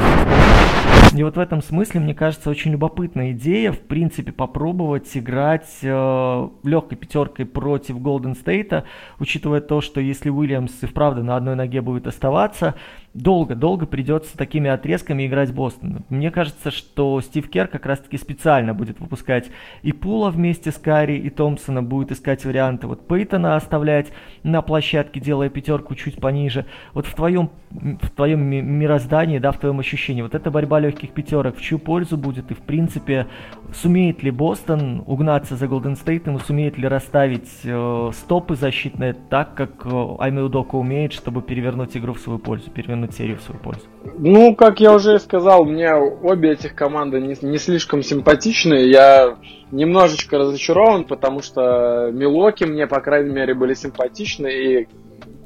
И 1.14 1.22
вот 1.22 1.36
в 1.36 1.40
этом 1.40 1.62
смысле, 1.62 2.00
мне 2.00 2.14
кажется, 2.14 2.50
очень 2.50 2.72
любопытная 2.72 3.32
идея, 3.32 3.72
в 3.72 3.78
принципе, 3.80 4.32
попробовать 4.32 5.08
играть 5.16 5.68
э, 5.82 6.48
легкой 6.64 6.96
пятеркой 6.96 7.46
против 7.46 8.00
Голден 8.00 8.34
Стейта, 8.34 8.84
учитывая 9.18 9.60
то, 9.60 9.80
что 9.80 10.00
если 10.00 10.28
Уильямс 10.28 10.82
и 10.82 10.86
вправду 10.86 11.22
на 11.22 11.36
одной 11.36 11.54
ноге 11.54 11.80
будет 11.82 12.06
оставаться, 12.06 12.74
долго-долго 13.14 13.86
придется 13.86 14.36
такими 14.36 14.70
отрезками 14.70 15.26
играть 15.26 15.52
Бостон. 15.52 16.04
Мне 16.08 16.30
кажется, 16.30 16.70
что 16.70 17.20
Стив 17.20 17.48
Кер 17.50 17.68
как 17.68 17.86
раз-таки 17.86 18.16
специально 18.16 18.74
будет 18.74 19.00
выпускать 19.00 19.50
и 19.82 19.92
Пула 19.92 20.30
вместе 20.30 20.70
с 20.70 20.78
Карри, 20.78 21.18
и 21.18 21.30
Томпсона, 21.30 21.82
будет 21.82 22.12
искать 22.12 22.44
варианты 22.44 22.86
вот 22.86 23.06
Пейтона 23.06 23.56
оставлять 23.56 24.12
на 24.42 24.62
площадке, 24.62 25.20
делая 25.20 25.50
пятерку 25.50 25.94
чуть 25.94 26.16
пониже. 26.16 26.66
Вот 26.94 27.06
в 27.06 27.14
твоем, 27.14 27.50
в 27.70 28.10
твоем 28.10 28.40
мироздании, 28.42 29.38
да, 29.38 29.52
в 29.52 29.58
твоем 29.58 29.80
ощущении, 29.80 30.22
вот 30.22 30.34
эта 30.34 30.50
борьба 30.50 30.80
легких 30.80 31.10
пятерок 31.10 31.56
в 31.56 31.60
чью 31.60 31.78
пользу 31.78 32.16
будет, 32.16 32.50
и 32.50 32.54
в 32.54 32.60
принципе, 32.60 33.26
сумеет 33.74 34.22
ли 34.22 34.30
Бостон 34.30 35.02
угнаться 35.06 35.56
за 35.56 35.68
Голден 35.68 35.96
Стейтом, 35.96 36.36
и 36.36 36.40
сумеет 36.40 36.78
ли 36.78 36.88
расставить 36.88 37.50
э, 37.64 38.10
стопы 38.14 38.56
защитные 38.56 39.14
так, 39.14 39.54
как 39.54 39.84
э, 39.84 40.16
Айми 40.18 40.40
Удока 40.40 40.76
умеет, 40.76 41.12
чтобы 41.12 41.42
перевернуть 41.42 41.96
игру 41.96 42.14
в 42.14 42.20
свою 42.20 42.38
пользу, 42.38 42.70
перевернуть 42.70 43.01
повернуть 43.02 43.14
серию 43.14 43.38
в 43.38 43.42
свою 43.42 43.60
пользу. 43.60 43.82
Ну, 44.18 44.54
как 44.54 44.80
я 44.80 44.94
уже 44.94 45.18
сказал, 45.18 45.64
мне 45.64 45.92
обе 45.94 46.52
этих 46.52 46.74
команды 46.74 47.20
не, 47.20 47.36
не 47.42 47.58
слишком 47.58 48.02
симпатичны. 48.02 48.74
Я 48.74 49.36
немножечко 49.70 50.38
разочарован, 50.38 51.04
потому 51.04 51.42
что 51.42 52.10
Милоки 52.12 52.64
мне, 52.64 52.86
по 52.86 53.00
крайней 53.00 53.30
мере, 53.32 53.54
были 53.54 53.74
симпатичны, 53.74 54.48
и 54.48 54.88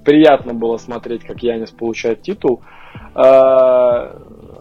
приятно 0.04 0.54
было 0.54 0.76
смотреть, 0.78 1.24
как 1.24 1.42
Янис 1.42 1.70
получает 1.70 2.22
титул. 2.22 2.62
А, 3.14 4.16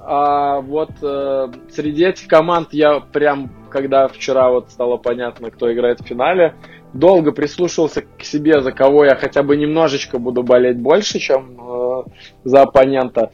а 0.05 0.61
вот 0.61 0.91
а, 1.01 1.51
среди 1.69 2.05
этих 2.05 2.27
команд 2.27 2.69
я 2.71 2.99
прям, 2.99 3.51
когда 3.69 4.07
вчера 4.07 4.51
вот 4.51 4.69
стало 4.71 4.97
понятно, 4.97 5.51
кто 5.51 5.73
играет 5.73 5.99
в 5.99 6.05
финале, 6.05 6.55
долго 6.93 7.31
прислушивался 7.31 8.01
к 8.01 8.23
себе, 8.23 8.61
за 8.61 8.71
кого 8.71 9.05
я 9.05 9.15
хотя 9.15 9.43
бы 9.43 9.57
немножечко 9.57 10.19
буду 10.19 10.43
болеть 10.43 10.77
больше, 10.77 11.19
чем 11.19 11.59
э, 11.59 12.03
за 12.43 12.61
оппонента. 12.61 13.31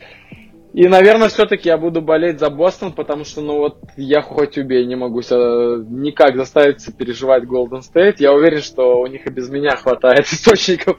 И, 0.73 0.87
наверное, 0.87 1.27
все-таки 1.27 1.67
я 1.67 1.77
буду 1.77 2.01
болеть 2.01 2.39
за 2.39 2.49
Бостон, 2.49 2.93
потому 2.93 3.25
что, 3.25 3.41
ну 3.41 3.57
вот, 3.57 3.77
я 3.97 4.21
хоть 4.21 4.57
убей, 4.57 4.85
не 4.85 4.95
могу 4.95 5.21
себя 5.21 5.83
никак 5.89 6.37
заставить 6.37 6.85
переживать 6.97 7.43
Golden 7.43 7.81
State. 7.81 8.15
Я 8.19 8.31
уверен, 8.31 8.61
что 8.61 8.99
у 9.01 9.07
них 9.07 9.27
и 9.27 9.29
без 9.29 9.49
меня 9.49 9.75
хватает 9.75 10.25
источников, 10.31 10.97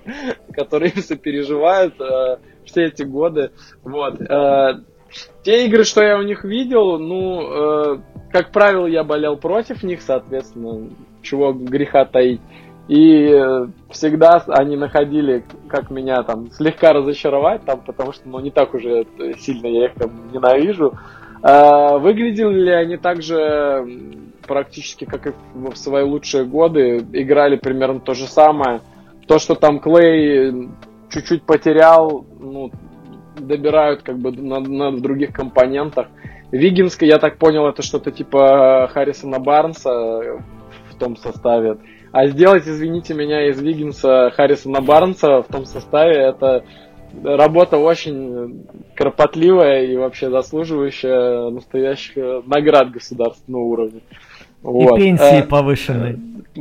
которые 0.53 0.93
им 0.93 1.03
сопереживают 1.03 1.99
э, 2.01 2.37
все 2.67 2.85
эти 2.85 3.03
годы. 3.03 3.51
Вот. 3.83 4.21
Э, 4.21 4.83
те 5.43 5.67
игры, 5.67 5.85
что 5.85 6.03
я 6.03 6.19
у 6.19 6.23
них 6.23 6.45
видел, 6.45 6.99
ну, 6.99 7.95
э, 7.95 7.99
как 8.31 8.51
правило, 8.51 8.87
я 8.87 9.05
болел 9.05 9.37
против 9.37 9.83
них, 9.83 10.03
соответственно, 10.03 10.91
чего 11.23 11.53
греха 11.53 12.05
таить. 12.05 12.41
И 12.89 13.27
э, 13.27 13.67
всегда 13.91 14.43
они 14.49 14.77
находили, 14.77 15.45
как 15.69 15.91
меня 15.91 16.23
там 16.23 16.51
слегка 16.51 16.93
разочаровать, 16.93 17.65
там, 17.65 17.81
потому 17.81 18.13
что 18.13 18.29
ну, 18.29 18.41
не 18.41 18.51
так 18.51 18.75
уже 18.75 19.07
сильно 19.39 19.67
я 19.67 19.87
их 19.87 19.95
там 19.95 20.11
ненавижу. 20.33 20.95
А, 21.43 21.99
выглядели 21.99 22.65
ли 22.65 22.71
они 22.71 22.97
также 22.97 23.85
практически 24.47 25.05
как 25.05 25.29
и 25.29 25.33
в 25.55 25.77
свои 25.77 26.05
лучшие 26.05 26.45
годы, 26.45 26.99
играли 27.13 27.57
примерно 27.57 28.01
то 28.01 28.15
же 28.15 28.27
самое. 28.27 28.81
То, 29.27 29.39
что 29.39 29.55
там 29.55 29.79
Клей 29.79 30.69
чуть-чуть 31.09 31.45
потерял, 31.45 32.27
ну, 32.39 32.71
добирают 33.39 34.03
как 34.03 34.19
бы 34.19 34.33
на, 34.33 34.61
на 34.61 34.97
других 34.99 35.33
компонентах. 35.33 36.09
Вигинска, 36.51 37.07
я 37.07 37.19
так 37.19 37.39
понял, 37.39 37.67
это 37.67 37.83
что-то 37.83 38.11
типа 38.11 38.91
Харрисона 38.93 39.39
Барнса 39.39 39.91
в 40.91 40.99
том 40.99 41.17
составе. 41.17 41.79
А 42.13 42.27
сделать, 42.27 42.65
извините 42.69 43.15
меня, 43.15 43.49
из 43.49 43.61
Виггинса 43.61 44.31
Харрисона 44.37 44.83
Барнса 44.83 45.43
в 45.43 45.47
том 45.47 45.65
составе, 45.65 46.15
это 46.15 46.65
работа 47.23 47.79
очень 47.79 48.67
кропотливая 48.97 49.85
и 49.85 49.97
вообще 49.97 50.31
заслуживающая 50.31 51.51
настоящих 51.51 52.45
наград 52.47 52.91
государственного 52.91 53.63
уровня. 53.63 54.01
Вот. 54.63 54.99
И 54.99 55.03
пенсии 55.03 55.41
а, 55.41 55.45
повышенной. 55.45 56.19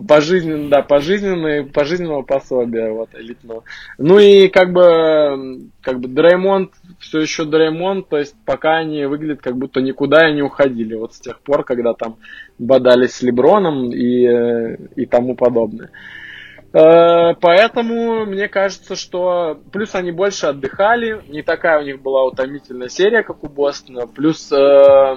Пожизненно, 0.08 0.70
да, 0.70 0.82
пожизненные, 0.82 1.64
пожизненного 1.66 2.22
пособия, 2.22 2.92
вот, 2.92 3.10
элитного. 3.14 3.64
Ну 3.98 4.20
и 4.20 4.48
как 4.48 4.72
бы, 4.72 5.70
как 5.82 6.00
бы 6.00 6.08
Дреймонд, 6.08 6.72
все 7.00 7.20
еще 7.20 7.44
Дреймонд, 7.44 8.08
то 8.08 8.18
есть 8.18 8.36
пока 8.46 8.78
они 8.78 9.06
выглядят 9.06 9.42
как 9.42 9.58
будто 9.58 9.82
никуда 9.82 10.30
и 10.30 10.34
не 10.34 10.42
уходили, 10.42 10.96
вот 10.96 11.14
с 11.14 11.20
тех 11.20 11.42
пор, 11.42 11.64
когда 11.66 11.94
там 11.94 12.16
бодались 12.58 13.16
с 13.16 13.22
Леброном 13.22 13.92
и, 13.92 14.78
и 14.96 15.06
тому 15.06 15.36
подобное. 15.36 15.90
Э, 16.74 17.34
поэтому 17.42 18.26
мне 18.26 18.48
кажется, 18.48 18.96
что 18.96 19.60
плюс 19.74 19.94
они 19.94 20.12
больше 20.12 20.48
отдыхали, 20.48 21.22
не 21.28 21.42
такая 21.42 21.82
у 21.82 21.84
них 21.84 22.02
была 22.02 22.24
утомительная 22.24 22.88
серия, 22.88 23.24
как 23.24 23.44
у 23.44 23.50
Бостона, 23.50 24.08
плюс 24.08 24.50
э, 24.54 25.16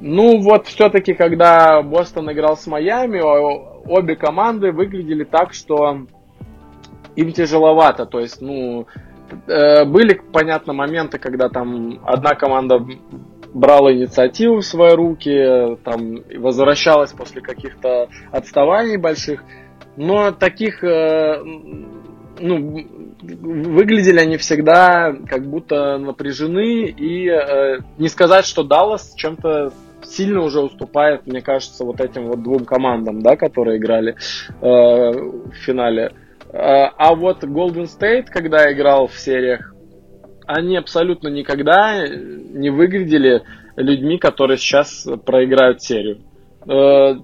ну 0.00 0.40
вот 0.40 0.66
все-таки, 0.66 1.14
когда 1.14 1.82
Бостон 1.82 2.30
играл 2.30 2.56
с 2.56 2.66
Майами, 2.66 3.20
обе 3.20 4.16
команды 4.16 4.70
выглядели 4.72 5.24
так, 5.24 5.52
что 5.52 6.06
им 7.16 7.32
тяжеловато. 7.32 8.06
То 8.06 8.20
есть, 8.20 8.40
ну, 8.40 8.86
э, 9.48 9.84
были, 9.84 10.20
понятно, 10.32 10.72
моменты, 10.72 11.18
когда 11.18 11.48
там 11.48 12.00
одна 12.04 12.34
команда 12.34 12.84
брала 13.52 13.92
инициативу 13.92 14.58
в 14.58 14.64
свои 14.64 14.94
руки, 14.94 15.76
там 15.84 16.22
возвращалась 16.36 17.12
после 17.12 17.40
каких-то 17.40 18.08
отставаний 18.30 18.98
больших. 18.98 19.42
Но 19.96 20.30
таких, 20.30 20.84
э, 20.84 21.42
ну, 22.38 22.86
выглядели 23.20 24.20
они 24.20 24.36
всегда 24.36 25.12
как 25.26 25.44
будто 25.44 25.98
напряжены, 25.98 26.84
и 26.84 27.28
э, 27.28 27.78
не 27.98 28.08
сказать, 28.08 28.46
что 28.46 28.62
Даллас 28.62 29.12
чем-то 29.16 29.72
сильно 30.04 30.42
уже 30.42 30.60
уступает, 30.60 31.26
мне 31.26 31.40
кажется, 31.40 31.84
вот 31.84 32.00
этим 32.00 32.26
вот 32.28 32.42
двум 32.42 32.64
командам, 32.64 33.20
да, 33.22 33.36
которые 33.36 33.78
играли 33.78 34.12
э, 34.12 34.14
в 34.60 35.52
финале. 35.64 36.12
Э, 36.52 36.86
а 36.96 37.14
вот 37.14 37.44
Golden 37.44 37.86
State, 37.86 38.26
когда 38.26 38.72
играл 38.72 39.06
в 39.06 39.18
сериях, 39.18 39.74
они 40.46 40.76
абсолютно 40.76 41.28
никогда 41.28 42.06
не 42.08 42.70
выглядели 42.70 43.42
людьми, 43.76 44.18
которые 44.18 44.56
сейчас 44.56 45.06
проиграют 45.24 45.82
серию. 45.82 46.20
Э, 46.66 47.14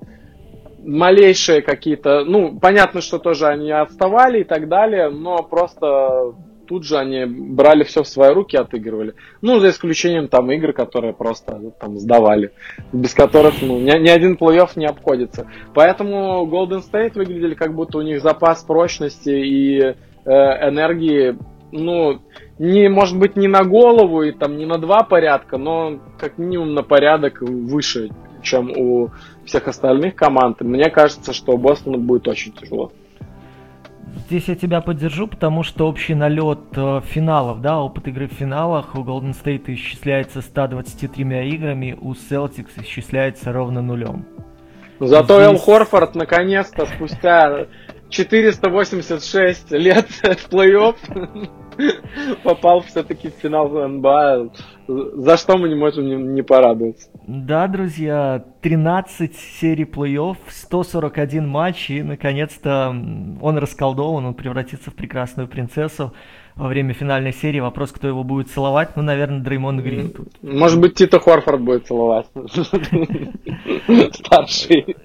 малейшие 0.85 1.63
какие-то, 1.63 2.25
ну, 2.25 2.59
понятно, 2.61 3.01
что 3.01 3.19
тоже 3.19 3.47
они 3.47 3.71
отставали 3.71 4.41
и 4.41 4.45
так 4.45 4.69
далее, 4.69 5.09
но 5.09 5.43
просто 5.43 6.35
тут 6.67 6.85
же 6.85 6.99
они 6.99 7.25
брали 7.25 7.85
все 7.85 8.03
в 8.03 8.09
свои 8.09 8.33
руки, 8.33 8.57
отыгрывали. 8.57 9.15
Ну, 9.43 9.61
за 9.61 9.71
исключением 9.71 10.29
там 10.29 10.51
игр, 10.51 10.73
которые 10.73 11.13
просто 11.13 11.73
там 11.81 11.99
сдавали, 11.99 12.53
без 12.93 13.15
которых 13.15 13.63
ну, 13.63 13.79
ни, 13.79 13.99
ни 13.99 14.09
один 14.09 14.35
плей-офф 14.35 14.71
не 14.77 14.87
обходится. 14.87 15.47
Поэтому 15.75 16.49
Golden 16.51 16.83
State 16.83 17.15
выглядели 17.15 17.55
как 17.55 17.75
будто 17.75 17.99
у 17.99 18.03
них 18.03 18.21
запас 18.23 18.63
прочности 18.63 19.31
и 19.31 19.79
э, 19.81 19.95
энергии, 20.25 21.37
ну, 21.73 22.21
не, 22.59 22.89
может 22.89 23.19
быть, 23.19 23.37
не 23.37 23.49
на 23.49 23.65
голову 23.65 24.23
и 24.23 24.33
там 24.33 24.57
не 24.57 24.67
на 24.67 24.79
два 24.79 25.03
порядка, 25.03 25.59
но 25.59 25.99
как 26.19 26.39
минимум 26.39 26.75
на 26.75 26.83
порядок 26.83 27.41
выше, 27.41 28.11
чем 28.43 28.71
у 28.77 29.11
всех 29.45 29.69
остальных 29.69 30.15
команд. 30.15 30.61
Мне 30.61 30.91
кажется, 30.91 31.33
что 31.33 31.57
Бостону 31.57 31.99
будет 31.99 32.29
очень 32.29 32.53
тяжело. 32.53 32.93
Здесь 34.27 34.49
я 34.49 34.55
тебя 34.55 34.81
поддержу, 34.81 35.27
потому 35.27 35.63
что 35.63 35.89
общий 35.89 36.15
налет 36.15 36.61
э, 36.77 37.01
финалов, 37.05 37.61
да, 37.61 37.81
опыт 37.81 38.09
игры 38.09 38.29
в 38.29 38.33
финалах 38.33 38.95
у 38.95 38.99
Golden 38.99 39.35
State 39.35 39.65
исчисляется 39.75 40.41
123 40.41 41.25
играми, 41.51 41.97
у 42.01 42.13
Celtics 42.13 42.83
исчисляется 42.83 43.53
ровно 43.53 43.83
нулем. 43.83 44.25
Зато 45.01 45.35
Здесь... 45.35 45.47
Эл 45.47 45.59
Хорфорд 45.59 46.15
наконец-то 46.15 46.87
спустя 46.87 47.67
486 48.15 49.73
лет 49.73 50.07
в 50.23 50.53
плей-офф 50.53 50.97
попал 52.45 52.83
все-таки 52.83 53.29
в 53.29 53.35
финал 53.43 53.69
НБА, 53.69 54.51
за 54.87 55.37
что 55.37 55.59
мы 55.59 55.69
не 55.69 55.75
можем 55.75 56.35
не, 56.35 56.43
порадоваться. 56.43 57.09
Да, 57.27 57.67
друзья, 57.67 58.45
13 58.63 59.35
серий 59.35 59.85
плей-офф, 59.85 60.37
141 60.49 61.49
матч, 61.49 61.91
и 61.91 62.03
наконец-то 62.03 62.89
он 63.41 63.59
расколдован, 63.59 64.27
он 64.27 64.35
превратится 64.35 64.91
в 64.91 64.95
прекрасную 64.95 65.49
принцессу 65.49 66.13
во 66.55 66.69
время 66.69 66.95
финальной 66.95 67.33
серии. 67.33 67.59
Вопрос, 67.59 67.91
кто 67.91 68.07
его 68.07 68.23
будет 68.23 68.49
целовать, 68.49 68.95
ну, 68.95 69.03
наверное, 69.03 69.41
Дреймон 69.41 69.83
Грин. 69.83 70.11
Тут. 70.11 70.29
Может 70.43 70.81
быть, 70.81 70.95
Тита 70.95 71.19
Хорфорд 71.19 71.61
будет 71.61 71.89
целовать. 71.89 72.27
Старший. 74.13 74.97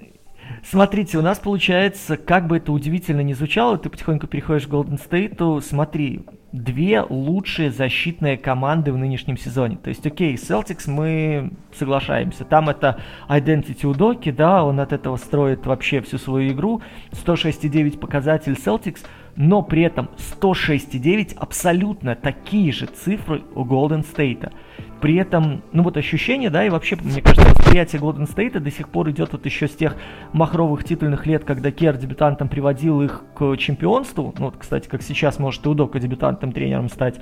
Смотрите, 0.70 1.18
у 1.18 1.24
нас 1.24 1.40
получается, 1.40 2.16
как 2.16 2.46
бы 2.46 2.58
это 2.58 2.72
удивительно 2.72 3.22
не 3.22 3.34
звучало, 3.34 3.80
ты 3.80 3.90
потихоньку 3.90 4.28
переходишь 4.28 4.68
в 4.68 4.72
Golden 4.72 5.02
State, 5.04 5.62
смотри, 5.62 6.22
две 6.52 7.02
лучшие 7.02 7.72
защитные 7.72 8.38
команды 8.38 8.94
в 8.94 8.98
нынешнем 8.98 9.36
сезоне. 9.36 9.78
То 9.78 9.90
есть, 9.90 10.06
окей, 10.06 10.36
Celtics 10.36 10.88
мы 10.88 11.54
соглашаемся. 11.74 12.46
Там 12.46 12.70
это 12.70 13.00
Identity 13.28 13.88
Удоки, 13.88 14.30
да, 14.30 14.64
он 14.64 14.80
от 14.80 14.94
этого 14.94 15.18
строит 15.18 15.66
вообще 15.66 16.02
всю 16.02 16.20
свою 16.20 16.52
игру. 16.52 16.84
106,9 17.14 17.98
показатель 17.98 18.54
Celtics, 18.54 19.00
но 19.40 19.62
при 19.62 19.84
этом 19.84 20.10
106,9 20.42 21.34
абсолютно 21.38 22.16
такие 22.16 22.74
же 22.74 22.88
цифры 22.88 23.42
у 23.56 23.64
Golden 23.64 24.06
State. 24.06 24.52
При 25.00 25.16
этом, 25.16 25.64
ну 25.72 25.84
вот 25.84 25.96
ощущение, 25.96 26.50
да, 26.50 26.66
и 26.66 26.70
вообще, 26.70 26.98
мне 26.98 27.22
кажется, 27.22 27.50
восприятие 27.50 28.02
Golden 28.02 28.28
State 28.28 28.60
до 28.60 28.70
сих 28.70 28.90
пор 28.90 29.10
идет 29.12 29.32
вот 29.32 29.46
еще 29.46 29.70
с 29.70 29.72
тех 29.72 29.96
махровых 30.34 30.84
титульных 30.84 31.26
лет, 31.26 31.46
когда 31.46 31.72
Кер 31.72 31.96
дебютантом 31.96 32.50
приводил 32.50 33.02
их 33.02 33.24
к 33.34 33.56
чемпионству. 33.56 34.36
Ну 34.38 34.48
вот, 34.48 34.56
кстати, 34.58 34.90
как 34.90 35.02
сейчас 35.02 35.40
может 35.40 35.66
и 35.66 35.70
Удока 35.70 36.02
дебютантом 36.02 36.52
тренером 36.52 36.90
стать, 36.90 37.16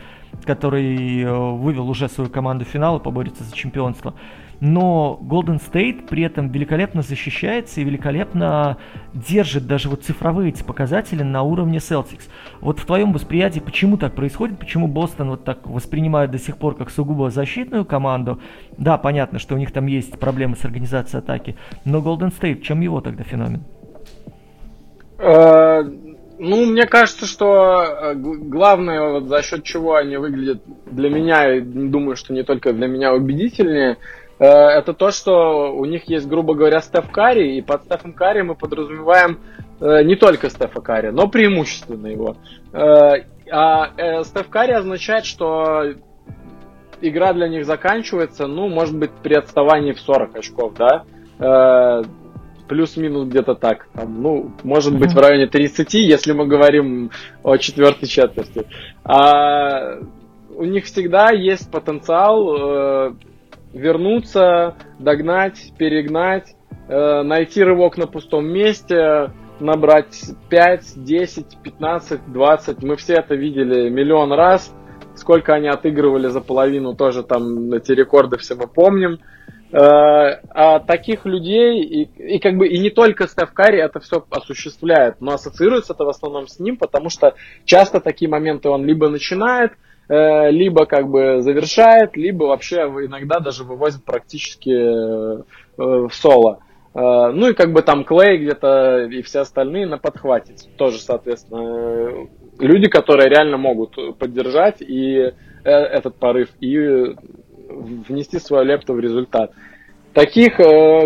который 0.43 1.21
э, 1.21 1.31
вывел 1.31 1.87
уже 1.87 2.09
свою 2.09 2.31
команду 2.31 2.65
в 2.65 2.67
финал 2.67 2.97
и 2.97 3.03
поборется 3.03 3.43
за 3.43 3.55
чемпионство 3.55 4.15
но 4.59 5.19
Golden 5.21 5.59
State 5.61 6.07
при 6.07 6.23
этом 6.23 6.49
великолепно 6.49 7.01
защищается 7.01 7.81
и 7.81 7.83
великолепно 7.83 8.77
держит 9.13 9.67
даже 9.67 9.89
вот 9.89 10.03
цифровые 10.03 10.49
эти 10.49 10.63
показатели 10.63 11.23
на 11.23 11.43
уровне 11.43 11.77
Celtics. 11.77 12.29
Вот 12.61 12.79
в 12.79 12.85
твоем 12.85 13.13
восприятии, 13.13 13.59
почему 13.59 13.97
так 13.97 14.13
происходит, 14.13 14.59
почему 14.59 14.87
Бостон 14.87 15.29
вот 15.29 15.43
так 15.43 15.65
воспринимает 15.67 16.31
до 16.31 16.39
сих 16.39 16.57
пор 16.57 16.75
как 16.75 16.89
сугубо 16.89 17.29
защитную 17.29 17.85
команду? 17.85 18.39
Да, 18.77 18.97
понятно, 18.97 19.39
что 19.39 19.55
у 19.55 19.57
них 19.57 19.71
там 19.71 19.85
есть 19.87 20.19
проблемы 20.19 20.55
с 20.55 20.65
организацией 20.65 21.19
атаки, 21.19 21.55
но 21.85 21.99
Golden 21.99 22.33
State, 22.37 22.61
чем 22.61 22.81
его 22.81 23.01
тогда 23.01 23.23
феномен? 23.23 23.63
Э, 25.19 25.83
ну, 26.39 26.65
мне 26.65 26.85
кажется, 26.85 27.25
что 27.25 27.81
э, 27.81 28.13
главное, 28.15 29.09
вот 29.13 29.25
за 29.25 29.41
счет 29.41 29.63
чего 29.63 29.95
они 29.95 30.17
выглядят 30.17 30.61
для 30.85 31.09
меня, 31.09 31.55
и 31.55 31.61
думаю, 31.61 32.15
что 32.15 32.33
не 32.33 32.43
только 32.43 32.73
для 32.73 32.87
меня 32.87 33.13
убедительнее, 33.13 33.97
это 34.43 34.93
то, 34.93 35.11
что 35.11 35.73
у 35.73 35.85
них 35.85 36.09
есть, 36.09 36.27
грубо 36.27 36.53
говоря, 36.53 36.79
Стеф 36.81 37.11
Карри, 37.11 37.57
и 37.57 37.61
под 37.61 37.83
Стефом 37.83 38.13
Карри 38.13 38.41
мы 38.41 38.55
подразумеваем 38.55 39.39
э, 39.79 40.03
не 40.03 40.15
только 40.15 40.49
Стефа 40.49 40.81
Карри, 40.81 41.09
но 41.09 41.27
преимущественно 41.27 42.07
его. 42.07 42.37
Э, 42.73 43.23
а 43.51 44.23
Стеф 44.23 44.49
Карри 44.49 44.73
означает, 44.73 45.25
что 45.25 45.93
игра 47.01 47.33
для 47.33 47.47
них 47.47 47.65
заканчивается, 47.65 48.47
ну, 48.47 48.67
может 48.67 48.97
быть, 48.97 49.11
при 49.23 49.35
отставании 49.35 49.93
в 49.93 49.99
40 49.99 50.35
очков, 50.35 50.73
да, 50.75 52.03
плюс-минус 52.67 53.27
где-то 53.29 53.55
так, 53.55 53.87
там, 53.93 54.21
ну, 54.21 54.51
может 54.63 54.97
быть, 54.97 55.13
в 55.13 55.17
районе 55.17 55.47
30, 55.47 55.93
если 55.93 56.33
мы 56.33 56.45
говорим 56.45 57.11
о 57.43 57.57
четвертой 57.57 58.07
четверти. 58.07 58.67
А 59.03 59.99
у 60.55 60.65
них 60.65 60.85
всегда 60.85 61.31
есть 61.31 61.71
потенциал 61.71 63.13
вернуться, 63.73 64.75
догнать, 64.99 65.73
перегнать, 65.77 66.55
э, 66.87 67.21
найти 67.23 67.63
рывок 67.63 67.97
на 67.97 68.07
пустом 68.07 68.47
месте, 68.47 69.31
набрать 69.59 70.21
5, 70.49 71.03
10, 71.03 71.57
15, 71.63 72.31
20. 72.31 72.83
Мы 72.83 72.95
все 72.95 73.13
это 73.13 73.35
видели 73.35 73.89
миллион 73.89 74.31
раз. 74.33 74.73
Сколько 75.15 75.53
они 75.55 75.67
отыгрывали 75.67 76.27
за 76.27 76.41
половину, 76.41 76.95
тоже 76.95 77.23
там 77.23 77.73
эти 77.73 77.91
рекорды 77.91 78.37
все 78.37 78.55
мы 78.55 78.67
помним. 78.67 79.19
Э, 79.71 80.39
а 80.49 80.79
таких 80.79 81.25
людей, 81.25 81.83
и, 81.83 82.35
и 82.35 82.39
как 82.39 82.55
бы 82.55 82.67
и 82.67 82.79
не 82.79 82.89
только 82.89 83.27
Стеф 83.27 83.51
Карри 83.51 83.81
это 83.81 83.99
все 83.99 84.23
осуществляет, 84.29 85.19
но 85.19 85.33
ассоциируется 85.33 85.93
это 85.93 86.05
в 86.05 86.09
основном 86.09 86.47
с 86.47 86.59
ним, 86.59 86.77
потому 86.77 87.09
что 87.09 87.35
часто 87.65 87.99
такие 87.99 88.29
моменты 88.31 88.69
он 88.69 88.85
либо 88.85 89.09
начинает, 89.09 89.73
либо 90.09 90.85
как 90.85 91.09
бы 91.09 91.41
завершает, 91.41 92.15
либо 92.15 92.45
вообще 92.45 92.77
иногда 92.77 93.39
даже 93.39 93.63
вывозит 93.63 94.05
практически 94.05 94.69
э, 94.69 95.43
в 95.75 96.09
соло. 96.11 96.59
Э, 96.93 97.31
ну 97.33 97.49
и 97.49 97.53
как 97.53 97.73
бы 97.73 97.81
там 97.81 98.05
Клей 98.05 98.37
где-то 98.37 99.07
и 99.11 99.21
все 99.21 99.41
остальные 99.41 99.85
на 99.85 99.97
подхвате. 99.97 100.55
Тоже, 100.77 100.99
соответственно, 100.99 102.27
люди, 102.57 102.87
которые 102.87 103.29
реально 103.29 103.57
могут 103.57 104.17
поддержать 104.17 104.81
и 104.81 105.33
этот 105.63 106.15
порыв 106.15 106.49
и 106.61 107.13
внести 107.67 108.39
свою 108.39 108.63
лепту 108.63 108.93
в 108.93 109.01
результат. 109.01 109.51
Таких 110.13 110.55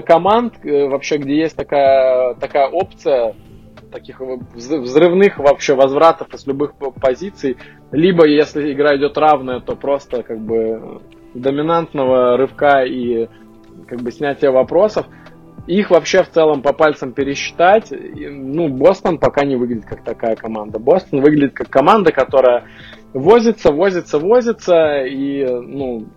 команд 0.05 0.53
вообще, 0.63 1.17
где 1.17 1.39
есть 1.39 1.55
такая, 1.55 2.35
такая 2.35 2.67
опция, 2.67 3.33
таких 3.91 4.19
взрывных 4.19 5.37
вообще 5.37 5.75
возвратов 5.75 6.33
из 6.33 6.47
любых 6.47 6.73
позиций. 6.75 7.57
Либо, 7.91 8.25
если 8.25 8.71
игра 8.73 8.95
идет 8.95 9.17
равная, 9.17 9.59
то 9.59 9.75
просто 9.75 10.23
как 10.23 10.39
бы 10.39 11.01
доминантного 11.33 12.37
рывка 12.37 12.83
и 12.83 13.27
как 13.87 14.01
бы 14.01 14.11
снятия 14.11 14.51
вопросов. 14.51 15.05
Их 15.67 15.91
вообще 15.91 16.23
в 16.23 16.29
целом 16.29 16.61
по 16.61 16.73
пальцам 16.73 17.13
пересчитать. 17.13 17.91
Ну, 17.91 18.67
Бостон 18.67 19.19
пока 19.19 19.45
не 19.45 19.55
выглядит 19.55 19.85
как 19.85 20.03
такая 20.03 20.35
команда. 20.35 20.79
Бостон 20.79 21.21
выглядит 21.21 21.53
как 21.53 21.69
команда, 21.69 22.11
которая 22.11 22.65
возится, 23.13 23.71
возится, 23.71 24.17
возится. 24.17 25.03
И, 25.05 25.45
ну, 25.45 26.07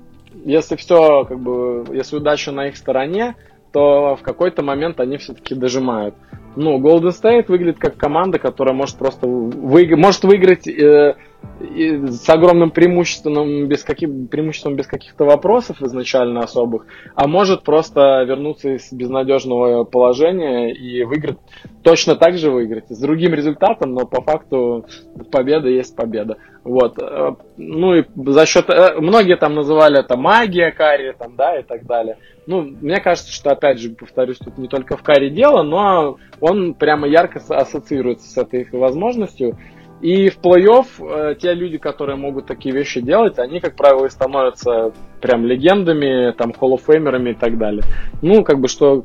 если 0.44 0.76
все, 0.76 1.24
как 1.24 1.38
бы, 1.38 1.84
если 1.92 2.16
удача 2.16 2.52
на 2.52 2.68
их 2.68 2.76
стороне, 2.76 3.34
то 3.72 4.16
в 4.16 4.22
какой-то 4.22 4.62
момент 4.62 5.00
они 5.00 5.18
все-таки 5.18 5.54
дожимают. 5.54 6.14
Ну, 6.56 6.78
Golden 6.78 7.10
State 7.10 7.46
выглядит 7.48 7.78
как 7.78 7.96
команда, 7.96 8.38
которая 8.38 8.74
может 8.74 8.96
просто 8.96 9.26
вы, 9.26 9.86
может 9.96 10.22
выиграть 10.24 10.68
э, 10.68 11.16
с 11.60 12.28
огромным 12.28 12.70
преимуществом 12.70 13.66
без, 13.68 13.82
каких, 13.82 14.08
преимуществом 14.28 14.76
без 14.76 14.86
каких-то 14.86 15.24
вопросов 15.24 15.82
изначально 15.82 16.40
особых, 16.40 16.86
а 17.14 17.26
может 17.26 17.62
просто 17.62 18.22
вернуться 18.22 18.70
из 18.70 18.92
безнадежного 18.92 19.84
положения 19.84 20.72
и 20.72 21.04
выиграть, 21.04 21.38
точно 21.82 22.16
так 22.16 22.38
же 22.38 22.50
выиграть, 22.50 22.88
с 22.88 22.98
другим 23.00 23.34
результатом, 23.34 23.94
но 23.94 24.06
по 24.06 24.22
факту 24.22 24.86
победа 25.30 25.68
есть 25.68 25.94
победа. 25.96 26.38
Вот. 26.64 26.98
Э, 26.98 27.34
ну 27.58 27.94
и 27.94 28.04
за 28.16 28.46
счет... 28.46 28.70
Э, 28.70 28.98
многие 28.98 29.36
там 29.36 29.54
называли 29.54 30.00
это 30.00 30.16
магия 30.16 30.72
карри, 30.72 31.14
там, 31.16 31.36
да, 31.36 31.58
и 31.58 31.62
так 31.62 31.84
далее. 31.84 32.16
Ну, 32.46 32.62
мне 32.62 33.00
кажется, 33.00 33.32
что, 33.32 33.50
опять 33.50 33.78
же, 33.78 33.90
повторюсь, 33.90 34.38
тут 34.38 34.58
не 34.58 34.68
только 34.68 34.96
в 34.96 35.02
карри 35.02 35.28
дело, 35.28 35.62
но 35.62 36.16
он 36.40 36.74
прямо 36.74 37.06
ярко 37.06 37.40
ассоциируется 37.48 38.28
с 38.28 38.36
этой 38.38 38.66
возможностью. 38.72 39.58
И 40.00 40.28
в 40.28 40.38
плей-офф 40.38 40.86
э, 41.00 41.34
те 41.36 41.54
люди, 41.54 41.78
которые 41.78 42.16
могут 42.16 42.46
такие 42.46 42.74
вещи 42.74 43.00
делать, 43.00 43.38
они, 43.38 43.60
как 43.60 43.76
правило, 43.76 44.06
становятся 44.08 44.92
прям 45.20 45.46
легендами, 45.46 46.32
там, 46.32 46.52
холлофеймерами 46.52 47.30
и 47.30 47.34
так 47.34 47.56
далее. 47.56 47.84
Ну, 48.20 48.44
как 48.44 48.60
бы, 48.60 48.68
что 48.68 49.04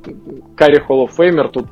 Карри 0.57 0.79
холлофеймер 0.79 1.49
тут 1.49 1.67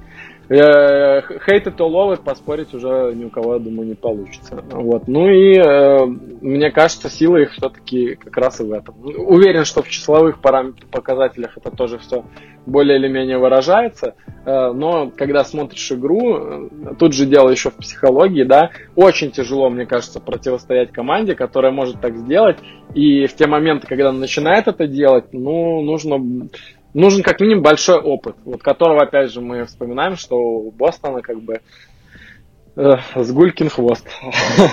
hate 0.56 1.66
it 1.66 1.78
it, 1.78 2.24
поспорить 2.24 2.74
уже 2.74 3.14
ни 3.14 3.26
у 3.26 3.30
кого, 3.30 3.56
я 3.56 3.60
думаю, 3.60 3.88
не 3.88 3.96
получится. 3.96 4.64
Вот. 4.72 5.08
Ну 5.08 5.28
и 5.28 5.58
э, 5.58 6.06
мне 6.06 6.72
кажется, 6.72 7.10
сила 7.10 7.38
их 7.38 7.52
все-таки 7.52 8.16
как 8.16 8.38
раз 8.38 8.62
и 8.62 8.64
в 8.64 8.72
этом. 8.72 8.96
Уверен, 9.02 9.66
что 9.66 9.84
в 9.84 9.90
числовых 9.90 10.40
показателях 10.40 11.58
это 11.58 11.72
тоже 11.72 11.98
все 11.98 12.24
более 12.66 12.98
или 12.98 13.08
менее 13.08 13.38
выражается, 13.38 14.16
э, 14.46 14.72
но 14.74 15.12
когда 15.16 15.44
смотришь 15.44 15.92
игру, 15.92 16.38
э, 16.38 16.70
тут 17.00 17.14
же 17.14 17.26
дело 17.26 17.50
еще 17.50 17.70
в 17.70 17.76
психологии, 17.76 18.44
да, 18.44 18.72
очень 18.96 19.32
тяжело, 19.32 19.70
мне 19.70 19.86
кажется, 19.86 20.20
противостоять 20.20 20.92
команде, 20.92 21.36
которая 21.36 21.72
может 21.72 22.00
так 22.02 22.16
сделать, 22.18 22.58
и 22.94 23.26
в 23.26 23.34
те 23.36 23.48
моменты, 23.48 23.88
когда 23.88 24.10
она 24.10 24.20
начинает 24.20 24.68
это 24.68 24.88
делать, 24.88 25.34
ну, 25.34 25.82
нужно 25.82 26.48
нужен 26.98 27.22
как 27.22 27.40
минимум 27.40 27.64
большой 27.64 28.00
опыт, 28.00 28.36
вот 28.44 28.62
которого, 28.62 29.04
опять 29.04 29.32
же, 29.32 29.40
мы 29.40 29.66
вспоминаем, 29.66 30.18
что 30.18 30.36
у 30.36 30.72
Бостона 30.72 31.22
как 31.22 31.40
бы 31.40 31.62
э, 32.76 32.96
с 33.16 33.32
Гулькин 33.32 33.70
хвост. 33.70 34.08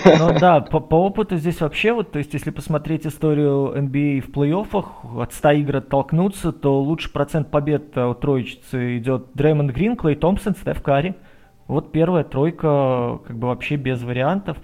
Ну 0.06 0.30
да, 0.40 0.60
по, 0.60 0.80
по 0.80 0.94
опыту 0.94 1.37
здесь 1.37 1.60
вообще, 1.60 1.92
вот, 1.92 2.12
то 2.12 2.18
есть, 2.18 2.32
если 2.32 2.50
посмотреть 2.50 3.06
историю 3.06 3.74
NBA 3.76 4.20
в 4.22 4.30
плей-оффах, 4.30 5.20
от 5.20 5.34
100 5.34 5.50
игр 5.50 5.76
оттолкнуться, 5.76 6.52
то 6.52 6.80
лучший 6.80 7.12
процент 7.12 7.50
побед 7.50 7.96
у 7.96 8.14
троечницы 8.14 8.96
идет 8.96 9.26
Дреймонд 9.34 9.72
Грин, 9.72 9.96
Клей 9.96 10.16
Томпсон, 10.16 10.54
Стеф 10.54 10.82
Карри. 10.82 11.14
Вот 11.66 11.92
первая 11.92 12.24
тройка, 12.24 13.20
как 13.26 13.37
бы 13.37 13.48
вообще 13.48 13.76
без 13.76 14.02
вариантов. 14.02 14.56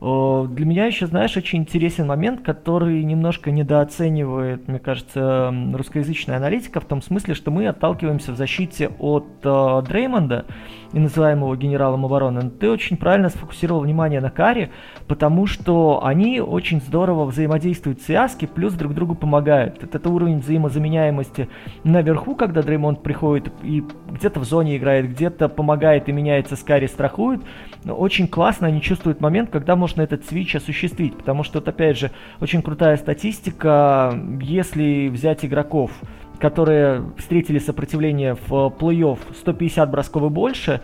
Для 0.00 0.64
меня 0.64 0.86
еще, 0.86 1.06
знаешь, 1.08 1.36
очень 1.36 1.60
интересен 1.60 2.06
момент, 2.06 2.42
который 2.42 3.02
немножко 3.02 3.50
недооценивает, 3.50 4.68
мне 4.68 4.78
кажется, 4.78 5.52
русскоязычная 5.74 6.36
аналитика, 6.36 6.80
в 6.80 6.84
том 6.84 7.02
смысле, 7.02 7.34
что 7.34 7.50
мы 7.50 7.66
отталкиваемся 7.66 8.30
в 8.30 8.36
защите 8.36 8.90
от 9.00 9.26
э, 9.42 9.82
Дреймонда, 9.88 10.46
и 10.92 10.98
называем 10.98 11.38
его 11.38 11.54
генералом 11.56 12.04
обороны. 12.04 12.42
Но 12.42 12.50
ты 12.50 12.70
очень 12.70 12.96
правильно 12.96 13.28
сфокусировал 13.28 13.80
внимание 13.80 14.20
на 14.20 14.30
Каре, 14.30 14.70
потому 15.06 15.46
что 15.46 16.04
они 16.04 16.40
очень 16.40 16.80
здорово 16.80 17.24
взаимодействуют 17.24 18.00
в 18.00 18.04
связке, 18.04 18.46
плюс 18.46 18.74
друг 18.74 18.94
другу 18.94 19.14
помогают. 19.14 19.82
Это 19.82 20.08
уровень 20.08 20.38
взаимозаменяемости 20.38 21.48
наверху, 21.84 22.36
когда 22.36 22.62
Дреймонд 22.62 23.02
приходит 23.02 23.52
и 23.62 23.84
где-то 24.10 24.40
в 24.40 24.44
зоне 24.44 24.76
играет, 24.76 25.10
где-то 25.10 25.48
помогает 25.48 26.08
и 26.08 26.12
меняется 26.12 26.56
с 26.56 26.62
Кари, 26.62 26.86
страхует. 26.86 27.40
Но 27.84 27.94
очень 27.94 28.28
классно 28.28 28.66
они 28.66 28.82
чувствуют 28.82 29.20
момент, 29.20 29.50
когда 29.50 29.76
можно 29.76 30.02
этот 30.02 30.24
свич 30.26 30.54
осуществить, 30.56 31.16
потому 31.16 31.44
что, 31.44 31.58
вот, 31.58 31.68
опять 31.68 31.98
же, 31.98 32.10
очень 32.40 32.62
крутая 32.62 32.96
статистика, 32.96 34.12
если 34.40 35.08
взять 35.08 35.44
игроков, 35.44 35.90
которые 36.38 37.04
встретили 37.16 37.58
сопротивление 37.58 38.34
в 38.34 38.72
плей-офф 38.78 39.18
150 39.34 39.90
бросков 39.90 40.22
и 40.24 40.28
больше, 40.28 40.80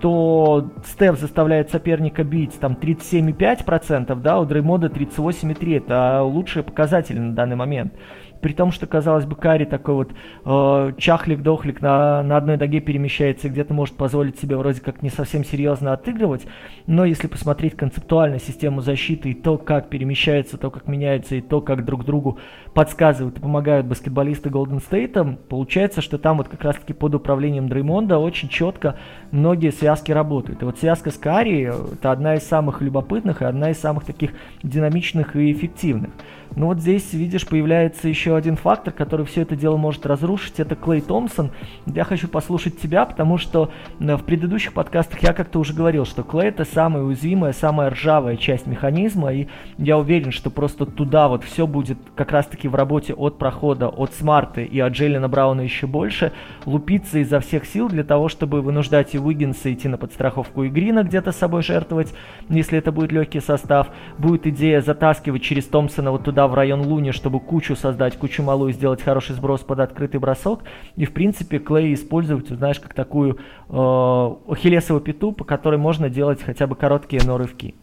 то 0.00 0.70
Стеф 0.84 1.18
заставляет 1.18 1.70
соперника 1.70 2.24
бить 2.24 2.58
там 2.58 2.76
37,5%, 2.80 4.20
да, 4.20 4.40
у 4.40 4.44
Дреймода 4.44 4.88
38,3%. 4.88 5.76
Это 5.76 6.22
лучшие 6.22 6.62
показатели 6.62 7.18
на 7.18 7.34
данный 7.34 7.56
момент 7.56 7.94
при 8.40 8.52
том, 8.52 8.72
что, 8.72 8.86
казалось 8.86 9.24
бы, 9.24 9.36
Кари 9.36 9.64
такой 9.64 9.94
вот 9.94 10.10
э, 10.44 10.92
чахлик-дохлик 10.98 11.80
на, 11.80 12.22
на 12.22 12.36
одной 12.36 12.56
ноге 12.56 12.80
перемещается 12.80 13.48
где-то 13.48 13.74
может 13.74 13.96
позволить 13.96 14.38
себе 14.38 14.56
вроде 14.56 14.80
как 14.80 15.02
не 15.02 15.10
совсем 15.10 15.44
серьезно 15.44 15.92
отыгрывать, 15.92 16.46
но 16.86 17.04
если 17.04 17.26
посмотреть 17.26 17.76
концептуально 17.76 18.38
систему 18.38 18.80
защиты 18.80 19.30
и 19.30 19.34
то, 19.34 19.58
как 19.58 19.88
перемещается, 19.88 20.58
то, 20.58 20.70
как 20.70 20.86
меняется, 20.88 21.36
и 21.36 21.40
то, 21.40 21.60
как 21.60 21.84
друг 21.84 22.04
другу 22.04 22.38
подсказывают 22.74 23.38
и 23.38 23.40
помогают 23.40 23.86
баскетболисты 23.86 24.50
Голден 24.50 24.80
Стейта, 24.80 25.38
получается, 25.48 26.02
что 26.02 26.18
там 26.18 26.38
вот 26.38 26.48
как 26.48 26.62
раз-таки 26.62 26.92
под 26.92 27.14
управлением 27.14 27.68
Дреймонда 27.68 28.18
очень 28.18 28.48
четко 28.48 28.96
многие 29.30 29.72
связки 29.72 30.12
работают. 30.12 30.62
И 30.62 30.64
вот 30.64 30.78
связка 30.78 31.10
с 31.10 31.16
Кари– 31.16 31.62
это 31.92 32.12
одна 32.12 32.34
из 32.34 32.46
самых 32.46 32.80
любопытных 32.80 33.42
и 33.42 33.44
одна 33.44 33.70
из 33.70 33.78
самых 33.78 34.04
таких 34.04 34.32
динамичных 34.62 35.36
и 35.36 35.52
эффективных. 35.52 36.10
Но 36.56 36.68
вот 36.68 36.80
здесь, 36.80 37.12
видишь, 37.12 37.46
появляется 37.46 38.08
еще 38.08 38.34
один 38.34 38.56
фактор, 38.56 38.92
который 38.92 39.26
все 39.26 39.42
это 39.42 39.54
дело 39.56 39.76
может 39.76 40.06
разрушить. 40.06 40.58
Это 40.58 40.74
Клей 40.74 41.02
Томпсон. 41.02 41.50
Я 41.84 42.04
хочу 42.04 42.28
послушать 42.28 42.80
тебя, 42.80 43.04
потому 43.04 43.36
что 43.36 43.70
э, 44.00 44.16
в 44.16 44.24
предыдущих 44.24 44.72
подкастах 44.72 45.22
я 45.22 45.34
как-то 45.34 45.58
уже 45.58 45.74
говорил, 45.74 46.06
что 46.06 46.22
Клей 46.22 46.48
это 46.48 46.64
самая 46.64 47.02
уязвимая, 47.02 47.52
самая 47.52 47.90
ржавая 47.90 48.38
часть 48.38 48.66
механизма. 48.66 49.34
И 49.34 49.48
я 49.76 49.98
уверен, 49.98 50.32
что 50.32 50.48
просто 50.48 50.86
туда 50.86 51.28
вот 51.28 51.44
все 51.44 51.66
будет 51.66 51.98
как 52.14 52.32
раз-таки 52.32 52.68
в 52.68 52.74
работе 52.74 53.12
от 53.12 53.36
прохода, 53.36 53.88
от 53.88 54.14
Смарта 54.14 54.62
и 54.62 54.80
от 54.80 54.94
Джейлина 54.94 55.28
Брауна 55.28 55.60
еще 55.60 55.86
больше, 55.86 56.32
лупиться 56.64 57.18
изо 57.18 57.40
всех 57.40 57.66
сил 57.66 57.90
для 57.90 58.02
того, 58.02 58.30
чтобы 58.30 58.62
вынуждать 58.62 59.14
и 59.14 59.18
Уиггинса 59.18 59.74
идти 59.74 59.88
на 59.88 59.98
подстраховку 59.98 60.62
и 60.62 60.70
Грина 60.70 61.02
где-то 61.02 61.32
с 61.32 61.36
собой 61.36 61.62
жертвовать, 61.62 62.14
если 62.48 62.78
это 62.78 62.92
будет 62.92 63.12
легкий 63.12 63.40
состав. 63.40 63.88
Будет 64.16 64.46
идея 64.46 64.80
затаскивать 64.80 65.42
через 65.42 65.66
Томпсона 65.66 66.10
вот 66.10 66.24
туда 66.24 66.45
в 66.48 66.54
район 66.54 66.82
Луни, 66.82 67.10
чтобы 67.10 67.40
кучу 67.40 67.76
создать, 67.76 68.16
кучу 68.16 68.42
малую, 68.42 68.72
сделать 68.72 69.02
хороший 69.02 69.34
сброс 69.34 69.60
под 69.60 69.80
открытый 69.80 70.20
бросок. 70.20 70.60
И, 70.96 71.04
в 71.04 71.12
принципе, 71.12 71.58
Клей 71.58 71.94
использовать, 71.94 72.48
знаешь, 72.48 72.80
как 72.80 72.94
такую 72.94 73.34
э, 73.34 73.72
ахиллесовую 73.72 75.02
пету, 75.02 75.32
по 75.32 75.44
которой 75.44 75.78
можно 75.78 76.08
делать 76.08 76.42
хотя 76.42 76.66
бы 76.66 76.76
короткие 76.76 77.22
но-рывки. 77.24 77.74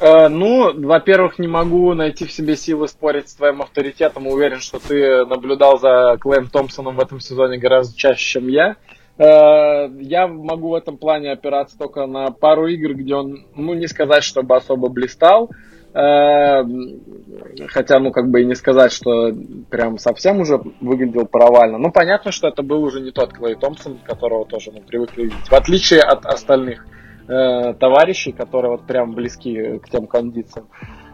Э, 0.00 0.28
ну, 0.28 0.72
во-первых, 0.86 1.38
не 1.38 1.48
могу 1.48 1.94
найти 1.94 2.24
в 2.26 2.32
себе 2.32 2.56
силы 2.56 2.88
спорить 2.88 3.28
с 3.28 3.34
твоим 3.34 3.62
авторитетом. 3.62 4.26
Уверен, 4.26 4.60
что 4.60 4.78
ты 4.78 5.24
наблюдал 5.24 5.78
за 5.78 6.18
Клеем 6.20 6.48
Томпсоном 6.48 6.96
в 6.96 7.00
этом 7.00 7.20
сезоне 7.20 7.58
гораздо 7.58 7.96
чаще, 7.96 8.24
чем 8.24 8.48
я. 8.48 8.76
Э, 9.18 9.88
я 10.00 10.26
могу 10.26 10.70
в 10.70 10.74
этом 10.74 10.96
плане 10.96 11.32
опираться 11.32 11.78
только 11.78 12.06
на 12.06 12.30
пару 12.30 12.66
игр, 12.66 12.94
где 12.94 13.14
он, 13.14 13.46
ну, 13.54 13.74
не 13.74 13.86
сказать, 13.86 14.24
чтобы 14.24 14.56
особо 14.56 14.88
блистал. 14.88 15.50
Хотя, 15.94 18.00
ну, 18.00 18.10
как 18.10 18.28
бы 18.28 18.42
и 18.42 18.44
не 18.44 18.56
сказать, 18.56 18.92
что 18.92 19.30
прям 19.70 19.98
совсем 19.98 20.40
уже 20.40 20.60
выглядел 20.80 21.26
провально. 21.26 21.78
Ну, 21.78 21.92
понятно, 21.92 22.32
что 22.32 22.48
это 22.48 22.62
был 22.62 22.82
уже 22.82 23.00
не 23.00 23.12
тот 23.12 23.32
Клей 23.32 23.54
Томпсон, 23.54 23.98
которого 24.04 24.44
тоже 24.44 24.72
мы 24.72 24.80
привыкли 24.80 25.24
видеть. 25.24 25.48
В 25.48 25.52
отличие 25.52 26.00
от 26.00 26.26
остальных 26.26 26.84
э, 27.28 27.74
товарищей, 27.74 28.32
которые 28.32 28.72
вот 28.72 28.86
прям 28.86 29.14
близки 29.14 29.78
к 29.78 29.88
тем 29.88 30.08
кондициям. 30.08 30.68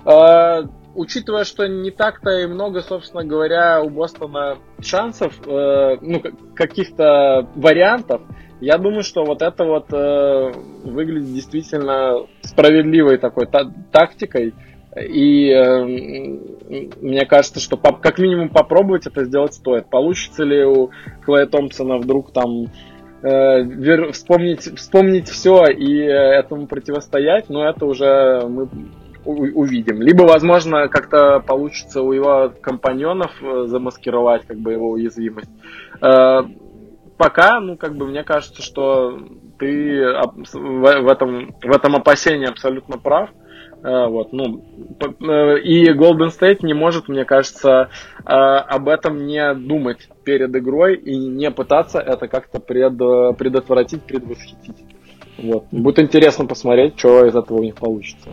Э, 0.06 0.62
учитывая, 0.94 1.44
что 1.44 1.66
не 1.66 1.90
так-то 1.90 2.30
и 2.30 2.46
много, 2.46 2.80
собственно 2.80 3.22
говоря, 3.22 3.82
у 3.82 3.90
Бостона 3.90 4.56
шансов, 4.80 5.34
э, 5.46 5.98
ну, 6.00 6.22
каких-то 6.54 7.46
вариантов, 7.54 8.22
я 8.62 8.76
думаю, 8.76 9.02
что 9.02 9.24
вот 9.24 9.40
это 9.40 9.64
вот 9.64 9.90
выглядит 9.90 11.32
действительно 11.32 12.26
справедливой 12.42 13.16
такой 13.16 13.46
та- 13.46 13.72
тактикой. 13.90 14.52
И 14.96 15.50
э, 15.50 15.84
мне 17.00 17.24
кажется, 17.24 17.60
что 17.60 17.76
по- 17.76 17.92
как 17.92 18.18
минимум 18.18 18.48
попробовать 18.48 19.06
это 19.06 19.24
сделать 19.24 19.54
стоит. 19.54 19.88
Получится 19.88 20.42
ли 20.42 20.64
у 20.64 20.90
Клея 21.24 21.46
Томпсона 21.46 21.98
вдруг 21.98 22.32
там 22.32 22.66
э, 23.22 23.62
вер- 23.62 24.10
вспомнить, 24.10 24.62
вспомнить 24.78 25.28
все 25.28 25.66
и 25.66 25.96
этому 25.96 26.66
противостоять, 26.66 27.48
но 27.48 27.68
это 27.68 27.86
уже 27.86 28.42
мы 28.48 28.68
увидим. 29.24 30.00
Либо, 30.02 30.22
возможно, 30.22 30.88
как-то 30.88 31.40
получится 31.40 32.02
у 32.02 32.12
его 32.12 32.52
компаньонов 32.60 33.30
э, 33.42 33.66
замаскировать 33.66 34.44
как 34.46 34.58
бы 34.58 34.72
его 34.72 34.90
уязвимость. 34.90 35.50
Э, 36.02 36.40
пока, 37.16 37.60
ну, 37.60 37.76
как 37.76 37.94
бы, 37.94 38.08
мне 38.08 38.24
кажется, 38.24 38.60
что 38.62 39.20
ты 39.56 40.04
в 40.52 41.08
этом, 41.08 41.54
в 41.62 41.70
этом 41.70 41.94
опасении 41.94 42.48
абсолютно 42.48 42.98
прав. 42.98 43.30
Э, 43.30 43.49
вот, 43.82 44.32
ну, 44.32 44.62
и 45.56 45.88
Golden 45.92 46.28
State 46.28 46.58
не 46.62 46.74
может, 46.74 47.08
мне 47.08 47.24
кажется, 47.24 47.88
об 48.24 48.88
этом 48.88 49.26
не 49.26 49.54
думать 49.54 50.08
перед 50.24 50.54
игрой 50.54 50.96
и 50.96 51.16
не 51.16 51.50
пытаться 51.50 51.98
это 51.98 52.28
как-то 52.28 52.60
пред, 52.60 52.98
предотвратить, 53.38 54.02
предвосхитить. 54.02 54.76
Вот. 55.38 55.64
Будет 55.70 55.98
интересно 55.98 56.44
посмотреть, 56.44 56.98
что 56.98 57.24
из 57.24 57.34
этого 57.34 57.58
у 57.58 57.62
них 57.62 57.74
получится. 57.76 58.30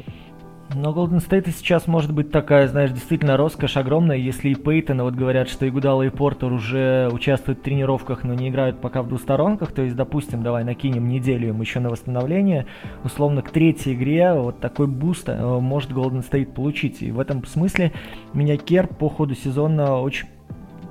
Но 0.75 0.91
Golden 0.91 1.25
State 1.25 1.49
сейчас 1.56 1.88
может 1.88 2.13
быть 2.13 2.32
такая, 2.32 2.67
знаешь, 2.67 2.91
действительно 2.91 3.38
роскошь 3.38 3.77
огромная, 3.77 4.17
если 4.17 4.49
и 4.49 4.56
Пейтона, 4.56 5.03
вот 5.03 5.15
говорят, 5.15 5.49
что 5.49 5.65
Игудала, 5.65 6.03
и 6.03 6.10
Портер 6.10 6.51
уже 6.51 7.10
участвуют 7.12 7.60
в 7.60 7.62
тренировках, 7.63 8.23
но 8.23 8.34
не 8.34 8.49
играют 8.49 8.82
пока 8.82 9.01
в 9.01 9.08
двусторонках, 9.08 9.71
то 9.71 9.82
есть, 9.82 9.95
допустим, 9.95 10.43
давай 10.43 10.63
накинем 10.63 11.08
неделю 11.08 11.49
им 11.49 11.62
еще 11.62 11.80
на 11.80 11.89
восстановление, 11.89 12.65
условно, 13.03 13.41
к 13.41 13.51
третьей 13.51 13.93
игре 13.93 14.34
вот 14.34 14.60
такой 14.60 14.88
буст 14.88 15.30
э, 15.30 15.60
может 15.60 15.91
Golden 15.91 16.27
State 16.27 16.53
получить. 16.53 17.01
И 17.01 17.12
в 17.12 17.19
этом 17.19 17.45
смысле 17.45 17.93
меня 18.34 18.58
Кер 18.58 18.88
по 18.88 19.10
ходу 19.10 19.36
сезона 19.36 19.99
очень 19.99 20.27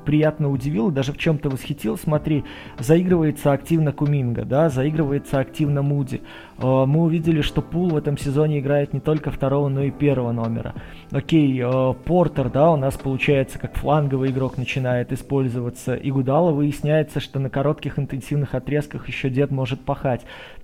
приятно 0.07 0.51
удивил, 0.51 0.91
даже 0.91 1.13
в 1.13 1.19
чем-то 1.19 1.51
восхитил. 1.51 1.99
Смотри, 1.99 2.45
заигрывается 2.79 3.53
активно 3.53 3.93
Куминга, 3.93 4.45
да, 4.45 4.71
заигрывается 4.71 5.39
активно 5.41 5.83
Муди. 5.83 6.23
Э, 6.59 6.85
мы 6.87 7.03
увидели, 7.03 7.43
что 7.43 7.61
Пул 7.61 7.91
в 7.91 7.97
этом 7.97 8.17
сезоне 8.17 8.61
играет 8.61 8.95
не 8.95 9.01
только 9.01 9.31
второго, 9.31 9.69
но 9.69 9.83
и 9.83 9.91
первого 9.91 10.33
номера. 10.33 10.75
Окей, 11.11 11.61
э, 11.63 11.95
Портер, 12.05 12.49
да, 12.49 12.71
у 12.71 12.77
нас 12.77 12.95
получается 12.95 13.59
как 13.59 13.77
фланговый 13.77 14.31
игрок 14.31 14.57
начинает 14.57 15.13
использоваться. 15.13 15.95
И 15.95 16.11
Гудала 16.11 16.53
выясняется, 16.53 17.21
что 17.21 17.39
на 17.39 17.51
коротких 17.51 17.99
интенсивных 17.99 18.55
отрезках 18.55 19.09
еще 19.09 19.29
дед 19.29 19.51
может 19.51 19.81
пахать. 19.81 20.23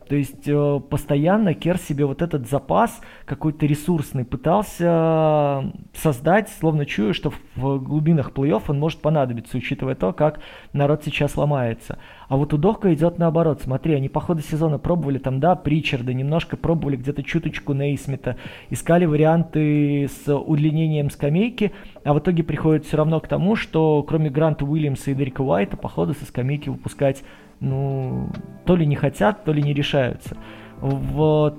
То 0.08 0.16
есть 0.16 0.46
э, 0.46 0.80
постоянно 0.88 1.54
Кер 1.54 1.78
себе 1.78 2.06
вот 2.06 2.22
этот 2.22 2.48
запас 2.48 3.00
какой-то 3.24 3.66
ресурсный 3.66 4.24
пытался 4.24 5.72
создать, 5.94 6.48
словно 6.48 6.86
чуя, 6.86 7.12
что 7.12 7.32
в 7.56 7.78
глубинах 7.78 8.32
плей-офф 8.32 8.62
он 8.68 8.78
может 8.78 9.00
понадобиться, 9.00 9.56
учитывая 9.56 9.94
то, 9.94 10.12
как 10.12 10.40
народ 10.72 11.02
сейчас 11.04 11.36
ломается. 11.36 11.98
А 12.28 12.36
вот 12.36 12.54
у 12.54 12.56
Дохка 12.56 12.94
идет 12.94 13.18
наоборот. 13.18 13.60
Смотри, 13.62 13.94
они 13.94 14.08
по 14.08 14.20
ходу 14.20 14.40
сезона 14.40 14.78
пробовали 14.78 15.18
там, 15.18 15.38
да, 15.38 15.54
Причарда, 15.54 16.14
немножко 16.14 16.56
пробовали 16.56 16.96
где-то 16.96 17.22
чуточку 17.22 17.74
Нейсмита, 17.74 18.36
искали 18.70 19.04
варианты 19.04 20.08
с 20.08 20.34
удлинением 20.34 21.10
скамейки, 21.10 21.72
а 22.04 22.14
в 22.14 22.20
итоге 22.20 22.42
приходит 22.42 22.86
все 22.86 22.96
равно 22.96 23.20
к 23.20 23.28
тому, 23.28 23.54
что 23.54 24.02
кроме 24.02 24.30
Гранта 24.30 24.64
Уильямса 24.64 25.10
и 25.10 25.14
Дерека 25.14 25.42
Уайта, 25.42 25.76
по 25.76 25.88
ходу 25.88 26.14
со 26.14 26.24
скамейки 26.24 26.68
выпускать, 26.68 27.22
ну, 27.62 28.28
то 28.66 28.76
ли 28.76 28.84
не 28.84 28.96
хотят, 28.96 29.44
то 29.44 29.52
ли 29.52 29.62
не 29.62 29.72
решаются. 29.72 30.36
Вот 30.80 31.56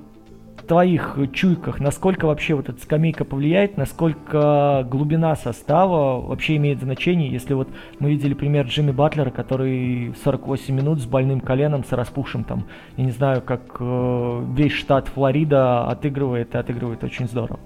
твоих 0.67 1.17
чуйках, 1.33 1.79
насколько 1.79 2.25
вообще 2.25 2.55
вот 2.55 2.69
эта 2.69 2.81
скамейка 2.81 3.25
повлияет, 3.25 3.77
насколько 3.77 4.85
глубина 4.89 5.35
состава 5.35 6.21
вообще 6.21 6.55
имеет 6.55 6.79
значение, 6.79 7.29
если 7.29 7.53
вот 7.53 7.67
мы 7.99 8.11
видели 8.11 8.33
пример 8.33 8.65
Джимми 8.65 8.91
Батлера, 8.91 9.29
который 9.29 10.13
48 10.23 10.73
минут 10.73 10.99
с 10.99 11.05
больным 11.05 11.41
коленом, 11.41 11.83
с 11.83 11.91
распухшим 11.91 12.43
там, 12.43 12.65
я 12.97 13.03
не 13.03 13.11
знаю, 13.11 13.41
как 13.41 13.61
э, 13.79 14.45
весь 14.55 14.73
штат 14.73 15.07
Флорида 15.09 15.87
отыгрывает 15.87 16.55
и 16.55 16.57
отыгрывает 16.57 17.03
очень 17.03 17.27
здорово. 17.27 17.59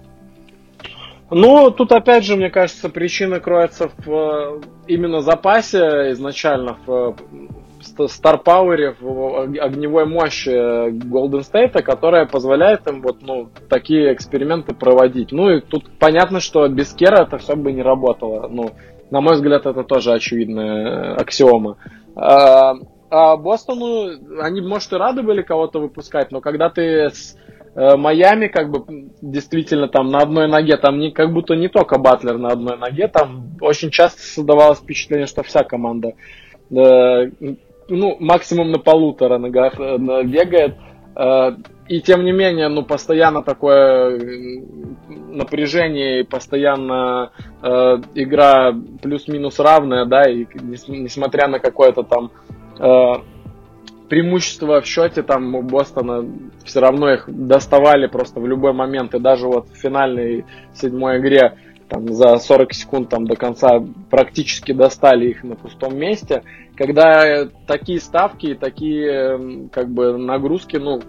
Ну, 1.30 1.72
тут 1.72 1.92
опять 1.92 2.24
же, 2.24 2.38
мне 2.38 2.50
кажется, 2.50 2.90
причина 2.90 3.40
кроется 3.40 3.90
в 3.98 4.10
э, 4.10 4.62
именно 4.88 5.22
запасе 5.22 6.12
изначально, 6.14 6.78
в 6.86 7.16
старпауэре, 8.08 8.96
в 9.00 9.60
огневой 9.60 10.06
мощи 10.06 10.50
Golden 10.50 11.42
State, 11.42 11.82
которая 11.82 12.26
позволяет 12.26 12.88
им 12.88 13.02
вот, 13.02 13.22
ну, 13.22 13.50
такие 13.70 14.14
эксперименты 14.14 14.74
проводить. 14.74 15.32
Ну 15.32 15.50
и 15.50 15.62
тут 15.62 15.90
понятно, 16.00 16.40
что 16.40 16.68
без 16.68 16.94
Кера 16.94 17.24
это 17.24 17.38
все 17.38 17.56
бы 17.56 17.72
не 17.72 17.82
работало. 17.82 18.48
Ну, 18.48 18.72
на 19.10 19.22
мой 19.22 19.36
взгляд, 19.36 19.66
это 19.66 19.84
тоже 19.84 20.14
очевидная 20.14 21.16
аксиома. 21.16 21.78
А, 22.16 22.74
а 23.10 23.38
Бостону, 23.38 24.42
они, 24.42 24.62
может, 24.62 24.92
и 24.92 24.98
рады 24.98 25.24
были 25.24 25.42
кого-то 25.42 25.80
выпускать, 25.80 26.32
но 26.32 26.42
когда 26.42 26.70
ты 26.70 27.10
с 27.10 27.38
э, 27.76 27.96
Майами, 27.96 28.48
как 28.48 28.70
бы, 28.70 29.12
действительно, 29.22 29.88
там, 29.88 30.10
на 30.10 30.20
одной 30.20 30.50
ноге, 30.50 30.78
там, 30.78 31.00
не, 31.00 31.12
как 31.12 31.32
будто 31.32 31.56
не 31.56 31.70
только 31.70 32.00
Батлер 32.00 32.38
на 32.38 32.50
одной 32.50 32.78
ноге, 32.78 33.08
там, 33.08 33.56
очень 33.62 33.92
часто 33.92 34.22
создавалось 34.22 34.80
впечатление, 34.80 35.28
что 35.28 35.44
вся 35.44 35.64
команда 35.64 36.14
э, 36.70 37.30
ну, 37.90 38.18
максимум 38.20 38.72
на 38.72 38.80
полутора 38.80 39.38
ногах 39.38 39.80
э, 39.80 39.98
бегает. 40.24 40.76
Э, 41.16 41.52
и 41.88 42.02
тем 42.02 42.26
не 42.26 42.32
менее, 42.32 42.68
ну, 42.68 42.84
постоянно 42.84 43.44
такое 43.44 44.20
напряжение 45.08 46.26
постоянно 46.26 47.32
э, 47.62 47.68
игра 48.16 48.74
плюс-минус 49.02 49.60
равная, 49.60 50.06
да, 50.06 50.30
и 50.30 50.46
несмотря 50.88 51.48
на 51.48 51.60
какое-то 51.60 52.04
там 52.04 52.32
преимущество 54.08 54.82
в 54.82 54.86
счете, 54.86 55.24
там 55.24 55.56
у 55.56 55.62
Бостона 55.62 56.26
все 56.64 56.80
равно 56.80 57.12
их 57.12 57.26
доставали 57.28 58.08
просто 58.08 58.40
в 58.40 58.48
любой 58.48 58.74
момент, 58.74 59.16
и 59.16 59.20
даже 59.20 59.48
вот 59.48 59.68
в 59.70 59.76
финальной 59.76 60.46
седьмой 60.74 61.18
игре 61.18 61.58
там, 61.90 62.08
за 62.14 62.38
40 62.38 62.74
секунд 62.74 63.10
там, 63.10 63.26
до 63.26 63.36
конца 63.36 63.84
практически 64.10 64.72
достали 64.72 65.30
их 65.30 65.44
на 65.44 65.56
пустом 65.56 65.98
месте. 65.98 66.44
Когда 66.76 67.48
такие 67.66 68.00
ставки, 68.00 68.56
такие 68.56 69.70
как 69.72 69.90
бы 69.90 70.18
нагрузки, 70.18 70.78
ну, 70.78 71.00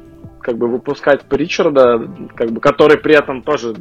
как 0.41 0.57
бы 0.57 0.69
выпускать 0.69 1.23
Причарда, 1.25 2.09
как 2.35 2.53
бы, 2.53 2.61
который 2.61 2.99
при 2.99 3.17
этом 3.17 3.43
тоже 3.43 3.75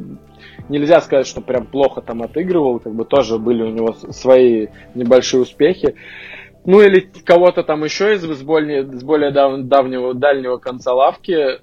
нельзя 0.68 1.00
сказать, 1.00 1.26
что 1.26 1.40
прям 1.40 1.66
плохо 1.66 2.00
там 2.00 2.22
отыгрывал, 2.22 2.80
как 2.80 2.94
бы 2.94 3.04
тоже 3.04 3.38
были 3.38 3.62
у 3.62 3.70
него 3.70 3.92
свои 3.92 4.66
небольшие 4.94 5.42
успехи. 5.42 5.94
Ну 6.64 6.80
или 6.82 7.08
кого-то 7.24 7.62
там 7.62 7.84
еще 7.84 8.14
из 8.14 8.22
с 8.22 8.42
более, 8.42 8.84
с 8.84 9.02
более 9.02 9.30
дав, 9.30 9.62
давнего, 9.62 10.14
дальнего 10.14 10.58
конца 10.58 10.92
лавки, 10.92 11.60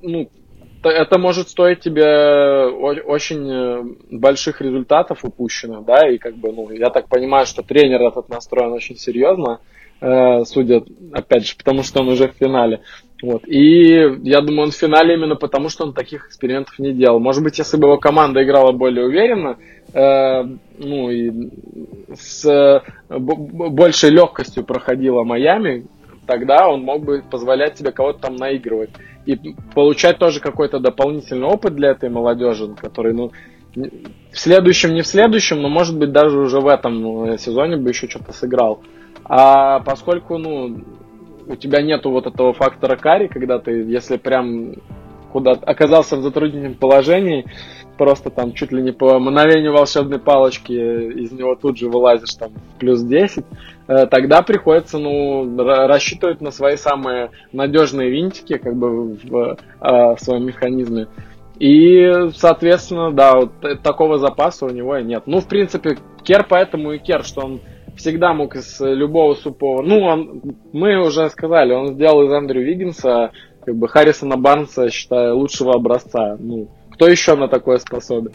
ну, 0.00 0.28
это 0.82 1.18
может 1.18 1.48
стоить 1.48 1.80
тебе 1.80 2.66
очень 2.66 3.50
э, 3.50 3.82
больших 4.10 4.60
результатов 4.60 5.24
упущенных, 5.24 5.84
да, 5.84 6.08
и 6.08 6.18
как 6.18 6.36
бы, 6.36 6.52
ну, 6.52 6.70
я 6.70 6.90
так 6.90 7.08
понимаю, 7.08 7.46
что 7.46 7.62
тренер 7.62 8.02
этот 8.02 8.28
настроен 8.28 8.72
очень 8.72 8.96
серьезно, 8.96 9.60
э, 10.00 10.44
судя, 10.44 10.82
опять 11.12 11.46
же, 11.46 11.56
потому 11.56 11.82
что 11.82 12.00
он 12.00 12.08
уже 12.08 12.28
в 12.28 12.34
финале. 12.34 12.80
Вот. 13.22 13.48
И 13.48 13.94
я 14.22 14.40
думаю, 14.40 14.64
он 14.66 14.70
в 14.70 14.76
финале 14.76 15.14
именно 15.14 15.34
потому, 15.34 15.68
что 15.68 15.84
он 15.84 15.92
таких 15.92 16.28
экспериментов 16.28 16.78
не 16.78 16.92
делал. 16.92 17.18
Может 17.18 17.42
быть, 17.42 17.58
если 17.58 17.76
бы 17.76 17.88
его 17.88 17.98
команда 17.98 18.44
играла 18.44 18.70
более 18.72 19.06
уверенно, 19.06 19.58
э, 19.92 20.42
ну 20.78 21.10
и 21.10 21.50
с 22.14 22.44
э, 22.44 22.80
большей 23.08 24.10
легкостью 24.10 24.64
проходила 24.64 25.24
Майами, 25.24 25.86
тогда 26.26 26.68
он 26.68 26.82
мог 26.82 27.04
бы 27.04 27.22
позволять 27.28 27.78
себе 27.78 27.90
кого-то 27.90 28.20
там 28.20 28.36
наигрывать. 28.36 28.90
И 29.28 29.54
получать 29.74 30.18
тоже 30.18 30.40
какой-то 30.40 30.78
дополнительный 30.78 31.46
опыт 31.46 31.74
для 31.74 31.90
этой 31.90 32.08
молодежи, 32.08 32.74
который, 32.80 33.12
ну, 33.12 33.30
в 33.74 34.38
следующем, 34.38 34.94
не 34.94 35.02
в 35.02 35.06
следующем, 35.06 35.60
но 35.60 35.68
может 35.68 35.98
быть 35.98 36.12
даже 36.12 36.38
уже 36.38 36.60
в 36.60 36.66
этом 36.66 37.02
ну, 37.02 37.36
сезоне 37.36 37.76
бы 37.76 37.90
еще 37.90 38.08
что-то 38.08 38.32
сыграл. 38.32 38.80
А 39.24 39.80
поскольку, 39.80 40.38
ну, 40.38 40.82
у 41.46 41.56
тебя 41.56 41.82
нету 41.82 42.10
вот 42.10 42.26
этого 42.26 42.54
фактора 42.54 42.96
карри, 42.96 43.26
когда 43.26 43.58
ты, 43.58 43.82
если 43.82 44.16
прям 44.16 44.76
куда 45.32 45.52
оказался 45.52 46.16
в 46.16 46.22
затруднительном 46.22 46.74
положении, 46.74 47.44
просто 47.96 48.30
там 48.30 48.52
чуть 48.52 48.72
ли 48.72 48.82
не 48.82 48.92
по 48.92 49.18
мановению 49.18 49.72
волшебной 49.72 50.18
палочки 50.18 50.72
из 50.72 51.32
него 51.32 51.54
тут 51.56 51.76
же 51.78 51.88
вылазишь 51.88 52.34
там 52.34 52.52
плюс 52.78 53.02
10, 53.02 53.44
э, 53.88 54.06
тогда 54.06 54.42
приходится, 54.42 54.98
ну, 54.98 55.56
рассчитывать 55.56 56.40
на 56.40 56.50
свои 56.50 56.76
самые 56.76 57.30
надежные 57.52 58.10
винтики, 58.10 58.56
как 58.56 58.76
бы 58.76 59.14
в, 59.14 59.34
э, 59.34 59.56
в 60.14 60.18
своем 60.18 60.46
механизме. 60.46 61.08
И, 61.58 62.30
соответственно, 62.36 63.10
да, 63.10 63.34
вот 63.34 63.50
такого 63.82 64.18
запаса 64.18 64.64
у 64.64 64.70
него 64.70 64.96
нет. 64.98 65.24
Ну, 65.26 65.40
в 65.40 65.48
принципе, 65.48 65.98
Кер 66.22 66.46
поэтому 66.48 66.92
и 66.92 66.98
Кер, 66.98 67.24
что 67.24 67.40
он 67.40 67.60
всегда 67.96 68.32
мог 68.32 68.54
из 68.54 68.80
любого 68.80 69.34
супого... 69.34 69.82
Ну, 69.82 70.00
он, 70.00 70.40
мы 70.72 71.04
уже 71.04 71.28
сказали, 71.30 71.72
он 71.72 71.94
сделал 71.94 72.22
из 72.22 72.32
Андрю 72.32 72.62
Виггинса, 72.62 73.32
как 73.68 73.76
бы 73.76 73.86
Харрисона 73.86 74.38
Барнса, 74.38 74.88
считаю, 74.88 75.36
лучшего 75.36 75.74
образца. 75.74 76.38
Ну, 76.38 76.68
кто 76.94 77.06
еще 77.06 77.34
на 77.34 77.48
такое 77.48 77.76
способен? 77.76 78.32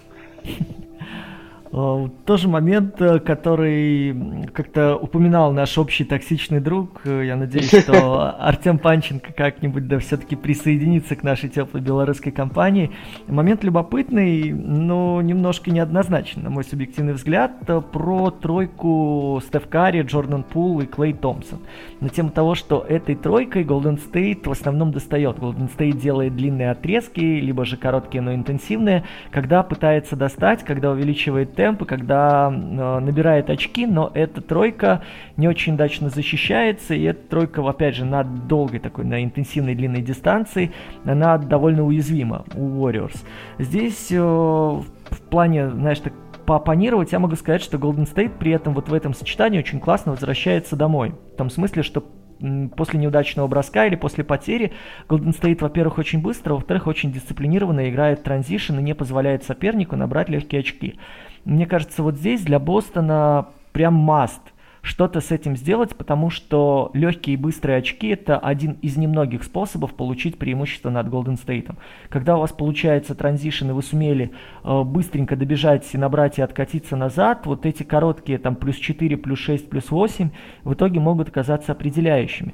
Э, 1.75 2.07
тоже 2.25 2.47
момент, 2.47 3.01
э, 3.01 3.19
который 3.19 4.45
как-то 4.53 4.95
упоминал 4.95 5.51
наш 5.51 5.75
общий 5.79 6.03
токсичный 6.03 6.59
друг. 6.59 7.01
Э, 7.05 7.23
я 7.25 7.35
надеюсь, 7.35 7.69
что 7.83 8.35
Артем 8.39 8.77
Панченко 8.77 9.33
как-нибудь 9.33 9.87
да 9.87 9.97
все-таки 9.97 10.35
присоединится 10.35 11.15
к 11.15 11.23
нашей 11.23 11.49
теплой 11.49 11.81
белорусской 11.81 12.31
компании. 12.31 12.91
Момент 13.27 13.63
любопытный, 13.63 14.51
но 14.53 15.19
немножко 15.23 15.71
неоднозначный, 15.71 16.43
на 16.43 16.51
мой 16.51 16.63
субъективный 16.63 17.13
взгляд, 17.13 17.53
про 17.91 18.29
тройку 18.29 19.41
Стеф 19.43 19.67
Карри, 19.67 20.03
Джордан 20.03 20.43
Пул 20.43 20.79
и 20.81 20.85
Клей 20.85 21.13
Томпсон. 21.13 21.59
На 22.01 22.09
тему 22.09 22.29
того, 22.29 22.53
что 22.53 22.85
этой 22.87 23.15
тройкой 23.15 23.63
Golden 23.63 23.99
State 23.99 24.47
в 24.47 24.51
основном 24.51 24.91
достает. 24.91 25.37
Golden 25.37 25.71
State 25.75 25.97
делает 25.97 26.35
длинные 26.35 26.69
отрезки, 26.69 27.19
либо 27.19 27.65
же 27.65 27.77
короткие, 27.77 28.21
но 28.21 28.35
интенсивные, 28.35 29.05
когда 29.31 29.63
пытается 29.63 30.15
достать, 30.15 30.63
когда 30.63 30.91
увеличивает 30.91 31.55
темпы, 31.63 31.85
когда 31.85 32.51
э, 32.51 32.99
набирает 32.99 33.49
очки, 33.49 33.85
но 33.85 34.11
эта 34.13 34.41
тройка 34.41 35.01
не 35.37 35.47
очень 35.47 35.75
удачно 35.75 36.09
защищается, 36.09 36.93
и 36.93 37.03
эта 37.03 37.25
тройка, 37.29 37.65
опять 37.65 37.95
же, 37.95 38.03
на 38.03 38.25
долгой 38.25 38.81
такой, 38.81 39.05
на 39.05 39.23
интенсивной 39.23 39.73
длинной 39.73 40.01
дистанции, 40.01 40.73
она 41.05 41.37
довольно 41.37 41.85
уязвима 41.85 42.43
у 42.53 42.85
Warriors. 42.85 43.15
Здесь 43.59 44.11
э, 44.11 44.19
в 44.19 45.21
плане, 45.29 45.69
знаешь, 45.69 45.99
так 45.99 46.11
поопонировать, 46.45 47.13
я 47.13 47.19
могу 47.19 47.37
сказать, 47.37 47.61
что 47.61 47.77
Golden 47.77 48.13
State 48.13 48.37
при 48.37 48.51
этом 48.51 48.73
вот 48.73 48.89
в 48.89 48.93
этом 48.93 49.13
сочетании 49.13 49.59
очень 49.59 49.79
классно 49.79 50.11
возвращается 50.11 50.75
домой. 50.75 51.13
В 51.33 51.37
том 51.37 51.49
смысле, 51.49 51.81
что 51.83 52.03
после 52.75 52.99
неудачного 52.99 53.47
броска 53.47 53.85
или 53.85 53.95
после 53.95 54.25
потери 54.25 54.73
Golden 55.07 55.39
State, 55.39 55.59
во-первых, 55.61 55.97
очень 55.97 56.21
быстро, 56.21 56.55
во-вторых, 56.55 56.87
очень 56.87 57.13
дисциплинированно 57.13 57.89
играет 57.89 58.23
транзишн 58.23 58.79
и 58.79 58.83
не 58.83 58.93
позволяет 58.93 59.43
сопернику 59.43 59.95
набрать 59.95 60.29
легкие 60.29 60.59
очки. 60.59 60.99
Мне 61.45 61.65
кажется, 61.65 62.03
вот 62.03 62.15
здесь 62.15 62.41
для 62.41 62.59
Бостона 62.59 63.47
прям 63.73 63.95
маст 63.95 64.41
что-то 64.83 65.21
с 65.21 65.31
этим 65.31 65.55
сделать, 65.55 65.95
потому 65.95 66.29
что 66.29 66.91
легкие 66.93 67.35
и 67.35 67.37
быстрые 67.37 67.77
очки 67.77 68.09
это 68.09 68.37
один 68.37 68.73
из 68.81 68.97
немногих 68.97 69.43
способов 69.43 69.93
получить 69.93 70.37
преимущество 70.37 70.89
над 70.89 71.07
Golden 71.07 71.41
State. 71.41 71.73
Когда 72.09 72.35
у 72.35 72.41
вас 72.41 72.51
получается 72.51 73.15
transition, 73.15 73.69
и 73.69 73.71
вы 73.71 73.81
сумели 73.81 74.31
э, 74.63 74.83
быстренько 74.83 75.37
добежать 75.37 75.87
и 75.93 75.97
набрать 75.97 76.37
и 76.37 76.41
откатиться 76.41 76.97
назад, 76.97 77.45
вот 77.45 77.65
эти 77.65 77.83
короткие 77.83 78.37
там 78.37 78.57
плюс 78.57 78.75
4, 78.75 79.15
плюс 79.17 79.39
6, 79.39 79.69
плюс 79.69 79.89
8 79.89 80.29
в 80.65 80.73
итоге 80.73 80.99
могут 80.99 81.29
оказаться 81.29 81.71
определяющими. 81.71 82.53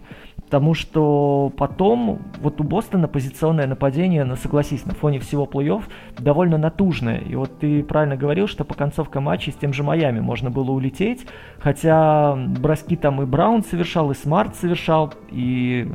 Потому 0.49 0.73
что 0.73 1.53
потом 1.57 2.23
вот 2.41 2.59
у 2.59 2.63
Бостона 2.63 3.07
позиционное 3.07 3.67
нападение, 3.67 4.23
ну 4.23 4.35
согласись, 4.35 4.83
на 4.87 4.95
фоне 4.95 5.19
всего 5.19 5.45
плей-офф 5.45 5.83
довольно 6.17 6.57
натужное. 6.57 7.19
И 7.19 7.35
вот 7.35 7.59
ты 7.59 7.83
правильно 7.83 8.17
говорил, 8.17 8.47
что 8.47 8.65
по 8.65 8.73
концовке 8.73 9.19
матча 9.19 9.51
с 9.51 9.53
тем 9.53 9.73
же 9.73 9.83
Майами 9.83 10.21
можно 10.21 10.49
было 10.49 10.71
улететь, 10.71 11.27
хотя 11.59 12.35
броски 12.35 12.95
там 12.95 13.21
и 13.21 13.27
Браун 13.27 13.63
совершал, 13.63 14.09
и 14.09 14.15
Смарт 14.15 14.55
совершал, 14.55 15.13
и 15.29 15.91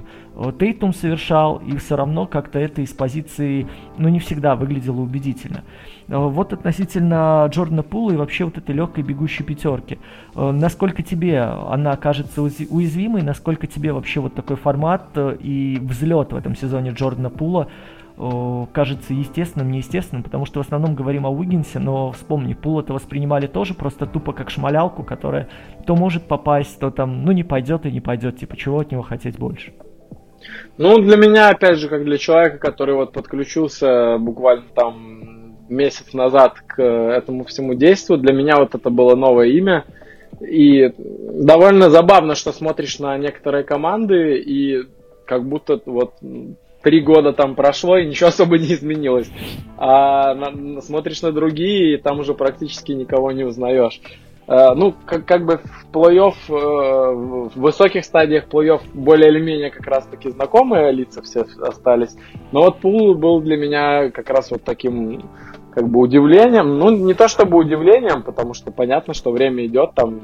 Тейтум 0.59 0.93
совершал, 0.93 1.59
и 1.59 1.77
все 1.77 1.97
равно 1.97 2.27
как-то 2.27 2.59
это 2.59 2.83
из 2.83 2.93
позиции, 2.93 3.69
ну 3.99 4.09
не 4.09 4.19
всегда 4.19 4.57
выглядело 4.57 5.01
убедительно. 5.01 5.63
Э, 6.09 6.17
вот 6.17 6.53
относительно 6.53 7.47
Джордана 7.51 7.83
Пула 7.83 8.13
и 8.13 8.17
вообще 8.17 8.45
вот 8.45 8.59
этой 8.59 8.75
легкой 8.75 9.05
бегущей 9.05 9.45
пятерки. 9.45 9.99
Э, 10.35 10.51
насколько 10.51 11.03
тебе 11.03 11.41
она 11.41 11.97
кажется 11.97 12.43
уязвимой, 12.43 13.23
насколько 13.23 13.67
тебе 13.67 13.93
вообще 13.93 14.21
вот 14.21 14.35
такой 14.35 14.57
формат 14.57 15.09
э, 15.15 15.37
и 15.41 15.79
взлет 15.81 16.33
в 16.33 16.37
этом 16.37 16.57
сезоне 16.57 16.91
Джордана 16.91 17.31
Пула 17.31 17.69
кажется 18.17 19.13
естественным, 19.13 19.73
неестественным, 19.73 20.23
потому 20.23 20.47
что 20.47 20.63
в 20.63 20.65
основном 20.65 20.95
говорим 20.95 21.27
о 21.27 21.31
Уиггинсе, 21.31 21.81
но 21.81 22.13
вспомни, 22.13 22.55
Пул 22.55 22.79
это 22.79 22.93
воспринимали 22.93 23.49
тоже 23.49 23.75
просто 23.75 24.07
тупо 24.07 24.33
как 24.33 24.51
шмалялку, 24.51 25.03
которая 25.03 25.49
то 25.85 25.97
может 25.97 26.29
попасть, 26.29 26.79
то 26.79 26.93
там, 26.93 27.25
ну 27.25 27.33
не 27.33 27.43
пойдет 27.43 27.87
и 27.87 27.91
не 27.91 28.01
пойдет, 28.01 28.39
типа 28.39 28.57
чего 28.57 28.79
от 28.79 28.93
него 28.93 29.03
хотеть 29.03 29.37
больше. 29.37 29.73
Ну, 30.77 30.99
для 30.99 31.17
меня, 31.17 31.49
опять 31.49 31.79
же, 31.79 31.89
как 31.89 32.05
для 32.05 32.19
человека, 32.19 32.59
который 32.59 32.95
вот 32.95 33.13
подключился 33.13 34.19
буквально 34.19 34.65
там 34.75 35.57
месяц 35.69 36.13
назад 36.13 36.61
к 36.67 36.83
этому 36.83 37.45
всему 37.45 37.75
действию, 37.75 38.19
для 38.19 38.33
меня 38.33 38.57
вот 38.57 38.75
это 38.75 38.91
было 38.91 39.15
новое 39.15 39.49
имя. 39.49 39.85
И 40.41 40.93
довольно 40.99 41.91
забавно, 41.91 42.35
что 42.35 42.53
смотришь 42.53 42.99
на 42.99 43.17
некоторые 43.19 43.65
команды, 43.65 44.39
и 44.39 44.83
как 45.27 45.45
будто 45.45 45.81
вот 45.87 46.15
три 46.83 47.01
года 47.01 47.33
там 47.33 47.55
прошло, 47.55 47.97
и 47.97 48.07
ничего 48.07 48.29
особо 48.29 48.59
не 48.59 48.75
изменилось. 48.75 49.31
А 49.79 50.35
на, 50.35 50.81
смотришь 50.83 51.23
на 51.23 51.33
другие, 51.33 51.95
и 51.95 51.97
там 51.97 52.21
уже 52.21 52.35
практически 52.35 52.93
никого 52.93 53.33
не 53.33 53.45
узнаешь. 53.45 54.01
Uh, 54.47 54.75
ну, 54.75 54.95
как, 55.07 55.25
как 55.25 55.47
бы 55.47 55.57
в 55.57 55.87
плей-офф, 55.91 56.35
uh, 56.49 57.49
в 57.49 57.59
высоких 57.59 58.05
стадиях 58.05 58.47
плей-офф 58.47 58.83
более 58.93 59.31
или 59.31 59.41
менее 59.41 59.71
как 59.71 59.87
раз 59.87 60.05
таки 60.07 60.31
знакомые 60.31 60.93
лица 60.93 61.23
все 61.23 61.47
остались. 61.63 62.15
Но 62.53 62.63
вот 62.63 62.81
Пул 62.81 63.15
был 63.15 63.41
для 63.41 63.57
меня 63.57 64.11
как 64.11 64.29
раз 64.29 64.51
вот 64.51 64.63
таким 64.63 65.23
как 65.75 65.89
бы 65.89 66.01
удивлением. 66.01 66.79
Ну, 66.79 66.91
не 66.91 67.15
то 67.15 67.27
чтобы 67.27 67.57
удивлением, 67.57 68.23
потому 68.23 68.53
что 68.53 68.71
понятно, 68.71 69.15
что 69.15 69.33
время 69.33 69.65
идет, 69.65 69.95
там 69.95 70.21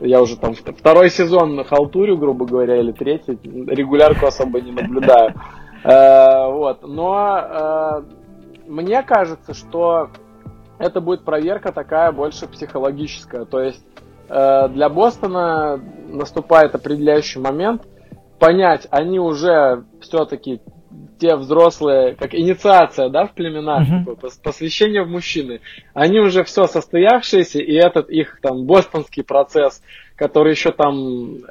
я 0.00 0.20
уже 0.20 0.36
там 0.36 0.54
второй 0.54 1.10
сезон 1.10 1.64
халтурю, 1.64 2.16
грубо 2.16 2.44
говоря, 2.44 2.78
или 2.78 2.92
третий, 2.92 3.38
регулярку 3.42 4.26
особо 4.26 4.60
не 4.60 4.72
наблюдаю. 4.72 5.34
Э, 5.84 6.48
вот. 6.48 6.86
Но 6.86 7.38
э, 7.38 8.02
мне 8.68 9.02
кажется, 9.02 9.54
что 9.54 10.10
это 10.82 11.00
будет 11.00 11.24
проверка 11.24 11.72
такая 11.72 12.10
больше 12.10 12.48
психологическая. 12.48 13.44
То 13.44 13.60
есть 13.60 13.84
э, 14.28 14.68
для 14.68 14.88
Бостона 14.88 15.80
наступает 16.08 16.74
определяющий 16.74 17.38
момент 17.38 17.82
понять, 18.40 18.88
они 18.90 19.20
уже 19.20 19.84
все-таки 20.00 20.60
те 21.20 21.36
взрослые, 21.36 22.16
как 22.16 22.34
инициация, 22.34 23.08
да, 23.08 23.26
в 23.26 23.34
племенах, 23.34 23.88
uh-huh. 23.88 24.16
типа, 24.16 24.28
посвящение 24.42 25.04
в 25.04 25.08
мужчины, 25.08 25.60
они 25.94 26.18
уже 26.18 26.42
все 26.42 26.66
состоявшиеся, 26.66 27.60
и 27.60 27.74
этот 27.74 28.10
их 28.10 28.40
там 28.42 28.66
бостонский 28.66 29.22
процесс, 29.22 29.84
который 30.16 30.50
еще 30.50 30.72
там 30.72 30.96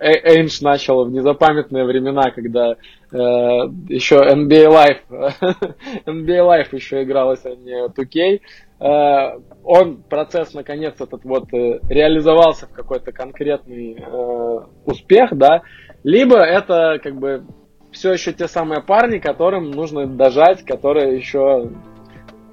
Эйнш 0.01 0.59
начал 0.59 1.05
в 1.05 1.11
незапамятные 1.11 1.85
времена, 1.85 2.31
когда 2.31 2.71
э, 2.71 2.75
еще 3.13 4.15
NBA 4.15 4.67
Live, 4.69 5.01
NBA 6.05 6.39
Live 6.47 6.75
еще 6.75 7.03
игралось, 7.03 7.45
а 7.45 7.55
не 7.55 7.87
2K, 7.87 8.39
э, 8.79 9.39
он, 9.63 10.03
процесс, 10.03 10.53
наконец, 10.53 10.95
этот 10.99 11.23
вот 11.25 11.53
э, 11.53 11.79
реализовался 11.89 12.67
в 12.67 12.71
какой-то 12.71 13.11
конкретный 13.11 13.97
э, 13.99 14.59
успех, 14.85 15.35
да, 15.37 15.63
либо 16.03 16.37
это 16.37 16.99
как 17.03 17.17
бы 17.17 17.43
все 17.91 18.13
еще 18.13 18.31
те 18.31 18.47
самые 18.47 18.81
парни, 18.81 19.19
которым 19.19 19.71
нужно 19.71 20.07
дожать, 20.07 20.63
которые 20.63 21.17
еще 21.17 21.69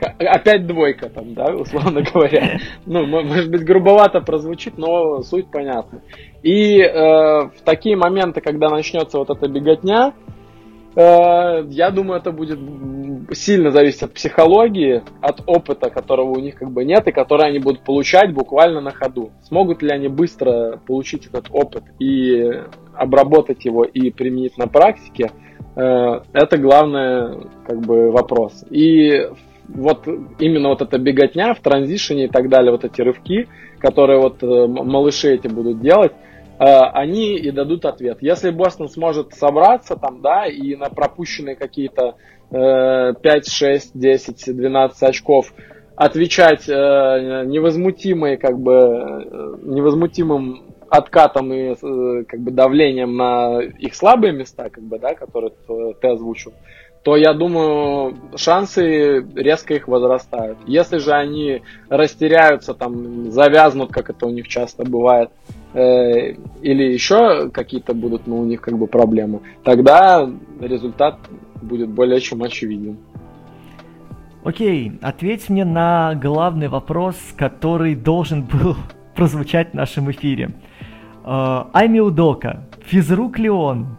опять 0.01 0.67
двойка 0.67 1.09
там, 1.09 1.35
да, 1.35 1.45
условно 1.55 2.03
говоря. 2.03 2.59
Ну, 2.87 3.07
может 3.07 3.51
быть, 3.51 3.65
грубовато 3.65 4.21
прозвучит, 4.21 4.79
но 4.79 5.23
суть 5.23 5.51
понятна. 5.51 6.03
И 6.43 6.81
э, 6.81 6.91
в 6.93 7.63
такие 7.65 7.97
моменты, 7.97 8.41
когда 8.41 8.69
начнется 8.69 9.19
вот 9.19 9.31
эта 9.31 9.49
беготня, 9.49 10.13
э, 10.13 10.38
я 11.01 11.91
думаю, 11.91 12.19
это 12.19 12.33
будет 12.33 12.59
сильно 13.33 13.71
зависеть 13.71 14.03
от 14.03 14.15
психологии, 14.15 15.03
от 15.21 15.43
опыта, 15.47 15.91
которого 15.91 16.31
у 16.31 16.41
них 16.41 16.57
как 16.57 16.71
бы 16.71 16.85
нет, 16.85 17.07
и 17.07 17.13
который 17.13 17.49
они 17.49 17.59
будут 17.59 17.85
получать 17.85 18.33
буквально 18.33 18.81
на 18.81 18.91
ходу. 18.91 19.31
Смогут 19.43 19.83
ли 19.83 19.91
они 19.91 20.09
быстро 20.09 20.81
получить 20.87 21.27
этот 21.27 21.49
опыт 21.51 21.85
и 21.99 22.63
обработать 22.95 23.65
его 23.65 23.85
и 23.85 24.11
применить 24.11 24.59
на 24.59 24.67
практике, 24.67 25.31
э, 25.77 26.21
это 26.33 26.59
главный 26.59 27.47
как 27.67 27.81
бы 27.81 28.11
вопрос. 28.11 28.65
И 28.71 29.29
вот 29.69 30.09
именно 30.39 30.71
вот 30.71 30.83
эта 30.83 30.99
беготня 30.99 31.55
в 31.55 31.61
транзишене 31.61 32.25
и 32.25 32.29
так 32.29 32.49
далее, 32.49 32.73
вот 32.73 32.85
эти 32.85 33.03
рывки, 33.03 33.47
которые 33.79 34.21
вот 34.21 34.43
э, 34.43 34.67
малыши 34.67 35.35
эти 35.35 35.47
будут 35.47 35.81
делать, 35.81 36.13
э, 36.13 36.28
они 36.59 37.37
и 37.37 37.51
дадут 37.51 37.85
ответ. 37.85 38.19
Если 38.21 38.51
Бостон 38.51 38.89
сможет 38.89 39.35
собраться 39.35 39.97
там, 39.97 40.21
да, 40.23 40.47
и 40.47 40.75
на 40.75 40.91
пропущенные 40.91 41.57
какие-то 41.57 42.17
5, 42.51 43.15
6, 43.49 43.91
10, 43.99 44.57
12 44.57 45.03
очков 45.03 45.53
отвечать 45.95 46.67
невозмутимой, 46.69 48.37
как 48.39 48.59
бы, 48.59 48.73
невозмутимым 49.63 50.69
откатом 50.91 51.53
и 51.53 51.75
э, 51.75 52.25
как 52.25 52.41
бы 52.41 52.51
давлением 52.51 53.17
на 53.17 53.61
их 53.61 53.95
слабые 53.95 54.33
места, 54.33 54.71
как 54.71 54.83
бы, 54.85 54.99
да, 54.99 55.15
которые 55.15 55.53
ты 56.01 56.09
озвучил, 56.09 56.53
то 57.03 57.17
я 57.17 57.33
думаю, 57.33 58.17
шансы 58.37 59.25
резко 59.35 59.75
их 59.75 59.89
возрастают. 59.89 60.59
Если 60.67 60.99
же 60.99 61.13
они 61.13 61.63
растеряются, 61.89 62.75
там, 62.75 63.31
завязнут, 63.31 63.93
как 63.93 64.11
это 64.11 64.27
у 64.27 64.31
них 64.31 64.49
часто 64.49 64.85
бывает, 64.85 65.31
э, 65.75 66.35
или 66.61 66.93
еще 66.93 67.51
какие-то 67.51 67.95
будут, 67.95 68.27
ну, 68.27 68.41
у 68.41 68.45
них 68.45 68.61
как 68.61 68.77
бы 68.77 68.87
проблемы, 68.87 69.41
тогда 69.63 70.29
результат 70.61 71.19
будет 71.63 71.89
более 71.89 72.21
чем 72.21 72.43
очевиден. 72.43 72.99
Окей, 74.45 74.99
ответь 75.03 75.49
мне 75.49 75.65
на 75.65 76.15
главный 76.15 76.69
вопрос, 76.69 77.17
который 77.37 77.95
должен 77.95 78.43
был 78.43 78.77
прозвучать 79.15 79.71
в 79.71 79.75
нашем 79.75 80.11
эфире. 80.11 80.55
Uh, 81.25 81.67
Айми 81.75 82.01
Удока, 82.01 82.67
физрук 82.87 83.39
ли 83.39 83.51
он? 83.51 83.99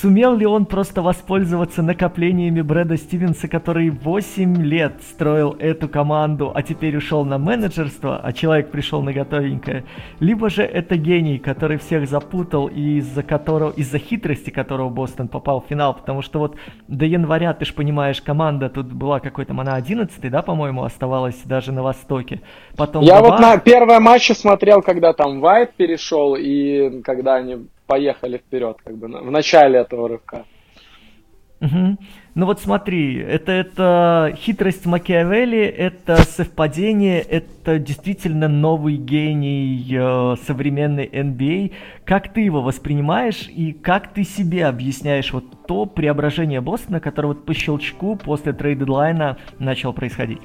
Сумел 0.00 0.34
ли 0.34 0.46
он 0.46 0.64
просто 0.64 1.02
воспользоваться 1.02 1.82
накоплениями 1.82 2.62
Брэда 2.62 2.96
Стивенса, 2.96 3.46
который 3.46 3.90
8 3.90 4.56
лет 4.62 4.94
строил 5.02 5.54
эту 5.58 5.86
команду, 5.88 6.50
а 6.54 6.62
теперь 6.62 6.96
ушел 6.96 7.26
на 7.26 7.36
менеджерство, 7.36 8.18
а 8.22 8.32
человек 8.32 8.70
пришел 8.70 9.02
на 9.02 9.12
готовенькое? 9.12 9.84
Либо 10.18 10.48
же 10.48 10.62
это 10.62 10.96
гений, 10.96 11.38
который 11.38 11.76
всех 11.76 12.08
запутал 12.08 12.68
и 12.68 12.98
из-за 12.98 13.22
которого, 13.22 13.70
из-за 13.72 13.98
хитрости 13.98 14.48
которого 14.48 14.88
Бостон 14.88 15.28
попал 15.28 15.60
в 15.60 15.68
финал, 15.68 15.94
потому 15.94 16.22
что 16.22 16.38
вот 16.38 16.56
до 16.88 17.04
января, 17.04 17.52
ты 17.52 17.66
же 17.66 17.74
понимаешь, 17.74 18.22
команда 18.22 18.70
тут 18.70 18.86
была 18.92 19.20
какой-то, 19.20 19.52
она 19.52 19.74
11 19.74 20.30
да, 20.30 20.40
по-моему, 20.40 20.84
оставалась 20.84 21.40
даже 21.44 21.70
на 21.70 21.82
Востоке. 21.82 22.40
Потом 22.76 23.04
Я 23.04 23.20
вот 23.20 23.38
на 23.40 23.58
первое 23.58 24.00
матче 24.00 24.34
смотрел, 24.34 24.80
когда 24.80 25.12
там 25.12 25.40
Вайт 25.40 25.74
перешел 25.74 26.34
и 26.34 27.02
когда 27.02 27.34
они 27.34 27.66
поехали 27.86 28.38
вперед, 28.38 28.78
как 28.84 28.96
бы 28.96 29.08
в 29.08 29.30
начале 29.30 29.80
этого 29.80 30.08
рывка. 30.08 30.44
Угу. 31.62 31.96
Ну 32.34 32.46
вот 32.46 32.60
смотри, 32.60 33.18
это, 33.18 33.52
это 33.52 34.34
хитрость 34.36 34.84
Макиавелли, 34.84 35.60
это 35.60 36.16
совпадение, 36.16 37.20
это 37.20 37.78
действительно 37.78 38.48
новый 38.48 38.96
гений 38.96 39.86
э, 39.88 40.36
современной 40.44 41.06
NBA. 41.06 41.72
Как 42.04 42.32
ты 42.32 42.40
его 42.40 42.62
воспринимаешь 42.62 43.48
и 43.48 43.72
как 43.72 44.12
ты 44.12 44.24
себе 44.24 44.66
объясняешь 44.66 45.32
вот 45.32 45.44
то 45.68 45.86
преображение 45.86 46.60
Бостона, 46.60 46.98
которое 46.98 47.28
вот 47.28 47.44
по 47.44 47.54
щелчку 47.54 48.16
после 48.16 48.52
трейд-дедлайна 48.52 49.36
начал 49.60 49.92
происходить? 49.92 50.40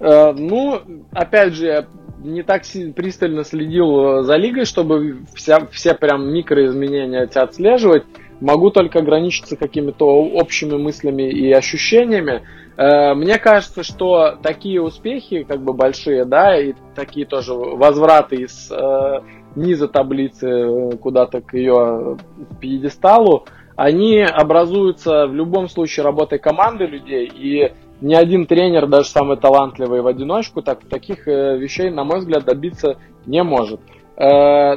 Э, 0.00 0.32
ну, 0.32 0.80
опять 1.12 1.52
же, 1.52 1.66
я 1.66 1.86
не 2.22 2.42
так 2.42 2.62
пристально 2.94 3.44
следил 3.44 4.20
э, 4.20 4.22
за 4.22 4.36
лигой, 4.36 4.64
чтобы 4.64 5.18
вся, 5.34 5.66
все 5.70 5.94
прям 5.94 6.32
микроизменения 6.32 7.24
эти 7.24 7.38
отслеживать. 7.38 8.04
Могу 8.40 8.70
только 8.70 9.00
ограничиться 9.00 9.56
какими-то 9.56 10.06
общими 10.06 10.76
мыслями 10.76 11.28
и 11.30 11.52
ощущениями. 11.52 12.42
Э, 12.76 13.14
мне 13.14 13.38
кажется, 13.38 13.82
что 13.82 14.38
такие 14.42 14.82
успехи, 14.82 15.44
как 15.44 15.62
бы 15.62 15.72
большие, 15.72 16.24
да, 16.24 16.58
и 16.60 16.74
такие 16.94 17.26
тоже 17.26 17.54
возвраты 17.54 18.36
из 18.36 18.70
э, 18.70 19.20
низа 19.56 19.88
таблицы 19.88 20.96
куда-то 21.00 21.40
к 21.40 21.54
ее 21.54 22.18
пьедесталу, 22.60 23.46
они 23.76 24.22
образуются 24.22 25.26
в 25.26 25.34
любом 25.34 25.68
случае 25.68 26.04
работой 26.04 26.40
команды 26.40 26.86
людей, 26.86 27.30
и 27.32 27.72
ни 28.00 28.14
один 28.14 28.46
тренер, 28.46 28.86
даже 28.86 29.08
самый 29.08 29.36
талантливый 29.36 30.02
в 30.02 30.06
одиночку, 30.06 30.62
так, 30.62 30.84
таких 30.88 31.26
э, 31.26 31.58
вещей, 31.58 31.90
на 31.90 32.04
мой 32.04 32.20
взгляд, 32.20 32.44
добиться 32.44 32.96
не 33.26 33.42
может. 33.42 33.80
Э, 34.16 34.76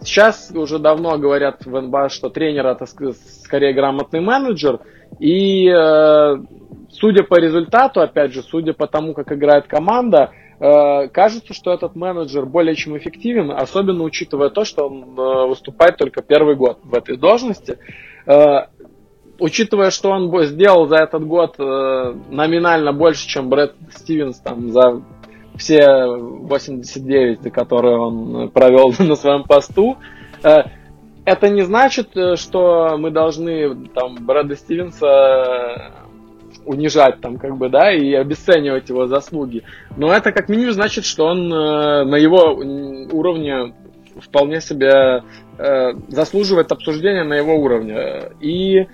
сейчас 0.00 0.50
уже 0.54 0.78
давно 0.78 1.18
говорят 1.18 1.66
в 1.66 1.80
НБА, 1.80 2.08
что 2.08 2.30
тренер 2.30 2.66
это 2.66 2.86
скорее 2.86 3.74
грамотный 3.74 4.20
менеджер. 4.20 4.80
И 5.18 5.68
э, 5.68 6.36
судя 6.90 7.24
по 7.24 7.38
результату, 7.38 8.00
опять 8.00 8.32
же, 8.32 8.42
судя 8.42 8.72
по 8.72 8.86
тому, 8.86 9.14
как 9.14 9.32
играет 9.32 9.66
команда, 9.66 10.30
кажется, 10.60 11.54
что 11.54 11.72
этот 11.72 11.96
менеджер 11.96 12.46
более 12.46 12.76
чем 12.76 12.96
эффективен, 12.96 13.50
особенно 13.50 14.04
учитывая 14.04 14.48
то, 14.48 14.64
что 14.64 14.86
он 14.86 15.48
выступает 15.48 15.96
только 15.96 16.22
первый 16.22 16.54
год 16.54 16.78
в 16.84 16.94
этой 16.94 17.16
должности. 17.16 17.78
Э, 19.38 19.42
учитывая, 19.42 19.90
что 19.90 20.10
он 20.10 20.32
сделал 20.44 20.86
за 20.86 20.96
этот 20.96 21.26
год 21.26 21.56
э, 21.58 22.14
номинально 22.30 22.92
больше, 22.92 23.26
чем 23.26 23.48
Брэд 23.48 23.74
Стивенс 23.94 24.38
там 24.38 24.70
за 24.70 25.02
все 25.56 26.06
89, 26.06 27.52
которые 27.52 27.98
он 27.98 28.50
провел 28.50 28.94
на 28.98 29.16
своем 29.16 29.44
посту, 29.44 29.98
э, 30.42 30.62
это 31.24 31.48
не 31.48 31.62
значит, 31.62 32.16
э, 32.16 32.36
что 32.36 32.96
мы 32.98 33.10
должны 33.10 33.86
там 33.88 34.16
Брэда 34.20 34.56
Стивенса 34.56 35.92
унижать 36.64 37.20
там 37.20 37.38
как 37.38 37.56
бы, 37.56 37.68
да, 37.68 37.92
и 37.92 38.12
обесценивать 38.12 38.88
его 38.88 39.08
заслуги. 39.08 39.64
Но 39.96 40.12
это 40.12 40.30
как 40.30 40.48
минимум 40.48 40.74
значит, 40.74 41.04
что 41.04 41.26
он 41.26 41.52
э, 41.52 42.04
на 42.04 42.16
его 42.16 42.54
уровне 43.12 43.74
вполне 44.20 44.60
себе 44.60 45.24
э, 45.58 45.92
заслуживает 46.08 46.70
обсуждения 46.70 47.24
на 47.24 47.34
его 47.34 47.56
уровне. 47.56 48.30
И 48.40 48.76
э, 48.78 48.86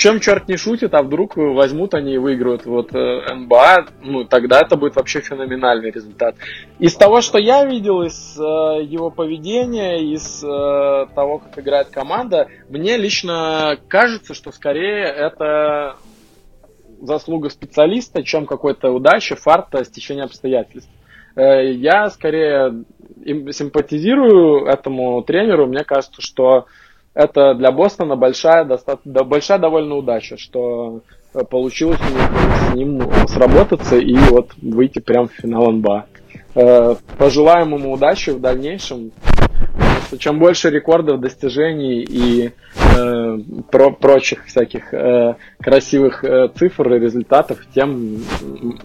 чем 0.00 0.18
черт 0.18 0.48
не 0.48 0.56
шутит, 0.56 0.94
а 0.94 1.02
вдруг 1.02 1.36
возьмут 1.36 1.92
они 1.92 2.14
и 2.14 2.18
выиграют 2.18 2.64
вот 2.64 2.94
э, 2.94 3.34
НБА, 3.34 3.86
ну 4.00 4.24
тогда 4.24 4.60
это 4.60 4.76
будет 4.76 4.96
вообще 4.96 5.20
феноменальный 5.20 5.90
результат. 5.90 6.36
Из 6.78 6.94
того, 6.94 7.20
что 7.20 7.38
я 7.38 7.66
видел, 7.66 8.02
из 8.02 8.38
э, 8.38 8.82
его 8.82 9.10
поведения, 9.10 9.98
из 9.98 10.42
э, 10.42 11.06
того, 11.14 11.38
как 11.38 11.58
играет 11.58 11.88
команда, 11.88 12.48
мне 12.70 12.96
лично 12.96 13.76
кажется, 13.88 14.32
что 14.32 14.52
скорее 14.52 15.04
это 15.04 15.96
заслуга 17.02 17.50
специалиста, 17.50 18.22
чем 18.22 18.46
какой-то 18.46 18.90
удачи, 18.90 19.34
фарта, 19.34 19.84
стечения 19.84 20.24
обстоятельств. 20.24 20.90
Э, 21.36 21.70
я 21.70 22.08
скорее 22.08 22.84
симпатизирую 23.26 24.64
этому 24.64 25.22
тренеру. 25.22 25.66
Мне 25.66 25.84
кажется, 25.84 26.22
что 26.22 26.66
это 27.14 27.54
для 27.54 27.72
Бостона 27.72 28.16
большая, 28.16 28.64
достаточно, 28.64 29.24
большая 29.24 29.58
довольно 29.58 29.96
удача, 29.96 30.36
что 30.36 31.00
получилось 31.50 32.00
с 32.00 32.74
ним 32.74 33.02
сработаться 33.26 33.96
и 33.96 34.14
вот 34.14 34.50
выйти 34.60 34.98
прямо 34.98 35.28
в 35.28 35.32
финал 35.32 35.70
НБА. 35.70 36.06
Э, 36.54 36.94
пожелаем 37.18 37.74
ему 37.74 37.92
удачи 37.92 38.30
в 38.30 38.40
дальнейшем. 38.40 39.12
чем 40.18 40.38
больше 40.38 40.70
рекордов, 40.70 41.20
достижений 41.20 42.02
и 42.02 42.50
э, 42.50 43.38
про 43.70 43.90
прочих 43.90 44.46
всяких 44.46 44.92
э, 44.92 45.34
красивых 45.60 46.24
э, 46.24 46.48
цифр 46.56 46.94
и 46.94 46.98
результатов, 46.98 47.58
тем 47.74 48.18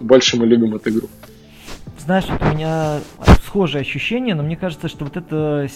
больше 0.00 0.36
мы 0.36 0.46
любим 0.46 0.76
эту 0.76 0.90
игру 0.90 1.08
знаешь, 2.06 2.26
вот 2.28 2.40
у 2.40 2.54
меня 2.54 3.00
схожее 3.44 3.80
ощущение, 3.80 4.36
но 4.36 4.44
мне 4.44 4.56
кажется, 4.56 4.88
что 4.88 5.04
вот 5.04 5.16
это 5.16 5.66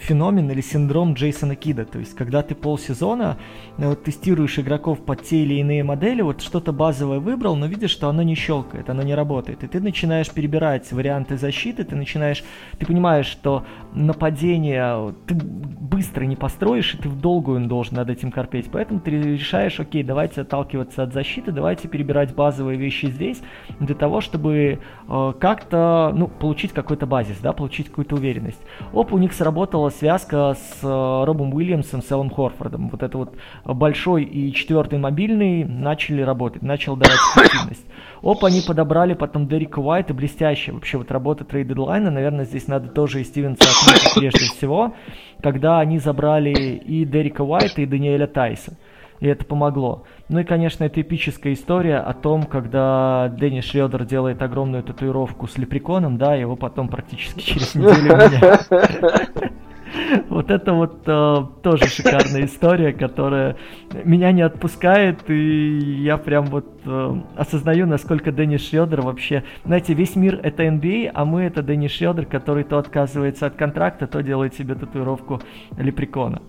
феномен 0.00 0.50
или 0.50 0.60
синдром 0.60 1.14
Джейсона 1.14 1.56
Кида. 1.56 1.84
То 1.84 1.98
есть, 1.98 2.14
когда 2.14 2.42
ты 2.42 2.54
полсезона 2.54 3.38
э, 3.78 3.88
вот, 3.88 4.04
тестируешь 4.04 4.58
игроков 4.58 5.00
под 5.04 5.22
те 5.22 5.42
или 5.42 5.54
иные 5.54 5.84
модели, 5.84 6.22
вот 6.22 6.40
что-то 6.40 6.72
базовое 6.72 7.18
выбрал, 7.18 7.56
но 7.56 7.66
видишь, 7.66 7.90
что 7.90 8.08
оно 8.08 8.22
не 8.22 8.34
щелкает, 8.34 8.90
оно 8.90 9.02
не 9.02 9.14
работает. 9.14 9.64
И 9.64 9.66
ты 9.66 9.80
начинаешь 9.80 10.30
перебирать 10.30 10.90
варианты 10.92 11.36
защиты, 11.36 11.84
ты 11.84 11.96
начинаешь, 11.96 12.44
ты 12.78 12.86
понимаешь, 12.86 13.26
что 13.26 13.64
нападение 13.94 15.14
ты 15.26 15.34
быстро 15.34 16.24
не 16.24 16.36
построишь, 16.36 16.94
и 16.94 16.98
ты 16.98 17.08
в 17.08 17.20
долгую 17.20 17.66
должен 17.66 17.96
над 17.96 18.10
этим 18.10 18.30
корпеть. 18.30 18.70
Поэтому 18.72 19.00
ты 19.00 19.10
решаешь, 19.10 19.80
окей, 19.80 20.02
давайте 20.02 20.42
отталкиваться 20.42 21.02
от 21.02 21.12
защиты, 21.12 21.52
давайте 21.52 21.88
перебирать 21.88 22.34
базовые 22.34 22.78
вещи 22.78 23.06
здесь, 23.06 23.40
для 23.80 23.94
того, 23.94 24.20
чтобы 24.20 24.78
э, 25.08 25.32
как-то, 25.40 26.12
ну, 26.14 26.28
получить 26.28 26.72
какой-то 26.72 27.06
базис, 27.06 27.38
да, 27.38 27.52
получить 27.52 27.88
какую-то 27.88 28.16
уверенность. 28.16 28.60
Оп, 28.92 29.12
у 29.12 29.18
них 29.18 29.32
сработал 29.32 29.70
сработала 29.70 29.90
связка 29.90 30.54
с 30.54 30.78
э, 30.82 31.24
Робом 31.24 31.54
Уильямсом, 31.54 32.02
с 32.02 32.10
Эллом 32.10 32.30
Хорфордом. 32.30 32.88
Вот 32.88 33.02
это 33.02 33.18
вот 33.18 33.34
большой 33.64 34.24
и 34.24 34.52
четвертый 34.52 34.98
мобильный 34.98 35.64
начали 35.64 36.22
работать, 36.22 36.62
начал 36.62 36.96
давать 36.96 37.18
эффективность. 37.36 37.86
Оп, 38.22 38.44
они 38.44 38.60
подобрали 38.60 39.14
потом 39.14 39.48
Дерека 39.48 39.78
Уайта, 39.78 40.12
блестяще. 40.14 40.72
Вообще 40.72 40.98
вот 40.98 41.10
работа 41.10 41.44
трейд 41.44 41.68
дедлайна, 41.68 42.10
наверное, 42.10 42.44
здесь 42.44 42.68
надо 42.68 42.88
тоже 42.88 43.20
и 43.20 43.24
Стивенса 43.24 43.64
отметить 43.64 44.14
прежде 44.14 44.44
всего, 44.46 44.94
когда 45.42 45.80
они 45.80 45.98
забрали 45.98 46.50
и 46.50 47.04
Дерека 47.04 47.42
Уайта, 47.42 47.80
и 47.82 47.86
Даниэля 47.86 48.26
Тайса 48.26 48.76
и 49.20 49.26
это 49.26 49.44
помогло. 49.44 50.04
Ну 50.28 50.40
и, 50.40 50.44
конечно, 50.44 50.84
это 50.84 51.00
эпическая 51.00 51.52
история 51.52 51.98
о 51.98 52.14
том, 52.14 52.44
когда 52.44 53.28
Дэнни 53.28 53.60
Шредер 53.60 54.04
делает 54.04 54.42
огромную 54.42 54.82
татуировку 54.82 55.46
с 55.46 55.58
лепреконом, 55.58 56.16
да, 56.16 56.34
его 56.34 56.56
потом 56.56 56.88
практически 56.88 57.40
через 57.40 57.74
неделю 57.74 58.16
меняют. 58.16 59.52
Вот 60.28 60.50
это 60.50 60.72
вот 60.72 61.02
э, 61.06 61.36
тоже 61.62 61.86
шикарная 61.86 62.44
история, 62.44 62.92
которая 62.92 63.56
меня 64.04 64.32
не 64.32 64.42
отпускает, 64.42 65.28
и 65.28 65.78
я 66.02 66.16
прям 66.16 66.46
вот 66.46 66.66
э, 66.84 67.14
осознаю, 67.36 67.86
насколько 67.86 68.32
Дэнни 68.32 68.56
Шредер 68.56 69.00
вообще... 69.02 69.44
Знаете, 69.64 69.94
весь 69.94 70.16
мир 70.16 70.40
это 70.42 70.64
NBA, 70.64 71.10
а 71.12 71.24
мы 71.24 71.42
это 71.42 71.62
Дэнни 71.62 71.88
Шредер, 71.88 72.26
который 72.26 72.64
то 72.64 72.78
отказывается 72.78 73.46
от 73.46 73.54
контракта, 73.54 74.06
то 74.06 74.22
делает 74.22 74.54
себе 74.54 74.74
татуировку 74.74 75.40
лепрекона. 75.76 76.42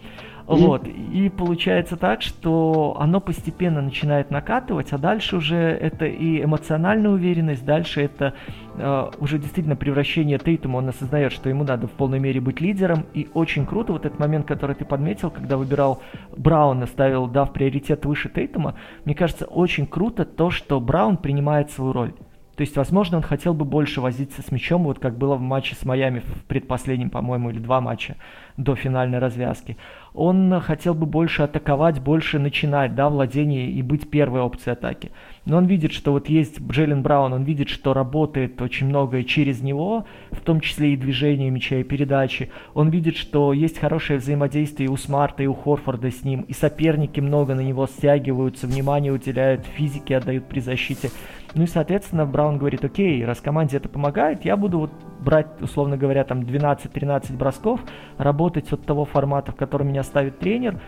Вот. 0.48 0.88
И 0.88 1.30
получается 1.30 1.98
так, 1.98 2.22
что 2.22 2.96
оно 3.00 3.20
постепенно 3.20 3.82
начинает 3.82 4.32
накатывать, 4.32 4.92
а 4.92 4.98
дальше 4.98 5.38
уже 5.38 5.56
это 5.56 6.06
и 6.06 6.44
эмоциональная 6.44 7.12
уверенность, 7.12 7.66
дальше 7.66 8.02
это 8.02 8.34
э, 8.76 9.10
уже 9.20 9.40
действительно 9.40 9.76
превращение 9.76 10.38
Тейтума, 10.38 10.78
он 10.78 10.90
осознает, 10.90 11.32
что 11.32 11.50
ему 11.50 11.64
надо 11.64 11.88
в 11.88 11.92
полной 11.92 12.20
мере 12.20 12.42
быть 12.42 12.62
лидером, 12.62 13.06
и 13.14 13.30
очень 13.34 13.66
круто 13.66 13.94
вот 13.94 14.06
этот 14.06 14.20
момент, 14.20 14.46
который 14.46 14.76
ты 14.76 14.86
подметил, 14.86 15.30
когда 15.32 15.58
выбирал 15.58 16.02
Брауна, 16.36 16.86
ставил, 16.86 17.28
дав 17.28 17.54
приоритет 17.54 18.06
выше 18.06 18.30
Тейтума, 18.30 18.76
мне 19.06 19.16
кажется, 19.16 19.46
очень 19.46 19.86
круто 19.86 20.26
то, 20.26 20.50
что 20.50 20.80
Браун 20.80 21.18
принимает 21.18 21.72
свою 21.72 21.94
роль. 21.94 22.14
То 22.56 22.64
есть, 22.64 22.76
возможно, 22.76 23.18
он 23.18 23.24
хотел 23.24 23.54
бы 23.54 23.66
больше 23.66 24.02
возиться 24.02 24.42
с 24.42 24.52
мячом, 24.52 24.84
вот 24.84 25.00
как 25.00 25.18
было 25.18 25.36
в 25.36 25.42
матче 25.42 25.74
с 25.74 25.84
Майами 25.84 26.20
в 26.20 26.44
предпоследнем, 26.46 27.10
по-моему, 27.10 27.50
или 27.50 27.60
два 27.60 27.82
матча 27.82 28.18
до 28.58 28.76
финальной 28.76 29.20
развязки. 29.20 29.78
Он 30.14 30.60
хотел 30.60 30.94
бы 30.94 31.06
больше 31.06 31.44
атаковать, 31.44 32.02
больше 32.02 32.38
начинать, 32.38 32.96
да, 32.96 33.10
владение 33.10 33.70
и 33.72 33.82
быть 33.82 34.10
первой 34.10 34.42
опцией 34.42 34.74
атаки. 34.74 35.12
Но 35.46 35.58
он 35.58 35.66
видит, 35.66 35.94
что 35.94 36.12
вот 36.12 36.28
есть 36.28 36.60
Джейлен 36.60 37.02
Браун, 37.02 37.34
он 37.34 37.44
видит, 37.44 37.70
что 37.70 37.94
работает 37.94 38.62
очень 38.62 38.88
многое 38.88 39.24
через 39.24 39.62
него, 39.62 40.06
в 40.32 40.42
том 40.42 40.60
числе 40.60 40.94
и 40.94 40.98
движение 40.98 41.50
мяча, 41.50 41.78
и 41.78 41.84
передачи. 41.84 42.52
Он 42.74 42.90
видит, 42.90 43.16
что 43.16 43.54
есть 43.54 43.80
хорошее 43.80 44.20
взаимодействие 44.20 44.90
у 44.90 44.98
Смарта, 44.98 45.44
и 45.44 45.48
у 45.48 45.54
Хорфорда 45.54 46.12
с 46.12 46.24
ним, 46.24 46.42
и 46.42 46.54
соперники 46.54 47.22
много 47.22 47.56
на 47.56 47.62
него 47.62 47.88
стягиваются, 47.88 48.68
внимание 48.68 49.14
уделяют, 49.14 49.66
физике 49.66 50.18
отдают 50.18 50.46
при 50.46 50.60
защите. 50.60 51.10
Ну 51.54 51.64
и, 51.64 51.68
соответственно, 51.68 52.26
Браун 52.26 52.58
говорит, 52.58 52.84
окей, 52.86 53.26
раз 53.26 53.42
команде 53.42 53.78
это 53.78 53.90
помогает, 53.90 54.46
я 54.46 54.56
буду 54.56 54.80
вот 54.80 54.92
брать, 55.20 55.48
условно 55.62 55.98
говоря, 55.98 56.24
там 56.24 56.42
12-13 56.42 57.36
бросков, 57.36 57.82
работать 58.18 58.72
от 58.72 58.86
того 58.86 59.06
формата, 59.06 59.52
в 59.52 59.56
котором 59.56 59.90
меня 59.90 60.04
ставит 60.04 60.40
тренер, 60.40 60.80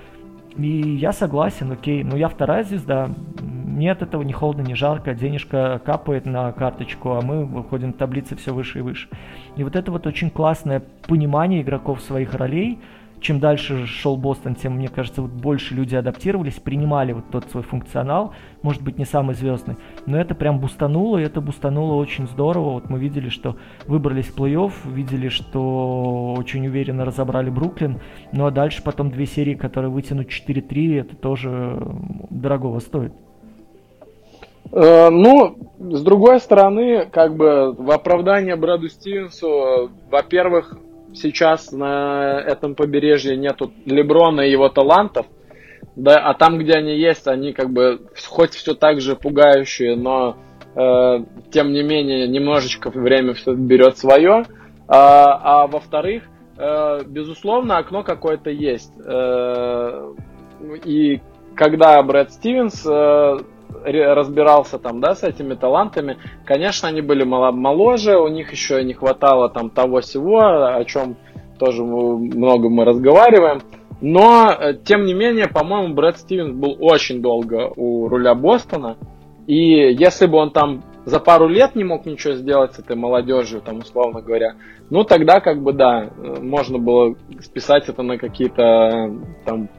и 0.55 0.67
я 0.67 1.11
согласен, 1.11 1.71
окей, 1.71 2.03
ну 2.03 2.15
я 2.15 2.29
вторая 2.29 2.63
звезда, 2.63 3.09
мне 3.41 3.91
от 3.91 4.01
этого 4.01 4.21
не 4.21 4.33
холодно, 4.33 4.61
не 4.61 4.75
жарко, 4.75 5.13
денежка 5.13 5.81
капает 5.83 6.25
на 6.25 6.51
карточку, 6.51 7.13
а 7.13 7.21
мы 7.21 7.45
выходим 7.45 7.91
в 7.91 7.97
таблице 7.97 8.35
все 8.35 8.53
выше 8.53 8.79
и 8.79 8.81
выше. 8.81 9.09
И 9.55 9.63
вот 9.63 9.75
это 9.75 9.91
вот 9.91 10.05
очень 10.05 10.29
классное 10.29 10.83
понимание 11.07 11.61
игроков 11.61 12.01
своих 12.01 12.35
ролей, 12.35 12.79
чем 13.23 13.39
дальше 13.39 13.87
шел 13.87 14.17
Бостон, 14.17 14.53
тем, 14.53 14.73
мне 14.73 14.89
кажется, 14.89 15.21
вот 15.21 15.31
больше 15.31 15.73
люди 15.73 15.95
адаптировались, 15.95 16.55
принимали 16.55 17.13
вот 17.13 17.23
тот 17.31 17.49
свой 17.49 17.63
функционал, 17.63 18.33
может 18.61 18.81
быть, 18.81 18.97
не 18.99 19.05
самый 19.05 19.33
звездный, 19.33 19.77
но 20.05 20.19
это 20.19 20.35
прям 20.35 20.59
бустануло, 20.59 21.17
и 21.17 21.23
это 21.23 21.39
бустануло 21.39 21.93
очень 21.95 22.27
здорово. 22.27 22.71
Вот 22.71 22.89
мы 22.89 22.99
видели, 22.99 23.29
что 23.29 23.55
выбрались 23.87 24.27
в 24.27 24.37
плей-офф, 24.37 24.73
видели, 24.85 25.29
что 25.29 26.35
очень 26.37 26.67
уверенно 26.67 27.05
разобрали 27.05 27.49
Бруклин, 27.49 28.01
ну 28.33 28.45
а 28.45 28.51
дальше 28.51 28.83
потом 28.83 29.09
две 29.09 29.25
серии, 29.25 29.55
которые 29.55 29.89
вытянут 29.89 30.27
4-3, 30.27 30.99
это 30.99 31.15
тоже 31.15 31.79
дорогого 32.29 32.79
стоит. 32.79 33.13
Э, 34.73 35.09
ну, 35.09 35.55
с 35.79 36.03
другой 36.03 36.41
стороны, 36.41 37.05
как 37.05 37.37
бы 37.37 37.71
в 37.71 37.89
оправдание 37.89 38.57
Брэду 38.57 38.89
Стивенсу, 38.89 39.91
во-первых, 40.09 40.77
сейчас 41.13 41.71
на 41.71 42.39
этом 42.39 42.75
побережье 42.75 43.35
нету 43.37 43.71
Леброна 43.85 44.41
и 44.41 44.51
его 44.51 44.69
талантов, 44.69 45.25
да, 45.95 46.15
а 46.17 46.33
там, 46.33 46.57
где 46.57 46.73
они 46.73 46.97
есть, 46.97 47.27
они 47.27 47.53
как 47.53 47.71
бы 47.71 48.01
хоть 48.27 48.53
все 48.53 48.73
так 48.73 48.99
же 48.99 49.15
пугающие, 49.15 49.95
но 49.95 50.37
э, 50.75 51.19
тем 51.51 51.71
не 51.71 51.83
менее 51.83 52.27
немножечко 52.27 52.89
время 52.89 53.33
все 53.33 53.53
берет 53.53 53.97
свое. 53.97 54.45
А, 54.87 55.63
а 55.63 55.67
во-вторых, 55.67 56.23
э, 56.57 57.03
безусловно, 57.05 57.77
окно 57.77 58.03
какое-то 58.03 58.49
есть. 58.49 58.93
Э, 59.05 60.13
и 60.85 61.21
когда 61.55 62.01
Брэд 62.01 62.31
Стивенс 62.31 62.85
э, 62.85 63.37
разбирался 63.85 64.79
там, 64.79 64.99
да, 64.99 65.15
с 65.15 65.23
этими 65.23 65.55
талантами, 65.55 66.17
конечно, 66.45 66.87
они 66.89 67.01
были 67.01 67.23
моложе, 67.23 68.17
у 68.17 68.27
них 68.27 68.51
еще 68.51 68.83
не 68.83 68.93
хватало 68.93 69.49
там 69.49 69.69
того 69.69 70.01
всего, 70.01 70.39
о 70.39 70.83
чем 70.85 71.17
тоже 71.59 71.83
много 71.83 72.69
мы 72.69 72.85
разговариваем. 72.85 73.61
Но, 74.01 74.51
э, 74.51 74.73
тем 74.83 75.05
не 75.05 75.13
менее, 75.13 75.47
по-моему, 75.47 75.93
Брэд 75.93 76.17
Стивенс 76.17 76.53
был 76.53 76.75
очень 76.79 77.21
долго 77.21 77.71
у 77.75 78.09
руля 78.09 78.35
Бостона. 78.35 78.97
И 79.47 79.93
если 79.93 80.25
бы 80.25 80.37
он 80.37 80.51
там 80.51 80.83
за 81.05 81.19
пару 81.19 81.47
лет 81.47 81.75
не 81.75 81.83
мог 81.83 82.05
ничего 82.05 82.33
сделать 82.33 82.73
с 82.73 82.79
этой 82.79 82.95
молодежью, 82.95 83.61
там, 83.61 83.79
условно 83.79 84.21
говоря, 84.21 84.55
ну, 84.89 85.03
тогда, 85.03 85.39
как 85.39 85.61
бы, 85.61 85.73
да, 85.73 86.09
можно 86.17 86.79
было 86.79 87.15
списать 87.41 87.87
это 87.87 88.03
на 88.03 88.17
какие-то, 88.17 89.09
там, 89.45 89.69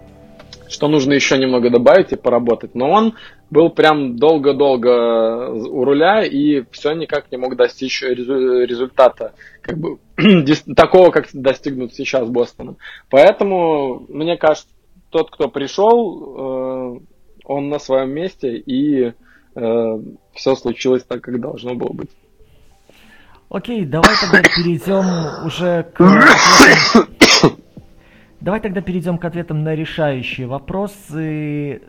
что 0.68 0.88
нужно 0.88 1.12
еще 1.12 1.38
немного 1.38 1.70
добавить 1.70 2.12
и 2.12 2.16
поработать. 2.16 2.74
Но 2.74 2.90
он 2.90 3.14
был 3.50 3.70
прям 3.70 4.16
долго-долго 4.16 5.50
у 5.50 5.84
руля 5.84 6.24
и 6.24 6.64
все 6.70 6.92
никак 6.92 7.30
не 7.30 7.38
мог 7.38 7.56
достичь 7.56 8.02
результата, 8.02 9.34
как 9.60 9.78
бы, 9.78 9.98
такого, 10.76 11.10
как 11.10 11.26
достигнут 11.32 11.94
сейчас 11.94 12.28
Бостоном. 12.28 12.78
Поэтому, 13.10 14.06
мне 14.08 14.36
кажется, 14.36 14.68
тот, 15.10 15.30
кто 15.30 15.48
пришел, 15.48 16.96
э, 16.96 17.00
он 17.44 17.68
на 17.68 17.78
своем 17.78 18.10
месте 18.10 18.56
и 18.56 19.12
э, 19.54 19.98
все 20.32 20.54
случилось 20.56 21.04
так, 21.04 21.20
как 21.20 21.40
должно 21.40 21.74
было 21.74 21.92
быть. 21.92 22.10
Окей, 23.48 23.84
давай 23.84 24.16
тогда 24.20 24.42
перейдем 24.42 25.46
уже 25.46 25.86
к 25.94 26.00
Давай 28.44 28.60
тогда 28.60 28.82
перейдем 28.82 29.16
к 29.16 29.24
ответам 29.24 29.64
на 29.64 29.74
решающие 29.74 30.46
вопросы 30.46 31.80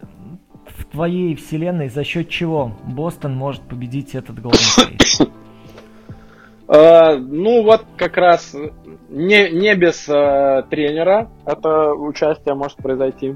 в 0.65 0.85
твоей 0.85 1.35
вселенной, 1.35 1.89
за 1.89 2.05
счет 2.05 2.29
чего 2.29 2.71
Бостон 2.85 3.35
может 3.35 3.61
победить 3.63 4.15
этот 4.15 4.37
Golden 4.37 4.53
State? 4.53 5.29
Uh, 6.69 7.17
ну 7.27 7.61
вот 7.61 7.83
как 7.97 8.15
раз 8.15 8.55
не, 9.09 9.49
не 9.49 9.75
без 9.75 10.07
uh, 10.07 10.65
тренера 10.69 11.29
это 11.45 11.91
участие 11.93 12.55
может 12.55 12.77
произойти. 12.77 13.35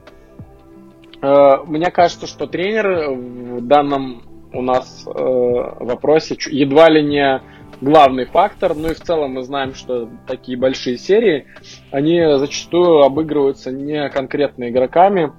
Uh, 1.20 1.65
мне 1.65 1.91
кажется, 1.91 2.26
что 2.26 2.47
тренер 2.47 3.15
в 3.15 3.67
данном 3.67 4.22
у 4.53 4.61
нас 4.61 5.03
вопросе 5.05 6.38
едва 6.49 6.88
ли 6.89 7.03
не 7.03 7.41
главный 7.82 8.26
фактор. 8.26 8.76
Ну 8.76 8.89
и 8.89 8.93
в 8.93 9.01
целом 9.01 9.34
мы 9.34 9.43
знаем, 9.43 9.74
что 9.74 10.09
такие 10.28 10.57
большие 10.57 10.97
серии, 10.97 11.47
они 11.91 12.22
зачастую 12.38 13.03
обыгрываются 13.03 13.72
не 13.72 14.09
конкретно 14.09 14.70
игроками, 14.70 15.32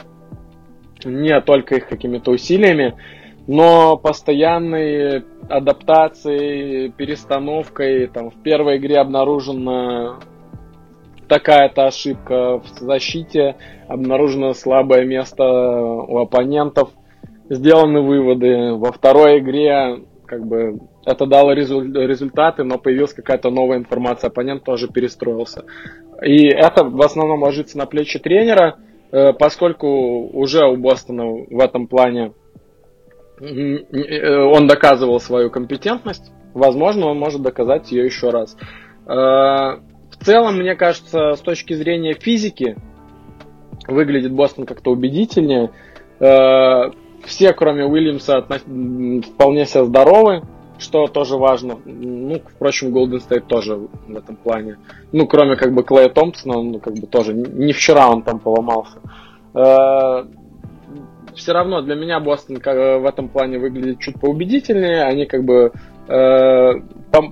не 1.05 1.41
только 1.41 1.77
их 1.77 1.89
какими-то 1.89 2.31
усилиями, 2.31 2.95
но 3.47 3.97
постоянной 3.97 5.25
адаптацией, 5.49 6.91
перестановкой. 6.91 8.07
Там, 8.07 8.31
в 8.31 8.43
первой 8.43 8.77
игре 8.77 8.99
обнаружена 8.99 10.21
такая-то 11.29 11.87
ошибка 11.87 12.59
в 12.59 12.67
защите, 12.79 13.57
обнаружено 13.89 14.53
слабое 14.53 15.05
место 15.05 15.45
у 15.45 16.19
оппонентов, 16.19 16.91
сделаны 17.49 18.01
выводы. 18.01 18.75
Во 18.75 18.93
второй 18.93 19.39
игре 19.39 20.01
как 20.27 20.47
бы 20.47 20.81
это 21.05 21.27
дало 21.27 21.53
результаты, 21.53 22.65
но 22.65 22.79
появилась 22.79 23.15
какая-то 23.15 23.51
новая 23.51 23.79
информация, 23.79 24.29
оппонент 24.29 24.65
тоже 24.65 24.89
перестроился. 24.89 25.65
И 26.23 26.47
это 26.47 26.85
в 26.85 27.01
основном 27.03 27.43
ложится 27.43 27.79
на 27.79 27.87
плечи 27.87 28.19
тренера– 28.19 28.77
Э, 29.13 29.33
поскольку 29.33 30.29
уже 30.29 30.65
у 30.67 30.77
Бостона 30.77 31.25
в 31.25 31.61
этом 31.61 31.89
плане 31.89 32.33
э, 33.41 34.37
он 34.37 34.67
доказывал 34.69 35.19
свою 35.19 35.51
компетентность, 35.51 36.31
возможно, 36.55 37.07
он 37.07 37.19
может 37.19 37.43
доказать 37.43 37.91
ее 37.91 38.05
еще 38.05 38.31
раз. 38.31 38.57
Э, 39.07 39.81
в 40.11 40.25
целом, 40.25 40.59
мне 40.59 40.77
кажется, 40.77 41.35
с 41.35 41.41
точки 41.41 41.75
зрения 41.75 42.15
физики, 42.15 42.77
выглядит 43.89 44.33
Бостон 44.33 44.67
как-то 44.67 44.91
убедительнее. 44.91 45.71
Все, 46.19 47.53
кроме 47.55 47.87
Уильямса, 47.87 48.43
вполне 48.43 49.65
себе 49.65 49.85
здоровы 49.85 50.43
что 50.81 51.07
тоже 51.07 51.37
важно. 51.37 51.79
Ну, 51.85 52.41
впрочем, 52.57 52.97
Golden 52.97 53.21
State 53.21 53.47
тоже 53.47 53.77
в 53.77 54.17
этом 54.17 54.37
плане. 54.37 54.79
Ну, 55.13 55.27
кроме 55.27 55.57
как 55.57 55.73
бы 55.75 55.83
Клея 55.83 56.09
Томпсона, 56.09 56.59
он 56.59 56.73
ну, 56.73 56.79
как 56.81 56.95
бы 56.95 57.07
тоже 57.07 57.35
не 57.35 57.73
вчера 57.73 58.09
он 58.09 58.23
там 58.23 58.39
поломался. 58.39 58.99
Э, 59.55 60.25
Все 61.35 61.53
равно 61.53 61.83
для 61.83 61.95
меня 61.95 62.21
Бостон 62.21 62.57
в 62.57 63.09
этом 63.09 63.29
плане 63.29 63.59
выглядит 63.59 64.01
чуть 64.01 64.21
поубедительнее. 64.21 65.05
Они 65.05 65.27
как 65.27 65.45
бы 65.45 65.73
э, 66.09 66.73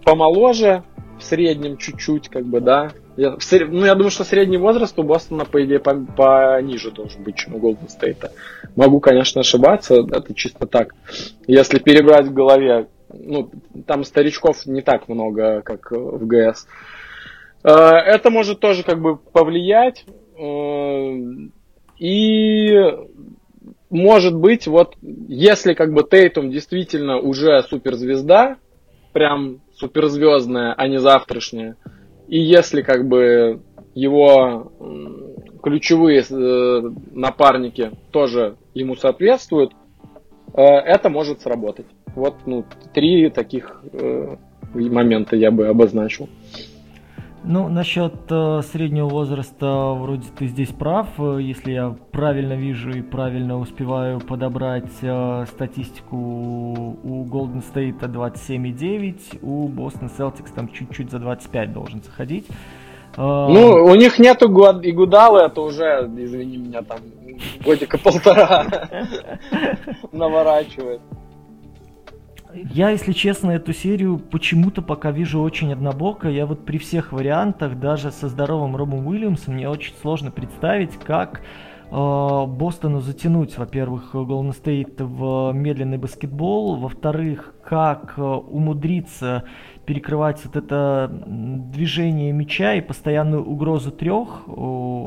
помоложе 0.04 0.84
в 1.18 1.24
среднем 1.24 1.76
чуть-чуть, 1.76 2.28
как 2.28 2.44
бы, 2.44 2.60
да. 2.60 2.90
Я, 3.16 3.36
в, 3.36 3.52
ну, 3.68 3.84
я 3.84 3.94
думаю, 3.94 4.10
что 4.10 4.22
средний 4.22 4.58
возраст 4.58 4.96
у 4.98 5.02
Бостона, 5.02 5.44
по 5.44 5.64
идее, 5.64 5.80
по, 5.80 5.94
пониже 5.94 6.92
должен 6.92 7.24
быть, 7.24 7.34
чем 7.34 7.56
у 7.56 7.58
Голден 7.58 7.88
Стейта. 7.88 8.30
Могу, 8.76 9.00
конечно, 9.00 9.40
ошибаться, 9.40 9.96
это 9.96 10.32
чисто 10.34 10.66
так. 10.66 10.94
Если 11.48 11.80
перебрать 11.80 12.26
в 12.26 12.32
голове 12.32 12.86
ну, 13.12 13.50
там 13.86 14.04
старичков 14.04 14.66
не 14.66 14.82
так 14.82 15.08
много, 15.08 15.62
как 15.62 15.90
в 15.90 16.26
ГС. 16.26 16.66
Э, 17.64 17.70
это 17.70 18.30
может 18.30 18.60
тоже 18.60 18.82
как 18.82 19.00
бы 19.00 19.16
повлиять. 19.16 20.04
Э, 20.38 21.16
и 21.98 22.68
может 23.90 24.34
быть, 24.36 24.66
вот 24.66 24.96
если 25.00 25.74
как 25.74 25.92
бы 25.92 26.02
Тейтум 26.02 26.50
действительно 26.50 27.18
уже 27.18 27.62
суперзвезда, 27.62 28.56
прям 29.12 29.60
суперзвездная, 29.74 30.74
а 30.74 30.88
не 30.88 30.98
завтрашняя, 30.98 31.76
и 32.28 32.38
если 32.38 32.82
как 32.82 33.08
бы 33.08 33.62
его 33.94 34.72
ключевые 35.62 36.20
э, 36.20 36.82
напарники 37.12 37.92
тоже 38.12 38.56
ему 38.74 38.94
соответствуют, 38.94 39.72
это 40.54 41.08
может 41.08 41.40
сработать. 41.40 41.86
Вот, 42.14 42.34
ну, 42.46 42.64
три 42.94 43.30
таких 43.30 43.82
э, 43.92 44.36
момента 44.74 45.36
я 45.36 45.50
бы 45.50 45.68
обозначил. 45.68 46.28
Ну, 47.44 47.68
насчет 47.68 48.14
э, 48.30 48.62
среднего 48.62 49.08
возраста, 49.08 49.94
вроде 49.94 50.28
ты 50.36 50.48
здесь 50.48 50.70
прав. 50.70 51.08
Если 51.18 51.72
я 51.72 51.96
правильно 52.10 52.54
вижу 52.54 52.90
и 52.90 53.00
правильно 53.00 53.58
успеваю 53.58 54.20
подобрать 54.20 54.90
э, 55.00 55.46
статистику, 55.46 56.16
у 56.16 57.24
Golden 57.24 57.62
State 57.62 58.00
27,9, 58.00 59.38
у 59.42 59.68
Boston 59.68 60.10
Celtics 60.18 60.52
там 60.54 60.68
чуть-чуть 60.68 61.10
за 61.10 61.20
25 61.20 61.72
должен 61.72 62.02
заходить. 62.02 62.46
А, 63.20 63.48
ну, 63.48 63.84
у 63.84 63.94
них 63.96 64.20
нету 64.20 64.46
Игудалы, 64.46 65.40
это 65.40 65.60
уже, 65.60 66.08
извини 66.16 66.56
меня, 66.56 66.82
там 66.82 66.98
годика 67.64 67.98
полтора 67.98 68.64
наворачивает. 70.12 71.00
Я, 72.54 72.90
если 72.90 73.12
честно, 73.12 73.50
эту 73.50 73.72
серию 73.72 74.18
почему-то 74.18 74.82
пока 74.82 75.10
вижу 75.10 75.42
очень 75.42 75.72
однобоко. 75.72 76.28
Я 76.28 76.46
вот 76.46 76.64
при 76.64 76.78
всех 76.78 77.12
вариантах, 77.12 77.80
даже 77.80 78.12
со 78.12 78.28
здоровым 78.28 78.76
Робом 78.76 79.08
Уильямсом, 79.08 79.54
мне 79.54 79.68
очень 79.68 79.94
сложно 80.00 80.30
представить, 80.30 80.92
как 81.04 81.40
э, 81.40 82.44
Бостону 82.46 83.00
затянуть, 83.00 83.58
во-первых, 83.58 84.14
Golden 84.14 84.54
State 84.56 85.02
в 85.04 85.52
медленный 85.52 85.98
баскетбол, 85.98 86.76
во-вторых, 86.76 87.52
как 87.64 88.14
э, 88.16 88.22
умудриться 88.22 89.44
перекрывать 89.88 90.44
вот 90.44 90.54
это 90.54 91.10
движение 91.10 92.30
мяча 92.30 92.74
и 92.74 92.82
постоянную 92.82 93.42
угрозу 93.42 93.90
трех 93.90 94.44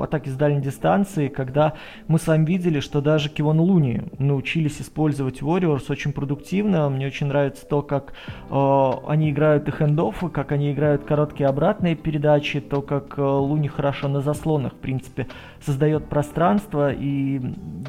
атаки 0.02 0.30
с 0.30 0.34
дальней 0.36 0.60
дистанции, 0.60 1.28
когда 1.28 1.74
мы 2.08 2.18
с 2.18 2.26
вами 2.26 2.48
видели, 2.48 2.80
что 2.80 3.00
даже 3.00 3.30
Кивон 3.30 3.60
Луни 3.60 4.02
научились 4.18 4.82
использовать 4.82 5.44
Warriors 5.44 5.84
очень 5.90 6.14
продуктивно. 6.14 6.90
Мне 6.90 7.06
очень 7.06 7.28
нравится 7.28 7.68
то, 7.68 7.84
как 7.84 8.14
э, 8.50 8.92
они 9.08 9.30
играют 9.30 9.68
и 9.68 9.72
хендоффы, 9.72 10.30
как 10.30 10.52
они 10.52 10.72
играют 10.72 11.04
короткие 11.04 11.48
обратные 11.48 11.96
передачи, 11.96 12.60
то, 12.60 12.82
как 12.82 13.20
э, 13.20 13.22
Луни 13.22 13.68
хорошо 13.68 14.08
на 14.08 14.22
заслонах, 14.22 14.74
в 14.74 14.78
принципе, 14.78 15.28
создает 15.66 16.08
пространство, 16.08 16.92
и 16.92 17.40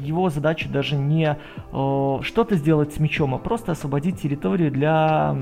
его 0.01 0.29
задача 0.29 0.69
даже 0.69 0.95
не 0.95 1.37
э, 1.71 2.19
что-то 2.21 2.55
сделать 2.55 2.93
с 2.93 2.99
мячом, 2.99 3.35
а 3.35 3.37
просто 3.37 3.71
освободить 3.71 4.21
территорию 4.21 4.71
для 4.71 5.35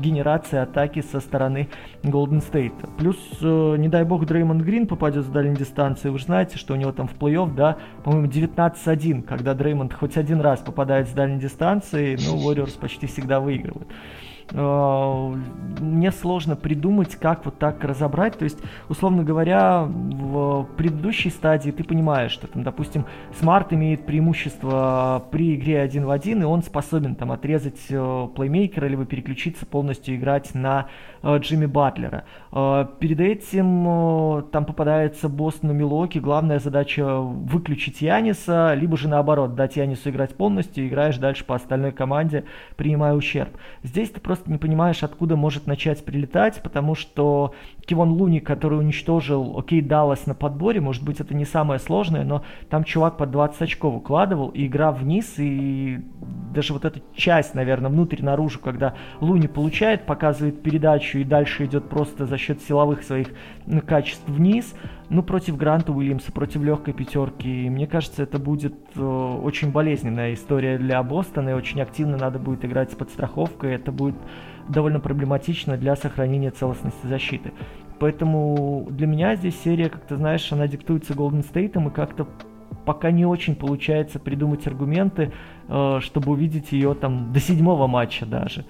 генерации 0.00 0.58
атаки 0.58 1.02
со 1.02 1.20
стороны 1.20 1.68
Golden 2.02 2.42
State. 2.42 2.96
Плюс, 2.96 3.16
э, 3.40 3.76
не 3.78 3.88
дай 3.88 4.04
бог, 4.04 4.26
Дреймонд 4.26 4.62
Грин 4.62 4.86
попадет 4.86 5.24
с 5.24 5.28
дальней 5.28 5.56
дистанции. 5.56 6.08
Вы 6.08 6.18
же 6.18 6.26
знаете, 6.26 6.58
что 6.58 6.74
у 6.74 6.76
него 6.76 6.92
там 6.92 7.08
в 7.08 7.14
плей-офф, 7.14 7.54
да, 7.54 7.78
по-моему, 8.04 8.28
19-1, 8.28 9.22
когда 9.22 9.54
Дреймонд 9.54 9.92
хоть 9.92 10.16
один 10.16 10.40
раз 10.40 10.60
попадает 10.60 11.08
с 11.08 11.12
дальней 11.12 11.40
дистанции, 11.40 12.16
ну, 12.26 12.36
Warriors 12.36 12.78
почти 12.78 13.06
всегда 13.06 13.40
выигрывают. 13.40 13.88
Э, 14.52 15.36
мне 15.80 16.12
сложно 16.12 16.56
придумать, 16.56 17.16
как 17.16 17.44
вот 17.44 17.58
так 17.58 17.82
разобрать. 17.84 18.38
То 18.38 18.44
есть, 18.44 18.58
условно 18.88 19.24
говоря, 19.24 19.84
в 19.84 20.68
предыдущей 20.76 21.30
стадии 21.30 21.70
ты 21.70 21.84
понимаешь, 21.84 22.32
что 22.32 22.46
там, 22.46 22.62
допустим, 22.62 23.06
Смарт 23.38 23.72
имеет 23.72 24.06
преимущество 24.06 25.24
при 25.30 25.54
игре 25.54 25.80
один 25.80 26.04
в 26.04 26.10
один, 26.10 26.42
и 26.42 26.44
он 26.44 26.62
способен 26.62 27.14
там 27.14 27.32
отрезать 27.32 27.80
э, 27.90 28.28
плеймейкера, 28.34 28.86
либо 28.86 29.04
переключиться 29.04 29.66
полностью 29.66 30.16
играть 30.16 30.54
на 30.54 30.86
э, 31.22 31.38
Джимми 31.38 31.66
Батлера. 31.66 32.24
Перед 32.50 33.20
этим 33.20 34.44
там 34.52 34.66
попадается 34.66 35.28
босс 35.28 35.62
на 35.62 35.70
Милоки, 35.70 36.18
главная 36.18 36.58
задача 36.58 37.18
выключить 37.18 38.02
Яниса, 38.02 38.74
либо 38.74 38.96
же 38.96 39.08
наоборот, 39.08 39.54
дать 39.54 39.76
Янису 39.76 40.10
играть 40.10 40.36
полностью, 40.36 40.86
играешь 40.86 41.16
дальше 41.16 41.44
по 41.44 41.54
остальной 41.54 41.92
команде, 41.92 42.44
принимая 42.76 43.14
ущерб. 43.14 43.56
Здесь 43.82 44.10
ты 44.10 44.20
просто 44.20 44.41
не 44.46 44.58
понимаешь, 44.58 45.02
откуда 45.02 45.36
может 45.36 45.66
начать 45.66 46.04
прилетать, 46.04 46.62
потому 46.62 46.94
что 46.94 47.54
Кивон 47.86 48.12
Луни, 48.12 48.40
который 48.40 48.78
уничтожил, 48.78 49.58
окей, 49.58 49.80
Даллас 49.80 50.26
на 50.26 50.34
подборе, 50.34 50.80
может 50.80 51.02
быть, 51.02 51.20
это 51.20 51.34
не 51.34 51.44
самое 51.44 51.80
сложное, 51.80 52.24
но 52.24 52.42
там 52.70 52.84
чувак 52.84 53.16
под 53.16 53.30
20 53.30 53.62
очков 53.62 53.96
укладывал, 53.96 54.48
и 54.48 54.66
игра 54.66 54.92
вниз, 54.92 55.34
и 55.38 56.00
даже 56.54 56.72
вот 56.72 56.84
эта 56.84 57.00
часть, 57.14 57.54
наверное, 57.54 57.90
внутрь-наружу, 57.90 58.60
когда 58.60 58.94
Луни 59.20 59.48
получает, 59.48 60.06
показывает 60.06 60.62
передачу, 60.62 61.18
и 61.18 61.24
дальше 61.24 61.64
идет 61.64 61.88
просто 61.88 62.26
за 62.26 62.38
счет 62.38 62.62
силовых 62.62 63.02
своих 63.02 63.28
качеств 63.86 64.28
вниз, 64.28 64.74
ну, 65.08 65.22
против 65.22 65.56
Гранта 65.56 65.92
Уильямса, 65.92 66.32
против 66.32 66.62
легкой 66.62 66.94
пятерки, 66.94 67.68
мне 67.68 67.86
кажется, 67.86 68.22
это 68.22 68.38
будет 68.38 68.74
э, 68.94 69.00
очень 69.00 69.70
болезненная 69.70 70.34
история 70.34 70.78
для 70.78 71.02
Бостона, 71.02 71.50
и 71.50 71.52
очень 71.52 71.80
активно 71.80 72.16
надо 72.16 72.38
будет 72.38 72.64
играть 72.64 72.92
с 72.92 72.94
подстраховкой, 72.94 73.74
это 73.74 73.92
будет 73.92 74.16
довольно 74.68 75.00
проблематично 75.00 75.76
для 75.76 75.96
сохранения 75.96 76.50
целостности 76.50 77.06
защиты. 77.06 77.52
Поэтому 77.98 78.86
для 78.90 79.06
меня 79.06 79.36
здесь 79.36 79.60
серия, 79.62 79.88
как 79.88 80.06
ты 80.06 80.16
знаешь, 80.16 80.50
она 80.52 80.66
диктуется 80.66 81.12
Golden 81.12 81.44
State, 81.44 81.86
и 81.86 81.90
как-то 81.90 82.26
пока 82.84 83.10
не 83.10 83.26
очень 83.26 83.54
получается 83.54 84.18
придумать 84.18 84.66
аргументы, 84.66 85.32
э, 85.68 85.98
чтобы 86.00 86.32
увидеть 86.32 86.72
ее 86.72 86.94
там 86.94 87.32
до 87.32 87.40
седьмого 87.40 87.86
матча 87.86 88.26
даже. 88.26 88.64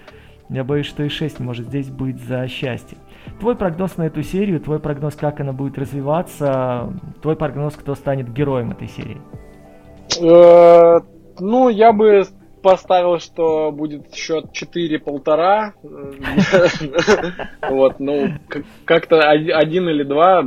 Я 0.48 0.64
боюсь, 0.64 0.86
что 0.86 1.02
и 1.02 1.08
6 1.08 1.40
может 1.40 1.68
здесь 1.68 1.88
быть 1.88 2.20
за 2.22 2.46
счастье. 2.46 2.98
Твой 3.40 3.56
прогноз 3.56 3.96
на 3.96 4.04
эту 4.04 4.22
серию, 4.22 4.60
твой 4.60 4.78
прогноз, 4.78 5.14
как 5.14 5.40
она 5.40 5.52
будет 5.52 5.78
развиваться, 5.78 6.92
твой 7.22 7.36
прогноз, 7.36 7.74
кто 7.74 7.94
станет 7.94 8.32
героем 8.32 8.70
этой 8.70 8.88
серии? 8.88 9.20
Э, 10.20 11.00
ну, 11.38 11.68
я 11.68 11.92
бы 11.92 12.24
поставил, 12.62 13.18
что 13.18 13.72
будет 13.72 14.14
счет 14.14 14.46
4-1,5. 14.52 15.72
Вот, 17.70 18.00
ну, 18.00 18.28
как-то 18.84 19.20
один 19.30 19.88
или 19.88 20.02
два, 20.04 20.42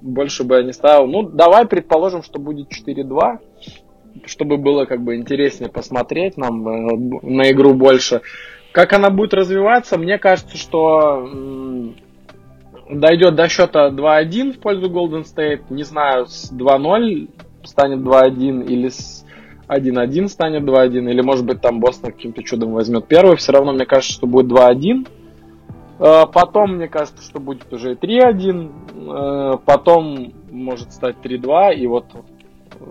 больше 0.00 0.44
бы 0.44 0.56
я 0.56 0.62
не 0.62 0.72
ставил. 0.72 1.06
Ну, 1.06 1.22
давай 1.22 1.66
предположим, 1.66 2.22
что 2.22 2.38
будет 2.38 2.68
4-2, 2.70 3.38
чтобы 4.26 4.56
было 4.58 4.84
как 4.84 5.02
бы 5.02 5.16
интереснее 5.16 5.70
посмотреть 5.70 6.36
нам 6.36 6.68
э, 6.68 6.96
на 7.22 7.50
игру 7.50 7.74
больше. 7.74 8.22
Как 8.72 8.92
она 8.92 9.10
будет 9.10 9.34
развиваться, 9.34 9.98
мне 9.98 10.18
кажется, 10.18 10.56
что 10.56 11.28
дойдет 12.94 13.34
до 13.34 13.48
счета 13.48 13.90
2-1 13.90 14.52
в 14.52 14.58
пользу 14.58 14.90
Golden 14.90 15.24
State. 15.24 15.62
Не 15.70 15.82
знаю, 15.84 16.26
с 16.26 16.52
2-0 16.52 17.28
станет 17.64 18.00
2-1 18.00 18.66
или 18.66 18.88
с 18.88 19.24
1-1 19.68 20.28
станет 20.28 20.62
2-1, 20.62 21.10
или 21.10 21.20
может 21.22 21.44
быть 21.44 21.60
там 21.60 21.80
Бостон 21.80 22.12
каким-то 22.12 22.42
чудом 22.42 22.72
возьмет 22.72 23.06
первый, 23.06 23.36
все 23.36 23.52
равно 23.52 23.72
мне 23.72 23.86
кажется, 23.86 24.12
что 24.12 24.26
будет 24.26 24.50
2-1. 24.50 25.08
Э, 25.98 26.24
потом, 26.32 26.76
мне 26.76 26.88
кажется, 26.88 27.22
что 27.22 27.40
будет 27.40 27.72
уже 27.72 27.94
3-1, 27.94 28.72
э, 29.54 29.58
потом 29.64 30.32
может 30.50 30.92
стать 30.92 31.16
3-2, 31.22 31.74
и 31.76 31.86
вот 31.86 32.06
э, 32.14 32.84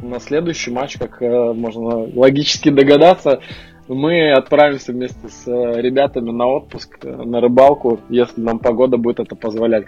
на 0.00 0.20
следующий 0.20 0.70
матч, 0.70 0.96
как 0.98 1.20
можно 1.20 2.08
логически 2.14 2.68
догадаться, 2.68 3.40
мы 3.88 4.32
отправимся 4.32 4.92
вместе 4.92 5.28
с 5.28 5.46
ребятами 5.46 6.30
на 6.30 6.46
отпуск, 6.46 7.04
на 7.04 7.40
рыбалку, 7.40 8.00
если 8.08 8.40
нам 8.40 8.58
погода 8.58 8.96
будет 8.96 9.20
это 9.20 9.34
позволять. 9.34 9.86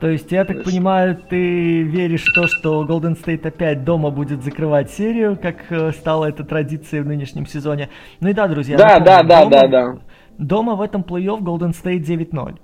То 0.00 0.10
есть, 0.10 0.30
я 0.32 0.44
так 0.44 0.64
понимаю, 0.64 1.16
ты 1.16 1.82
веришь 1.82 2.24
в 2.24 2.34
то, 2.34 2.46
что 2.46 2.84
Golden 2.84 3.16
State 3.16 3.46
опять 3.46 3.84
дома 3.84 4.10
будет 4.10 4.42
закрывать 4.42 4.90
серию, 4.90 5.38
как 5.40 5.64
э, 5.70 5.92
стало 5.92 6.26
это 6.26 6.44
традицией 6.44 7.02
в 7.02 7.06
нынешнем 7.06 7.46
сезоне. 7.46 7.88
Ну 8.20 8.28
и 8.28 8.34
да, 8.34 8.46
друзья. 8.46 8.76
Да, 8.76 8.98
напомню, 8.98 9.06
да, 9.06 9.22
да, 9.22 9.40
дома, 9.40 9.50
да, 9.50 9.68
да. 9.68 9.98
Дома 10.36 10.74
в 10.74 10.82
этом 10.82 11.02
плей-офф 11.02 11.40
Golden 11.40 11.70
State 11.70 12.02
9-0. 12.02 12.58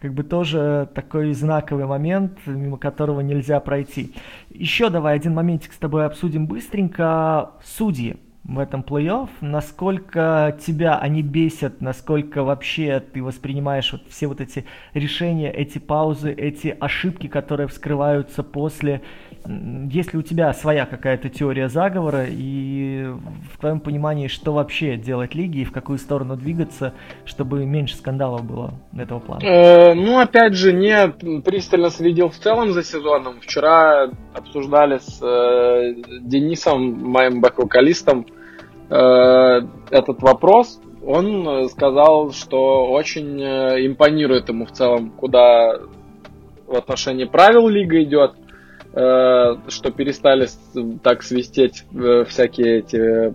Как 0.00 0.14
бы 0.14 0.22
тоже 0.22 0.88
такой 0.94 1.32
знаковый 1.34 1.84
момент, 1.84 2.38
мимо 2.46 2.78
которого 2.78 3.20
нельзя 3.20 3.60
пройти. 3.60 4.14
Еще 4.48 4.88
давай 4.88 5.16
один 5.16 5.34
моментик 5.34 5.72
с 5.72 5.76
тобой 5.76 6.06
обсудим 6.06 6.46
быстренько. 6.46 7.50
Судьи 7.62 8.16
в 8.46 8.58
этом 8.58 8.82
плей-офф, 8.82 9.30
насколько 9.40 10.56
тебя 10.64 10.98
они 10.98 11.22
бесят, 11.22 11.80
насколько 11.80 12.42
вообще 12.42 13.00
ты 13.00 13.22
воспринимаешь 13.22 13.90
вот 13.92 14.02
все 14.10 14.26
вот 14.26 14.40
эти 14.42 14.66
решения, 14.92 15.50
эти 15.50 15.78
паузы, 15.78 16.30
эти 16.30 16.76
ошибки, 16.78 17.26
которые 17.26 17.68
вскрываются 17.68 18.42
после. 18.42 19.00
Есть 19.46 20.12
ли 20.12 20.18
у 20.18 20.22
тебя 20.22 20.52
своя 20.52 20.84
какая-то 20.84 21.30
теория 21.30 21.68
заговора 21.68 22.26
и 22.28 23.06
в 23.52 23.58
твоем 23.58 23.80
понимании, 23.80 24.28
что 24.28 24.52
вообще 24.52 24.96
делать 24.96 25.34
лиги 25.34 25.60
и 25.60 25.64
в 25.64 25.72
какую 25.72 25.98
сторону 25.98 26.36
двигаться, 26.36 26.92
чтобы 27.24 27.64
меньше 27.64 27.96
скандалов 27.96 28.44
было 28.44 28.74
этого 28.96 29.20
плана? 29.20 29.42
Э, 29.42 29.94
ну, 29.94 30.18
опять 30.18 30.54
же, 30.54 30.72
не 30.72 31.08
пристально 31.40 31.90
следил 31.90 32.28
в 32.28 32.36
целом 32.36 32.72
за 32.72 32.82
сезоном. 32.82 33.40
Вчера 33.40 34.10
обсуждали 34.34 34.98
с 34.98 35.20
э, 35.22 35.94
Денисом, 36.20 37.10
моим 37.10 37.40
бэк-вокалистом, 37.40 38.26
этот 38.88 40.22
вопрос, 40.22 40.80
он 41.06 41.68
сказал, 41.68 42.32
что 42.32 42.86
очень 42.90 43.40
э, 43.40 43.86
импонирует 43.86 44.48
ему 44.48 44.64
в 44.66 44.72
целом, 44.72 45.10
куда 45.10 45.78
в 46.66 46.74
отношении 46.74 47.24
правил 47.24 47.68
лига 47.68 48.02
идет, 48.02 48.32
э, 48.92 49.56
что 49.68 49.90
перестали 49.90 50.48
так 51.02 51.22
свистеть 51.22 51.84
всякие 52.26 52.78
эти 52.78 53.34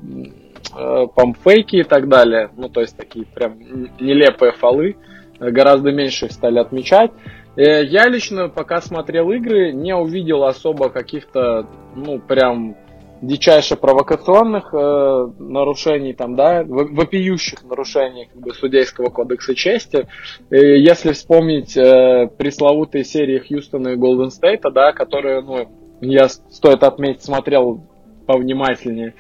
памфейки 1.15 1.77
и 1.77 1.83
так 1.83 2.09
далее, 2.09 2.51
ну 2.55 2.69
то 2.69 2.81
есть 2.81 2.95
такие 2.95 3.25
прям 3.25 3.57
нелепые 3.99 4.51
фолы, 4.51 4.97
гораздо 5.39 5.91
меньше 5.91 6.25
их 6.25 6.31
стали 6.31 6.59
отмечать. 6.59 7.11
Я 7.55 8.07
лично, 8.07 8.49
пока 8.49 8.79
смотрел 8.79 9.31
игры, 9.31 9.71
не 9.71 9.95
увидел 9.95 10.43
особо 10.43 10.89
каких-то, 10.89 11.65
ну, 11.95 12.19
прям 12.19 12.75
дичайше 13.21 13.75
провокационных 13.75 14.73
э, 14.73 15.29
нарушений, 15.39 16.13
там, 16.13 16.35
да, 16.35 16.63
вопиющих 16.63 17.63
нарушений 17.63 18.29
как 18.31 18.41
бы, 18.41 18.53
судейского 18.53 19.09
кодекса 19.09 19.55
чести. 19.55 20.07
И 20.49 20.57
если 20.57 21.11
вспомнить 21.11 21.75
э, 21.75 22.29
пресловутые 22.37 23.03
серии 23.03 23.39
Хьюстона 23.39 23.89
и 23.89 23.95
Голден 23.95 24.31
Стейта, 24.31 24.71
да, 24.71 24.93
которые, 24.93 25.41
ну, 25.41 25.67
я, 26.01 26.29
стоит 26.29 26.83
отметить, 26.83 27.23
смотрел 27.23 27.81
повнимательнее, 28.25 29.13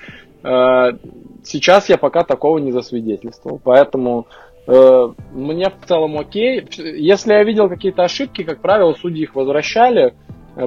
э, 0.43 0.91
сейчас 1.43 1.89
я 1.89 1.97
пока 1.97 2.23
такого 2.23 2.57
не 2.59 2.71
засвидетельствовал. 2.71 3.59
Поэтому 3.63 4.27
э, 4.67 5.07
мне 5.33 5.69
в 5.69 5.85
целом 5.85 6.17
окей. 6.17 6.65
Если 6.77 7.33
я 7.33 7.43
видел 7.43 7.69
какие-то 7.69 8.03
ошибки, 8.03 8.43
как 8.43 8.61
правило, 8.61 8.93
судьи 8.93 9.23
их 9.23 9.35
возвращали, 9.35 10.13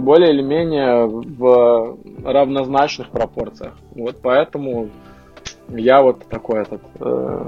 более 0.00 0.32
или 0.32 0.42
менее 0.42 1.06
в 1.06 1.98
равнозначных 2.24 3.08
пропорциях. 3.10 3.74
Вот 3.94 4.20
поэтому 4.22 4.88
я 5.68 6.02
вот 6.02 6.26
такой 6.28 6.62
этот 6.62 6.82
э, 7.00 7.46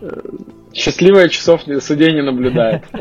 э, 0.00 0.20
счастливое 0.72 1.28
часов 1.28 1.62
судей 1.80 2.12
не 2.12 2.22
наблюдает. 2.22 2.84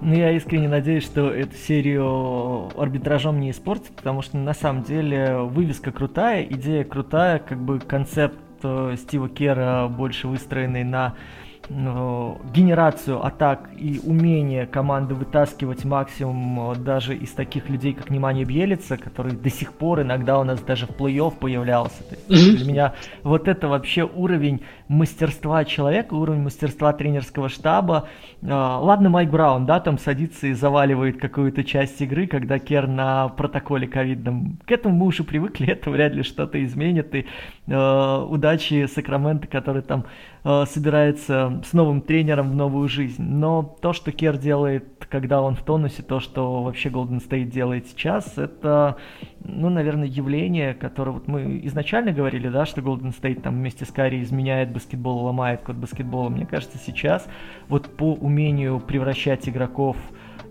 Ну, 0.00 0.12
я 0.12 0.32
искренне 0.32 0.68
надеюсь, 0.68 1.04
что 1.04 1.30
эту 1.30 1.56
серию 1.56 2.68
арбитражом 2.78 3.40
не 3.40 3.52
испортит, 3.52 3.96
потому 3.96 4.20
что 4.20 4.36
на 4.36 4.52
самом 4.52 4.82
деле 4.82 5.38
вывеска 5.38 5.92
крутая, 5.92 6.42
идея 6.44 6.84
крутая, 6.84 7.38
как 7.38 7.58
бы 7.58 7.78
концепт 7.80 8.36
э, 8.62 8.96
Стива 8.98 9.30
Кера 9.30 9.88
больше 9.88 10.28
выстроенный 10.28 10.84
на 10.84 11.14
э, 11.14 11.43
генерацию 11.68 13.24
атак 13.24 13.70
и 13.76 14.00
умение 14.04 14.66
команды 14.66 15.14
вытаскивать 15.14 15.84
максимум 15.84 16.72
э, 16.72 16.76
даже 16.76 17.16
из 17.16 17.30
таких 17.30 17.68
людей, 17.70 17.94
как 17.94 18.10
Немanja 18.10 18.44
Бьелица, 18.44 18.96
который 18.96 19.32
до 19.32 19.50
сих 19.50 19.72
пор 19.72 20.02
иногда 20.02 20.38
у 20.38 20.44
нас 20.44 20.60
даже 20.60 20.86
в 20.86 20.90
плей-офф 20.90 21.34
появлялся. 21.38 22.02
есть, 22.28 22.56
для 22.58 22.66
меня 22.66 22.94
вот 23.22 23.48
это 23.48 23.68
вообще 23.68 24.04
уровень 24.04 24.62
мастерства 24.88 25.64
человека, 25.64 26.14
уровень 26.14 26.42
мастерства 26.42 26.92
тренерского 26.92 27.48
штаба. 27.48 28.08
Э, 28.42 28.48
ладно, 28.48 29.08
Майк 29.08 29.30
Браун, 29.30 29.64
да, 29.64 29.80
там 29.80 29.98
садится 29.98 30.46
и 30.48 30.52
заваливает 30.52 31.18
какую-то 31.18 31.64
часть 31.64 32.00
игры, 32.00 32.26
когда 32.26 32.58
Кер 32.58 32.86
на 32.86 33.28
протоколе 33.28 33.86
ковидном. 33.86 34.58
К 34.66 34.72
этому 34.72 34.96
мы 34.96 35.06
уже 35.06 35.24
привыкли, 35.24 35.66
это 35.72 35.90
вряд 35.90 36.12
ли 36.12 36.22
что-то 36.22 36.62
изменит. 36.62 37.14
И 37.14 37.26
э, 37.66 38.26
удачи 38.28 38.86
Сакраменто, 38.86 39.46
который 39.46 39.82
там 39.82 40.04
э, 40.44 40.64
собирается 40.66 41.62
с 41.64 41.72
новым 41.72 42.02
тренером 42.02 42.50
в 42.50 42.54
новую 42.54 42.88
жизнь. 42.88 43.22
Но 43.22 43.62
то, 43.62 43.92
что 43.92 44.12
Кер 44.12 44.36
делает, 44.36 45.06
когда 45.10 45.42
он 45.42 45.54
в 45.54 45.62
тонусе, 45.62 46.02
то, 46.02 46.20
что 46.20 46.62
вообще 46.62 46.88
Golden 46.88 47.26
State 47.26 47.46
делает 47.46 47.86
сейчас, 47.88 48.38
это, 48.38 48.96
ну, 49.40 49.70
наверное, 49.70 50.06
явление, 50.06 50.74
которое 50.74 51.12
вот 51.12 51.28
мы 51.28 51.60
изначально 51.64 52.12
говорили, 52.12 52.48
да, 52.48 52.66
что 52.66 52.80
Golden 52.80 53.14
State 53.18 53.40
там 53.40 53.54
вместе 53.54 53.84
с 53.84 53.90
Карри 53.90 54.22
изменяет 54.22 54.72
баскетбол, 54.72 55.24
ломает 55.24 55.62
код 55.62 55.76
баскетбола. 55.76 56.28
Мне 56.28 56.46
кажется, 56.46 56.78
сейчас 56.78 57.26
вот 57.68 57.96
по 57.96 58.12
умению 58.12 58.80
превращать 58.80 59.48
игроков 59.48 59.96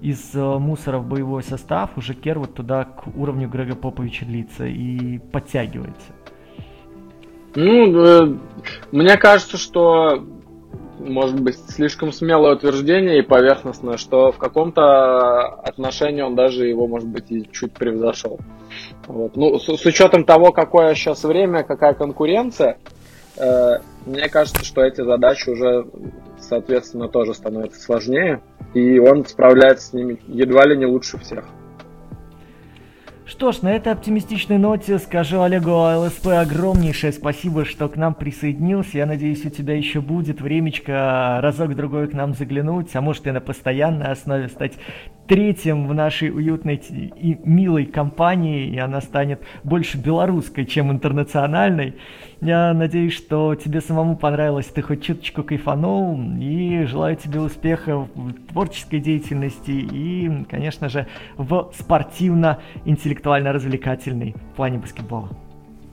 из 0.03 0.35
э, 0.35 0.57
мусора 0.59 0.99
в 0.99 1.07
боевой 1.07 1.43
состав 1.43 1.97
уже 1.97 2.13
Кер 2.13 2.37
вот 2.37 2.55
туда 2.55 2.83
к 2.83 3.07
уровню 3.15 3.47
Грега 3.47 3.75
Поповича 3.75 4.25
длится 4.25 4.65
и 4.65 5.17
подтягивается. 5.17 6.11
Ну, 7.55 8.39
мне 8.91 9.17
кажется, 9.17 9.57
что 9.57 10.23
может 10.99 11.39
быть 11.39 11.57
слишком 11.67 12.11
смелое 12.11 12.55
утверждение 12.55 13.19
и 13.19 13.23
поверхностное, 13.23 13.97
что 13.97 14.31
в 14.31 14.37
каком-то 14.37 15.47
отношении 15.47 16.21
он 16.21 16.35
даже 16.35 16.67
его, 16.67 16.87
может 16.87 17.07
быть, 17.07 17.25
и 17.29 17.49
чуть 17.51 17.73
превзошел. 17.73 18.39
Вот. 19.07 19.35
Ну, 19.35 19.59
с, 19.59 19.65
с 19.65 19.85
учетом 19.85 20.23
того, 20.23 20.51
какое 20.51 20.93
сейчас 20.95 21.23
время, 21.23 21.63
какая 21.63 21.93
конкуренция, 21.93 22.77
э, 23.37 23.79
мне 24.05 24.29
кажется, 24.29 24.63
что 24.63 24.81
эти 24.81 25.03
задачи 25.03 25.49
уже, 25.49 25.85
соответственно, 26.39 27.09
тоже 27.09 27.33
становятся 27.33 27.81
сложнее, 27.81 28.41
и 28.73 28.99
он 28.99 29.25
справляется 29.25 29.87
с 29.87 29.93
ними 29.93 30.19
едва 30.27 30.65
ли 30.65 30.77
не 30.77 30.85
лучше 30.85 31.17
всех. 31.19 31.45
Что 33.25 33.53
ж, 33.53 33.61
на 33.61 33.71
этой 33.71 33.93
оптимистичной 33.93 34.57
ноте 34.57 34.99
скажу 34.99 35.41
Олегу 35.41 35.71
ЛСП 35.71 36.27
огромнейшее 36.27 37.13
спасибо, 37.13 37.63
что 37.63 37.87
к 37.87 37.95
нам 37.95 38.15
присоединился. 38.15 38.97
Я 38.97 39.05
надеюсь, 39.05 39.45
у 39.45 39.49
тебя 39.49 39.77
еще 39.77 40.01
будет 40.01 40.41
времечко 40.41 41.39
разок-другой 41.41 42.09
к 42.09 42.13
нам 42.13 42.33
заглянуть, 42.33 42.93
а 42.95 43.01
может 43.01 43.25
и 43.25 43.31
на 43.31 43.39
постоянной 43.39 44.07
основе 44.07 44.49
стать 44.49 44.73
третьим 45.27 45.87
в 45.87 45.93
нашей 45.93 46.29
уютной 46.29 46.75
и 46.75 47.37
милой 47.43 47.85
компании, 47.85 48.67
и 48.67 48.77
она 48.77 48.99
станет 49.01 49.41
больше 49.63 49.97
белорусской, 49.97 50.65
чем 50.65 50.91
интернациональной. 50.91 51.95
Я 52.41 52.73
надеюсь, 52.73 53.13
что 53.13 53.55
тебе 53.55 53.79
самому 53.79 54.17
понравилось, 54.17 54.65
ты 54.67 54.81
хоть 54.81 55.01
чуточку 55.03 55.43
кайфанул, 55.43 56.19
и 56.39 56.83
желаю 56.85 57.15
тебе 57.15 57.39
успеха 57.39 57.99
в 57.99 58.33
творческой 58.51 58.99
деятельности 58.99 59.71
и, 59.71 60.29
конечно 60.49 60.89
же, 60.89 61.07
в 61.37 61.71
спортивно-интеллектуально-развлекательной 61.77 64.35
плане 64.55 64.79
баскетбола. 64.79 65.29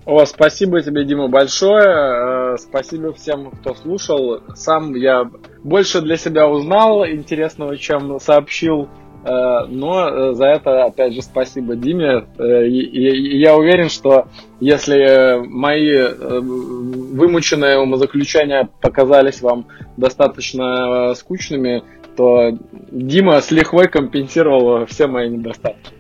О, 0.07 0.25
спасибо 0.25 0.81
тебе, 0.83 1.05
Дима, 1.05 1.29
большое. 1.29 2.55
Э, 2.55 2.57
спасибо 2.59 3.13
всем, 3.13 3.51
кто 3.51 3.75
слушал. 3.75 4.41
Сам 4.55 4.95
я 4.95 5.31
больше 5.63 6.01
для 6.01 6.17
себя 6.17 6.49
узнал 6.49 7.07
интересного, 7.07 7.77
чем 7.77 8.19
сообщил 8.19 8.89
но 9.25 10.09
э, 10.09 10.35
за 10.35 10.47
это, 10.47 10.85
опять 10.85 11.13
же, 11.13 11.23
спасибо 11.23 11.77
Диме. 11.77 12.25
Э, 12.39 12.67
я 12.67 13.57
уверен, 13.57 13.89
что 13.89 14.27
если 14.61 15.47
мои 15.47 16.41
вымученные 16.41 17.79
умозаключения 17.79 18.69
показались 18.81 19.43
вам 19.43 19.67
достаточно 19.97 21.15
скучными, 21.15 21.83
что 22.21 22.59
Дима 22.93 23.41
с 23.41 23.51
лихвой 23.51 23.89
компенсировал 23.89 24.85
все 24.85 25.07
мои 25.07 25.31
недостатки. 25.31 25.91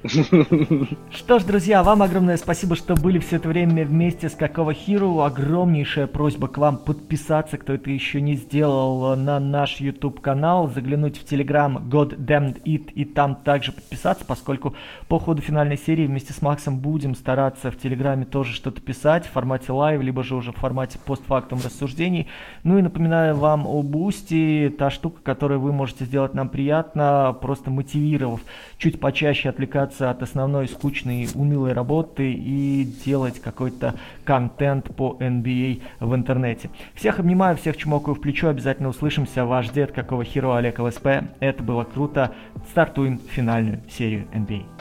Что 1.11 1.39
ж, 1.39 1.45
друзья, 1.45 1.83
вам 1.83 2.03
огромное 2.03 2.37
спасибо, 2.37 2.77
что 2.77 2.95
были 2.95 3.19
все 3.19 3.37
это 3.37 3.49
время 3.49 3.87
вместе 3.87 4.29
с 4.29 4.35
Какого 4.35 4.75
Хиру. 4.75 5.21
Огромнейшая 5.21 6.07
просьба 6.07 6.49
к 6.49 6.59
вам 6.59 6.77
подписаться, 6.77 7.57
кто 7.57 7.73
это 7.73 7.91
еще 7.91 8.21
не 8.21 8.35
сделал, 8.35 9.17
на 9.17 9.41
наш 9.41 9.81
YouTube 9.81 10.21
канал, 10.21 10.69
заглянуть 10.69 11.17
в 11.17 11.25
Telegram 11.25 11.81
God 11.89 12.19
Damned 12.19 12.63
It 12.65 12.93
и 12.93 13.07
там 13.07 13.37
также 13.37 13.73
подписаться, 13.73 14.25
поскольку 14.27 14.75
по 15.09 15.19
ходу 15.19 15.41
финальной 15.41 15.79
серии 15.79 16.07
вместе 16.07 16.35
с 16.35 16.43
Максом 16.43 16.81
будем 16.81 17.15
стараться 17.15 17.71
в 17.71 17.79
Телеграме 17.79 18.27
тоже 18.27 18.53
что-то 18.53 18.83
писать 18.83 19.25
в 19.25 19.31
формате 19.31 19.73
live, 19.73 20.03
либо 20.03 20.23
же 20.23 20.35
уже 20.35 20.53
в 20.53 20.57
формате 20.57 20.99
постфактум 21.03 21.61
рассуждений. 21.65 22.29
Ну 22.63 22.79
и 22.79 22.83
напоминаю 22.83 23.37
вам 23.37 23.67
о 23.67 23.83
Бусти, 23.83 24.75
та 24.77 24.91
штука, 24.91 25.23
которую 25.23 25.61
вы 25.61 25.73
можете 25.73 26.10
сделать 26.11 26.35
нам 26.35 26.49
приятно, 26.49 27.37
просто 27.41 27.71
мотивировав 27.71 28.41
чуть 28.79 28.99
почаще 28.99 29.49
отвлекаться 29.49 30.11
от 30.11 30.23
основной 30.23 30.67
скучной, 30.67 31.29
унылой 31.35 31.73
работы 31.73 32.33
и 32.33 32.85
делать 33.05 33.41
какой-то 33.41 33.95
контент 34.25 34.95
по 34.97 35.17
NBA 35.21 35.83
а 36.01 36.07
в 36.07 36.15
интернете. 36.17 36.69
Всех 36.95 37.21
обнимаю, 37.21 37.57
всех 37.57 37.77
чмокаю 37.77 38.17
в 38.17 38.21
плечо, 38.21 38.49
обязательно 38.49 38.89
услышимся. 38.89 39.45
Ваш 39.45 39.71
дед, 39.71 39.93
Какого 39.93 40.25
Herro 40.25 40.57
Олег 40.57 40.81
ЛСП. 40.81 41.07
Это 41.39 41.63
было 41.63 41.85
круто. 41.85 42.33
Стартуем 42.73 43.21
финальную 43.31 43.81
серию 43.89 44.27
NBA. 44.35 44.80